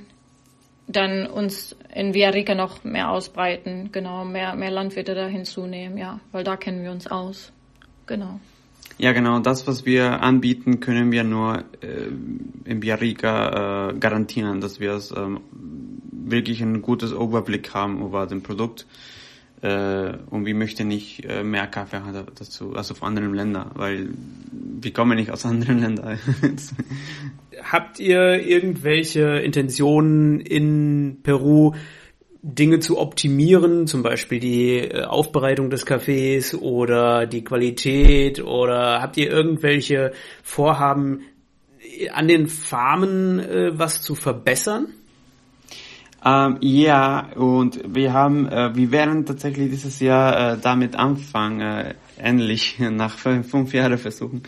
dann 0.88 1.28
uns 1.28 1.76
in 1.94 2.14
Villarrica 2.14 2.56
noch 2.56 2.84
mehr 2.84 3.10
ausbreiten, 3.10 3.90
genau, 3.92 4.26
mehr, 4.26 4.56
mehr 4.56 4.72
Landwirte 4.72 5.16
da 5.16 5.28
hinzunehmen, 5.28 5.98
ja, 5.98 6.20
weil 6.32 6.44
da 6.44 6.58
kennen 6.58 6.84
wir 6.84 6.92
uns 6.92 7.08
aus. 7.08 7.52
Genau. 8.06 8.40
Ja, 8.98 9.12
genau. 9.12 9.40
Das, 9.40 9.66
was 9.68 9.86
wir 9.86 10.22
anbieten, 10.22 10.80
können 10.80 11.12
wir 11.12 11.24
nur 11.24 11.64
äh, 11.82 12.08
in 12.66 12.82
Villarrica 12.82 13.90
äh, 13.90 13.94
garantieren, 13.98 14.62
dass 14.62 14.80
wir 14.80 14.94
es 14.94 15.12
ähm, 15.16 15.40
wirklich 16.12 16.62
ein 16.62 16.82
gutes 16.82 17.12
Überblick 17.12 17.74
haben 17.74 18.02
über 18.02 18.28
den 18.28 18.44
Produkt. 18.44 18.86
Äh, 19.64 20.18
und 20.30 20.46
wir 20.46 20.56
möchten 20.56 20.90
nicht 20.90 21.24
äh, 21.24 21.42
mehr 21.42 21.68
Kaffee 21.68 22.02
dazu, 22.36 22.76
also 22.76 22.96
von 22.96 23.08
anderen 23.08 23.34
Ländern, 23.34 23.72
weil 23.76 24.10
wir 24.52 24.92
kommen 24.92 25.16
nicht 25.16 25.32
aus 25.32 25.46
anderen 25.46 25.80
Ländern. 25.80 26.20
Habt 27.64 27.98
ihr 27.98 28.46
irgendwelche 28.46 29.40
Intentionen 29.40 30.42
in 30.42 31.20
Peru, 31.24 31.76
Dinge 32.42 32.80
zu 32.80 33.00
optimieren, 33.00 33.88
zum 33.88 34.04
Beispiel 34.04 34.42
die 34.42 34.80
äh, 34.80 35.06
Aufbereitung 35.06 35.70
des 35.70 35.86
Kaffees 35.86 36.54
oder 36.54 37.26
die 37.26 37.46
Qualität 37.46 38.44
oder 38.44 39.02
habt 39.02 39.16
ihr 39.16 39.32
irgendwelche 39.32 40.12
Vorhaben 40.44 41.22
an 42.12 42.28
den 42.28 42.48
Farmen 42.48 43.40
äh, 43.40 43.80
was 43.80 44.02
zu 44.02 44.14
verbessern? 44.16 44.88
Ähm, 46.26 46.58
ja, 46.62 47.28
und 47.36 47.82
wir 47.94 48.14
haben, 48.14 48.48
äh, 48.48 48.76
wir 48.76 48.92
werden 48.92 49.26
tatsächlich 49.26 49.70
dieses 49.70 50.00
Jahr 50.00 50.54
äh, 50.54 50.58
damit 50.62 50.96
anfangen, 50.96 51.60
äh, 51.60 51.94
endlich 52.18 52.80
nach 52.92 53.18
fünf 53.18 53.74
Jahren 53.74 53.98
versuchen. 53.98 54.44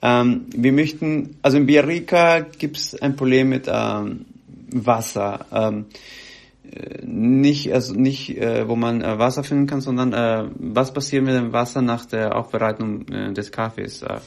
Ähm, 0.00 0.46
wir 0.54 0.72
möchten, 0.72 1.36
also 1.42 1.58
in 1.58 1.66
Biarrica 1.66 2.40
gibt 2.40 2.76
es 2.76 2.94
ein 3.00 3.16
Problem 3.16 3.50
mit 3.50 3.66
ähm, 3.68 4.24
Wasser. 4.70 5.46
Ähm, 5.52 5.86
nicht, 7.02 7.72
also 7.72 7.94
nicht, 7.94 8.36
äh, 8.36 8.68
wo 8.68 8.76
man 8.76 9.00
äh, 9.02 9.18
Wasser 9.18 9.42
finden 9.42 9.66
kann, 9.66 9.80
sondern 9.80 10.12
äh, 10.12 10.44
was 10.58 10.92
passiert 10.92 11.24
mit 11.24 11.34
dem 11.34 11.52
Wasser 11.52 11.82
nach 11.82 12.04
der 12.06 12.36
Aufbereitung 12.36 13.08
äh, 13.08 13.32
des 13.32 13.50
Kaffees. 13.50 14.02
Äh, 14.02 14.18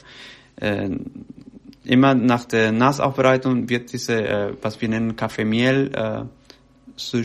äh, 0.56 0.90
immer 1.84 2.14
nach 2.14 2.44
der 2.44 2.72
Nassaufbereitung 2.72 3.68
wird 3.68 3.92
diese, 3.92 4.22
äh, 4.22 4.54
was 4.60 4.80
wir 4.80 4.88
nennen 4.88 5.16
Kaffeemiel, 5.16 5.92
äh, 5.94 6.24
zu, 6.96 7.22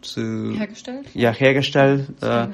zu, 0.00 0.52
hergestellt. 0.56 1.06
Ja, 1.14 1.32
hergestellt. 1.32 2.08
Äh, 2.20 2.48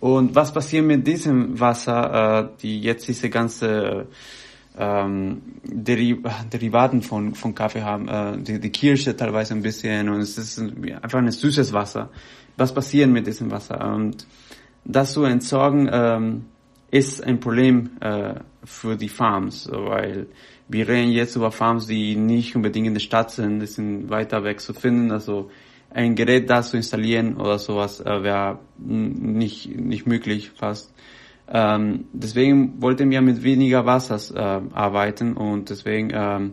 und 0.00 0.34
was 0.34 0.52
passiert 0.52 0.84
mit 0.84 1.06
diesem 1.06 1.58
Wasser, 1.58 2.50
äh, 2.54 2.60
die 2.62 2.80
jetzt 2.80 3.08
diese 3.08 3.30
ganze 3.30 4.06
ähm, 4.78 5.42
Deri 5.64 6.22
Derivaten 6.52 7.02
von, 7.02 7.34
von 7.34 7.54
Kaffee 7.54 7.82
haben, 7.82 8.08
äh, 8.08 8.38
die, 8.38 8.60
die 8.60 8.70
Kirsche 8.70 9.16
teilweise 9.16 9.54
ein 9.54 9.62
bisschen 9.62 10.08
und 10.08 10.20
es 10.20 10.38
ist 10.38 10.58
einfach 10.58 11.18
ein 11.18 11.30
süßes 11.30 11.72
Wasser. 11.72 12.10
Was 12.56 12.72
passiert 12.72 13.10
mit 13.10 13.26
diesem 13.26 13.50
Wasser? 13.50 13.92
Und 13.94 14.26
das 14.84 15.12
zu 15.12 15.24
entsorgen 15.24 15.88
ähm, 15.92 16.44
ist 16.90 17.22
ein 17.22 17.40
Problem 17.40 17.90
äh, 18.00 18.34
für 18.64 18.96
die 18.96 19.08
Farms, 19.08 19.68
weil 19.70 20.26
wir 20.68 20.86
reden 20.86 21.10
jetzt 21.10 21.34
über 21.34 21.50
Farms, 21.50 21.86
die 21.86 22.14
nicht 22.14 22.54
unbedingt 22.54 22.86
in 22.86 22.94
der 22.94 23.00
Stadt 23.00 23.30
sind, 23.30 23.60
die 23.60 23.66
sind 23.66 24.10
weiter 24.10 24.44
weg 24.44 24.60
zu 24.60 24.74
finden, 24.74 25.10
also 25.10 25.50
ein 25.90 26.14
Gerät 26.14 26.50
da 26.50 26.62
zu 26.62 26.76
installieren 26.76 27.36
oder 27.36 27.58
sowas 27.58 28.00
äh, 28.00 28.22
wäre 28.22 28.58
nicht, 28.78 29.74
nicht 29.76 30.06
möglich 30.06 30.50
fast. 30.50 30.92
Ähm, 31.50 32.04
deswegen 32.12 32.82
wollten 32.82 33.10
wir 33.10 33.22
mit 33.22 33.42
weniger 33.42 33.86
Wasser 33.86 34.18
äh, 34.34 34.74
arbeiten 34.74 35.34
und 35.34 35.70
deswegen 35.70 36.10
ähm, 36.12 36.52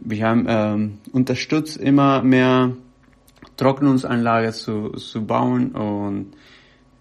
wir 0.00 0.26
haben 0.26 0.46
ähm, 0.48 0.98
unterstützt 1.12 1.76
immer 1.76 2.22
mehr 2.22 2.72
Trocknungsanlage 3.56 4.52
zu, 4.52 4.90
zu 4.90 5.24
bauen 5.24 5.72
und 5.72 6.34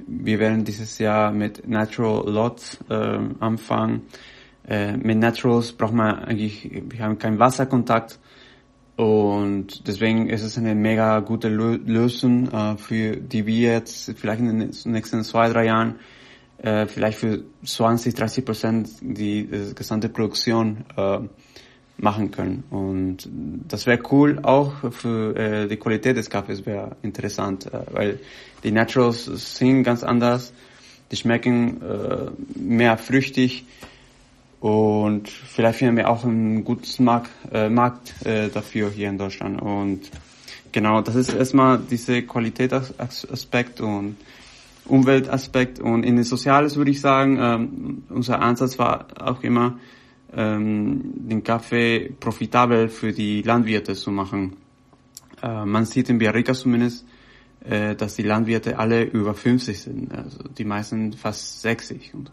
wir 0.07 0.39
werden 0.39 0.63
dieses 0.63 0.99
Jahr 0.99 1.31
mit 1.31 1.67
Natural 1.67 2.29
Lots 2.29 2.79
äh, 2.89 3.19
anfangen. 3.39 4.03
Äh, 4.67 4.97
mit 4.97 5.17
Naturals 5.17 5.71
braucht 5.71 5.93
man 5.93 6.15
eigentlich, 6.15 6.69
wir 6.89 6.99
haben 6.99 7.17
keinen 7.17 7.39
Wasserkontakt 7.39 8.19
und 8.95 9.87
deswegen 9.87 10.29
ist 10.29 10.43
es 10.43 10.57
eine 10.57 10.73
mega 10.73 11.19
gute 11.19 11.49
Lösung, 11.49 12.49
äh, 12.51 12.77
für 12.77 13.17
die 13.17 13.45
wir 13.45 13.73
jetzt 13.73 14.13
vielleicht 14.17 14.39
in 14.39 14.59
den 14.59 14.71
nächsten 14.85 15.23
zwei, 15.23 15.49
drei 15.49 15.65
Jahren 15.65 15.95
äh, 16.59 16.85
vielleicht 16.85 17.17
für 17.17 17.43
20, 17.65 18.13
30 18.13 18.45
Prozent 18.45 18.89
die, 19.01 19.47
die 19.47 19.75
gesamte 19.75 20.07
Produktion 20.07 20.85
äh, 20.95 21.19
machen 21.97 22.31
können. 22.31 22.63
Und 22.69 23.29
das 23.67 23.85
wäre 23.85 23.99
cool, 24.11 24.39
auch 24.43 24.91
für 24.93 25.35
äh, 25.35 25.67
die 25.67 25.77
Qualität 25.77 26.15
des 26.15 26.29
Kaffees 26.29 26.65
wäre 26.65 26.95
interessant, 27.01 27.67
äh, 27.67 27.79
weil 27.91 28.19
die 28.63 28.71
Naturals 28.71 29.25
sind 29.25 29.83
ganz 29.83 30.03
anders, 30.03 30.53
die 31.11 31.17
schmecken 31.17 31.81
äh, 31.81 32.31
mehr 32.57 32.97
früchtig 32.97 33.65
und 34.59 35.29
vielleicht 35.29 35.79
finden 35.79 35.97
wir 35.97 36.09
auch 36.09 36.23
einen 36.23 36.63
guten 36.63 37.03
Markt, 37.03 37.31
äh, 37.51 37.69
Markt 37.69 38.25
äh, 38.25 38.49
dafür 38.49 38.89
hier 38.89 39.09
in 39.09 39.17
Deutschland. 39.17 39.61
Und 39.61 40.09
genau, 40.71 41.01
das 41.01 41.15
ist 41.15 41.33
erstmal 41.33 41.79
diese 41.79 42.23
Qualitätsaspekt 42.23 43.81
und 43.81 44.17
Umweltaspekt. 44.85 45.79
Und 45.79 46.03
in 46.03 46.15
den 46.15 46.23
Soziales 46.23 46.75
würde 46.75 46.91
ich 46.91 47.01
sagen, 47.01 47.37
ähm, 47.39 48.03
unser 48.09 48.41
Ansatz 48.41 48.79
war 48.79 49.07
auch 49.19 49.43
immer, 49.43 49.77
ähm, 50.33 51.01
den 51.13 51.43
Kaffee 51.43 52.11
profitabel 52.19 52.89
für 52.89 53.11
die 53.11 53.41
Landwirte 53.41 53.93
zu 53.93 54.11
machen. 54.11 54.57
Äh, 55.41 55.65
man 55.65 55.85
sieht 55.85 56.09
in 56.09 56.17
Biarrica 56.17 56.53
zumindest, 56.53 57.05
äh, 57.63 57.95
dass 57.95 58.15
die 58.15 58.23
Landwirte 58.23 58.77
alle 58.77 59.03
über 59.03 59.33
50 59.33 59.79
sind, 59.79 60.13
also 60.13 60.39
die 60.57 60.65
meisten 60.65 61.13
fast 61.13 61.61
60. 61.61 62.13
Und, 62.13 62.31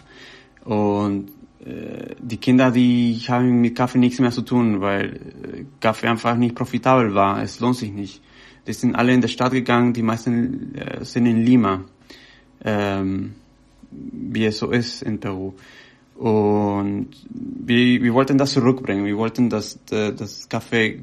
und 0.64 1.30
die 1.64 2.36
Kinder, 2.38 2.70
die 2.72 3.20
haben 3.28 3.60
mit 3.60 3.76
Kaffee 3.76 3.98
nichts 3.98 4.18
mehr 4.18 4.32
zu 4.32 4.42
tun, 4.42 4.80
weil 4.80 5.14
äh, 5.14 5.64
Kaffee 5.80 6.08
einfach 6.08 6.36
nicht 6.36 6.54
profitabel 6.54 7.14
war. 7.14 7.40
Es 7.42 7.60
lohnt 7.60 7.76
sich 7.76 7.92
nicht. 7.92 8.20
Die 8.66 8.72
sind 8.72 8.96
alle 8.96 9.12
in 9.12 9.20
der 9.20 9.28
Stadt 9.28 9.52
gegangen, 9.52 9.92
die 9.92 10.02
meisten 10.02 10.74
äh, 10.74 11.04
sind 11.04 11.26
in 11.26 11.44
Lima, 11.44 11.84
ähm, 12.64 13.34
wie 13.90 14.44
es 14.44 14.58
so 14.58 14.70
ist 14.70 15.02
in 15.02 15.20
Peru. 15.20 15.52
Und 16.16 17.08
wir, 17.30 18.02
wir 18.02 18.14
wollten 18.14 18.38
das 18.38 18.52
zurückbringen. 18.52 19.04
Wir 19.04 19.16
wollten, 19.16 19.48
dass 19.48 19.80
das 19.86 20.48
Kaffee 20.48 21.02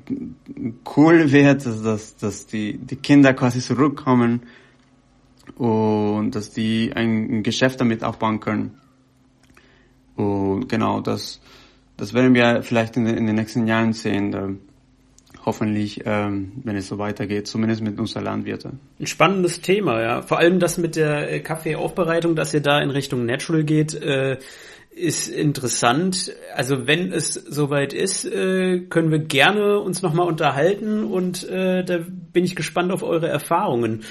cool 0.95 1.31
wird, 1.31 1.65
dass, 1.65 1.81
dass, 1.81 2.15
dass 2.15 2.47
die, 2.47 2.77
die 2.77 2.95
Kinder 2.95 3.33
quasi 3.33 3.59
zurückkommen 3.59 4.43
und 5.57 6.31
dass 6.31 6.51
die 6.51 6.93
ein 6.95 7.43
Geschäft 7.43 7.81
damit 7.81 8.03
aufbauen 8.03 8.39
können. 8.39 8.79
Und 10.19 10.67
genau, 10.67 10.99
das, 10.99 11.39
das 11.97 12.13
werden 12.13 12.33
wir 12.33 12.61
vielleicht 12.61 12.97
in, 12.97 13.07
in 13.07 13.25
den 13.25 13.35
nächsten 13.35 13.67
Jahren 13.67 13.93
sehen. 13.93 14.31
Da, 14.31 14.49
hoffentlich, 15.45 16.01
ähm, 16.05 16.51
wenn 16.63 16.75
es 16.75 16.87
so 16.87 16.97
weitergeht, 16.97 17.47
zumindest 17.47 17.81
mit 17.81 17.97
unserer 17.97 18.21
Landwirte. 18.21 18.73
Ein 18.99 19.07
spannendes 19.07 19.61
Thema, 19.61 20.01
ja. 20.01 20.21
Vor 20.21 20.37
allem 20.37 20.59
das 20.59 20.77
mit 20.77 20.95
der 20.95 21.31
äh, 21.31 21.39
Kaffeeaufbereitung, 21.39 22.35
dass 22.35 22.53
ihr 22.53 22.61
da 22.61 22.79
in 22.81 22.89
Richtung 22.89 23.25
Natural 23.25 23.63
geht, 23.63 23.93
äh, 23.95 24.37
ist 24.91 25.29
interessant. 25.29 26.33
Also 26.53 26.85
wenn 26.85 27.13
es 27.13 27.33
soweit 27.33 27.93
ist, 27.93 28.25
äh, 28.25 28.81
können 28.89 29.11
wir 29.11 29.19
gerne 29.19 29.79
uns 29.79 30.01
nochmal 30.01 30.27
unterhalten 30.27 31.05
und 31.05 31.47
äh, 31.47 31.85
da 31.85 31.99
bin 32.33 32.43
ich 32.43 32.55
gespannt 32.55 32.91
auf 32.91 33.03
eure 33.03 33.29
Erfahrungen 33.29 34.03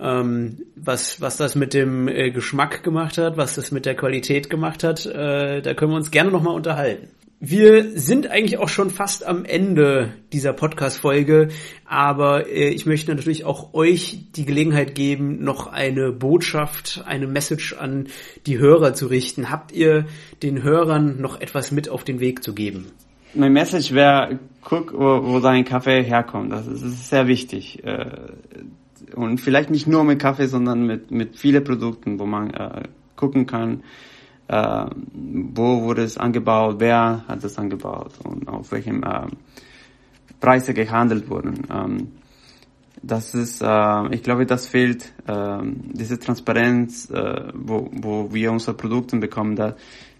ähm, 0.00 0.62
was, 0.74 1.20
was 1.20 1.36
das 1.36 1.54
mit 1.54 1.74
dem 1.74 2.08
äh, 2.08 2.30
Geschmack 2.30 2.82
gemacht 2.82 3.18
hat, 3.18 3.36
was 3.36 3.54
das 3.54 3.70
mit 3.70 3.86
der 3.86 3.94
Qualität 3.94 4.50
gemacht 4.50 4.84
hat. 4.84 5.06
Äh, 5.06 5.62
da 5.62 5.74
können 5.74 5.92
wir 5.92 5.96
uns 5.96 6.10
gerne 6.10 6.30
nochmal 6.30 6.54
unterhalten. 6.54 7.08
Wir 7.38 7.98
sind 7.98 8.28
eigentlich 8.28 8.56
auch 8.56 8.70
schon 8.70 8.88
fast 8.88 9.26
am 9.26 9.44
Ende 9.44 10.14
dieser 10.32 10.54
Podcast-Folge, 10.54 11.48
aber 11.84 12.48
äh, 12.48 12.70
ich 12.70 12.86
möchte 12.86 13.14
natürlich 13.14 13.44
auch 13.44 13.74
euch 13.74 14.32
die 14.34 14.46
Gelegenheit 14.46 14.94
geben, 14.94 15.44
noch 15.44 15.66
eine 15.66 16.12
Botschaft, 16.12 17.04
eine 17.06 17.26
Message 17.26 17.74
an 17.74 18.08
die 18.46 18.58
Hörer 18.58 18.94
zu 18.94 19.06
richten. 19.06 19.50
Habt 19.50 19.72
ihr 19.72 20.06
den 20.42 20.62
Hörern 20.62 21.20
noch 21.20 21.38
etwas 21.38 21.72
mit 21.72 21.90
auf 21.90 22.04
den 22.04 22.20
Weg 22.20 22.42
zu 22.42 22.54
geben? 22.54 22.86
Mein 23.34 23.52
Message 23.52 23.92
wäre, 23.92 24.38
guck, 24.62 24.94
wo, 24.94 25.22
wo 25.26 25.40
dein 25.40 25.66
Kaffee 25.66 26.02
herkommt. 26.02 26.50
Das 26.52 26.66
ist, 26.66 26.82
das 26.82 26.90
ist 26.90 27.10
sehr 27.10 27.26
wichtig. 27.26 27.84
Äh, 27.84 28.06
und 29.14 29.40
vielleicht 29.40 29.70
nicht 29.70 29.86
nur 29.86 30.04
mit 30.04 30.20
Kaffee, 30.20 30.46
sondern 30.46 30.86
mit, 30.86 31.10
mit 31.10 31.36
vielen 31.36 31.64
Produkten, 31.64 32.18
wo 32.18 32.26
man 32.26 32.50
äh, 32.50 32.82
gucken 33.16 33.46
kann, 33.46 33.82
äh, 34.48 34.86
wo 35.12 35.82
wurde 35.82 36.02
es 36.02 36.18
angebaut, 36.18 36.76
wer 36.78 37.24
hat 37.26 37.44
es 37.44 37.58
angebaut 37.58 38.12
und 38.24 38.48
auf 38.48 38.72
welchem 38.72 39.02
äh, 39.02 39.26
Preise 40.40 40.74
gehandelt 40.74 41.28
wurden. 41.28 41.62
Ähm, 41.72 42.08
das 43.02 43.34
ist, 43.34 43.62
äh, 43.62 44.14
ich 44.14 44.22
glaube, 44.22 44.46
das 44.46 44.66
fehlt, 44.66 45.12
äh, 45.26 45.58
diese 45.62 46.18
Transparenz, 46.18 47.10
äh, 47.10 47.52
wo, 47.54 47.88
wo 47.92 48.32
wir 48.32 48.52
unsere 48.52 48.76
Produkte 48.76 49.16
bekommen, 49.18 49.56
da, 49.56 49.76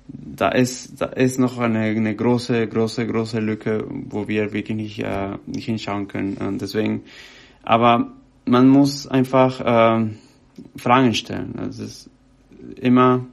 da 0.08 0.48
ist, 0.48 1.00
da 1.00 1.06
ist 1.06 1.38
noch 1.38 1.58
eine, 1.58 1.80
eine 1.80 2.14
große, 2.14 2.66
große, 2.68 3.06
große 3.06 3.40
Lücke, 3.40 3.84
wo 3.88 4.28
wir 4.28 4.52
wirklich 4.52 4.76
nicht, 4.76 4.98
äh, 5.00 5.36
nicht 5.46 5.66
hinschauen 5.66 6.08
können. 6.08 6.36
Und 6.36 6.60
deswegen, 6.60 7.02
aber 7.62 8.12
man 8.46 8.68
muss 8.68 9.06
einfach 9.06 9.60
äh, 9.60 10.06
Fragen 10.76 11.14
stellen. 11.14 11.54
Es 11.68 11.78
ist 11.78 12.10
immer 12.76 13.26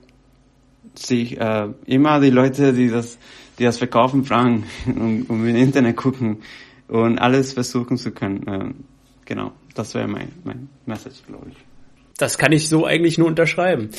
sich 0.95 1.39
äh, 1.39 1.69
immer 1.85 2.19
die 2.19 2.29
Leute, 2.29 2.73
die 2.73 2.89
das, 2.89 3.17
die 3.57 3.63
das 3.63 3.77
verkaufen, 3.77 4.25
fragen 4.25 4.65
und, 4.85 5.23
und 5.29 5.47
im 5.47 5.55
Internet 5.55 5.95
gucken 5.95 6.37
und 6.87 7.17
alles 7.17 7.53
versuchen 7.53 7.97
zu 7.97 8.11
können. 8.11 8.47
Äh, 8.47 8.73
genau, 9.25 9.51
das 9.73 9.93
wäre 9.95 10.07
mein, 10.07 10.29
mein 10.43 10.69
Message, 10.85 11.23
glaube 11.25 11.47
ich. 11.49 11.72
Das 12.23 12.37
kann 12.37 12.53
ich 12.53 12.69
so 12.69 12.85
eigentlich 12.85 13.17
nur 13.17 13.27
unterschreiben. 13.27 13.89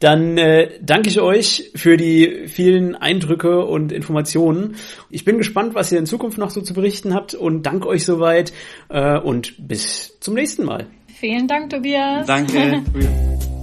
Dann 0.00 0.38
äh, 0.38 0.70
danke 0.80 1.10
ich 1.10 1.20
euch 1.20 1.70
für 1.74 1.98
die 1.98 2.46
vielen 2.46 2.94
Eindrücke 2.94 3.62
und 3.66 3.92
Informationen. 3.92 4.76
Ich 5.10 5.26
bin 5.26 5.36
gespannt, 5.36 5.74
was 5.74 5.92
ihr 5.92 5.98
in 5.98 6.06
Zukunft 6.06 6.38
noch 6.38 6.48
so 6.48 6.62
zu 6.62 6.72
berichten 6.72 7.12
habt 7.12 7.34
und 7.34 7.64
danke 7.64 7.86
euch 7.88 8.06
soweit 8.06 8.54
äh, 8.88 9.18
und 9.18 9.68
bis 9.68 10.18
zum 10.20 10.32
nächsten 10.32 10.64
Mal. 10.64 10.86
Vielen 11.08 11.46
Dank, 11.46 11.68
Tobias. 11.68 12.26
Danke. 12.26 12.82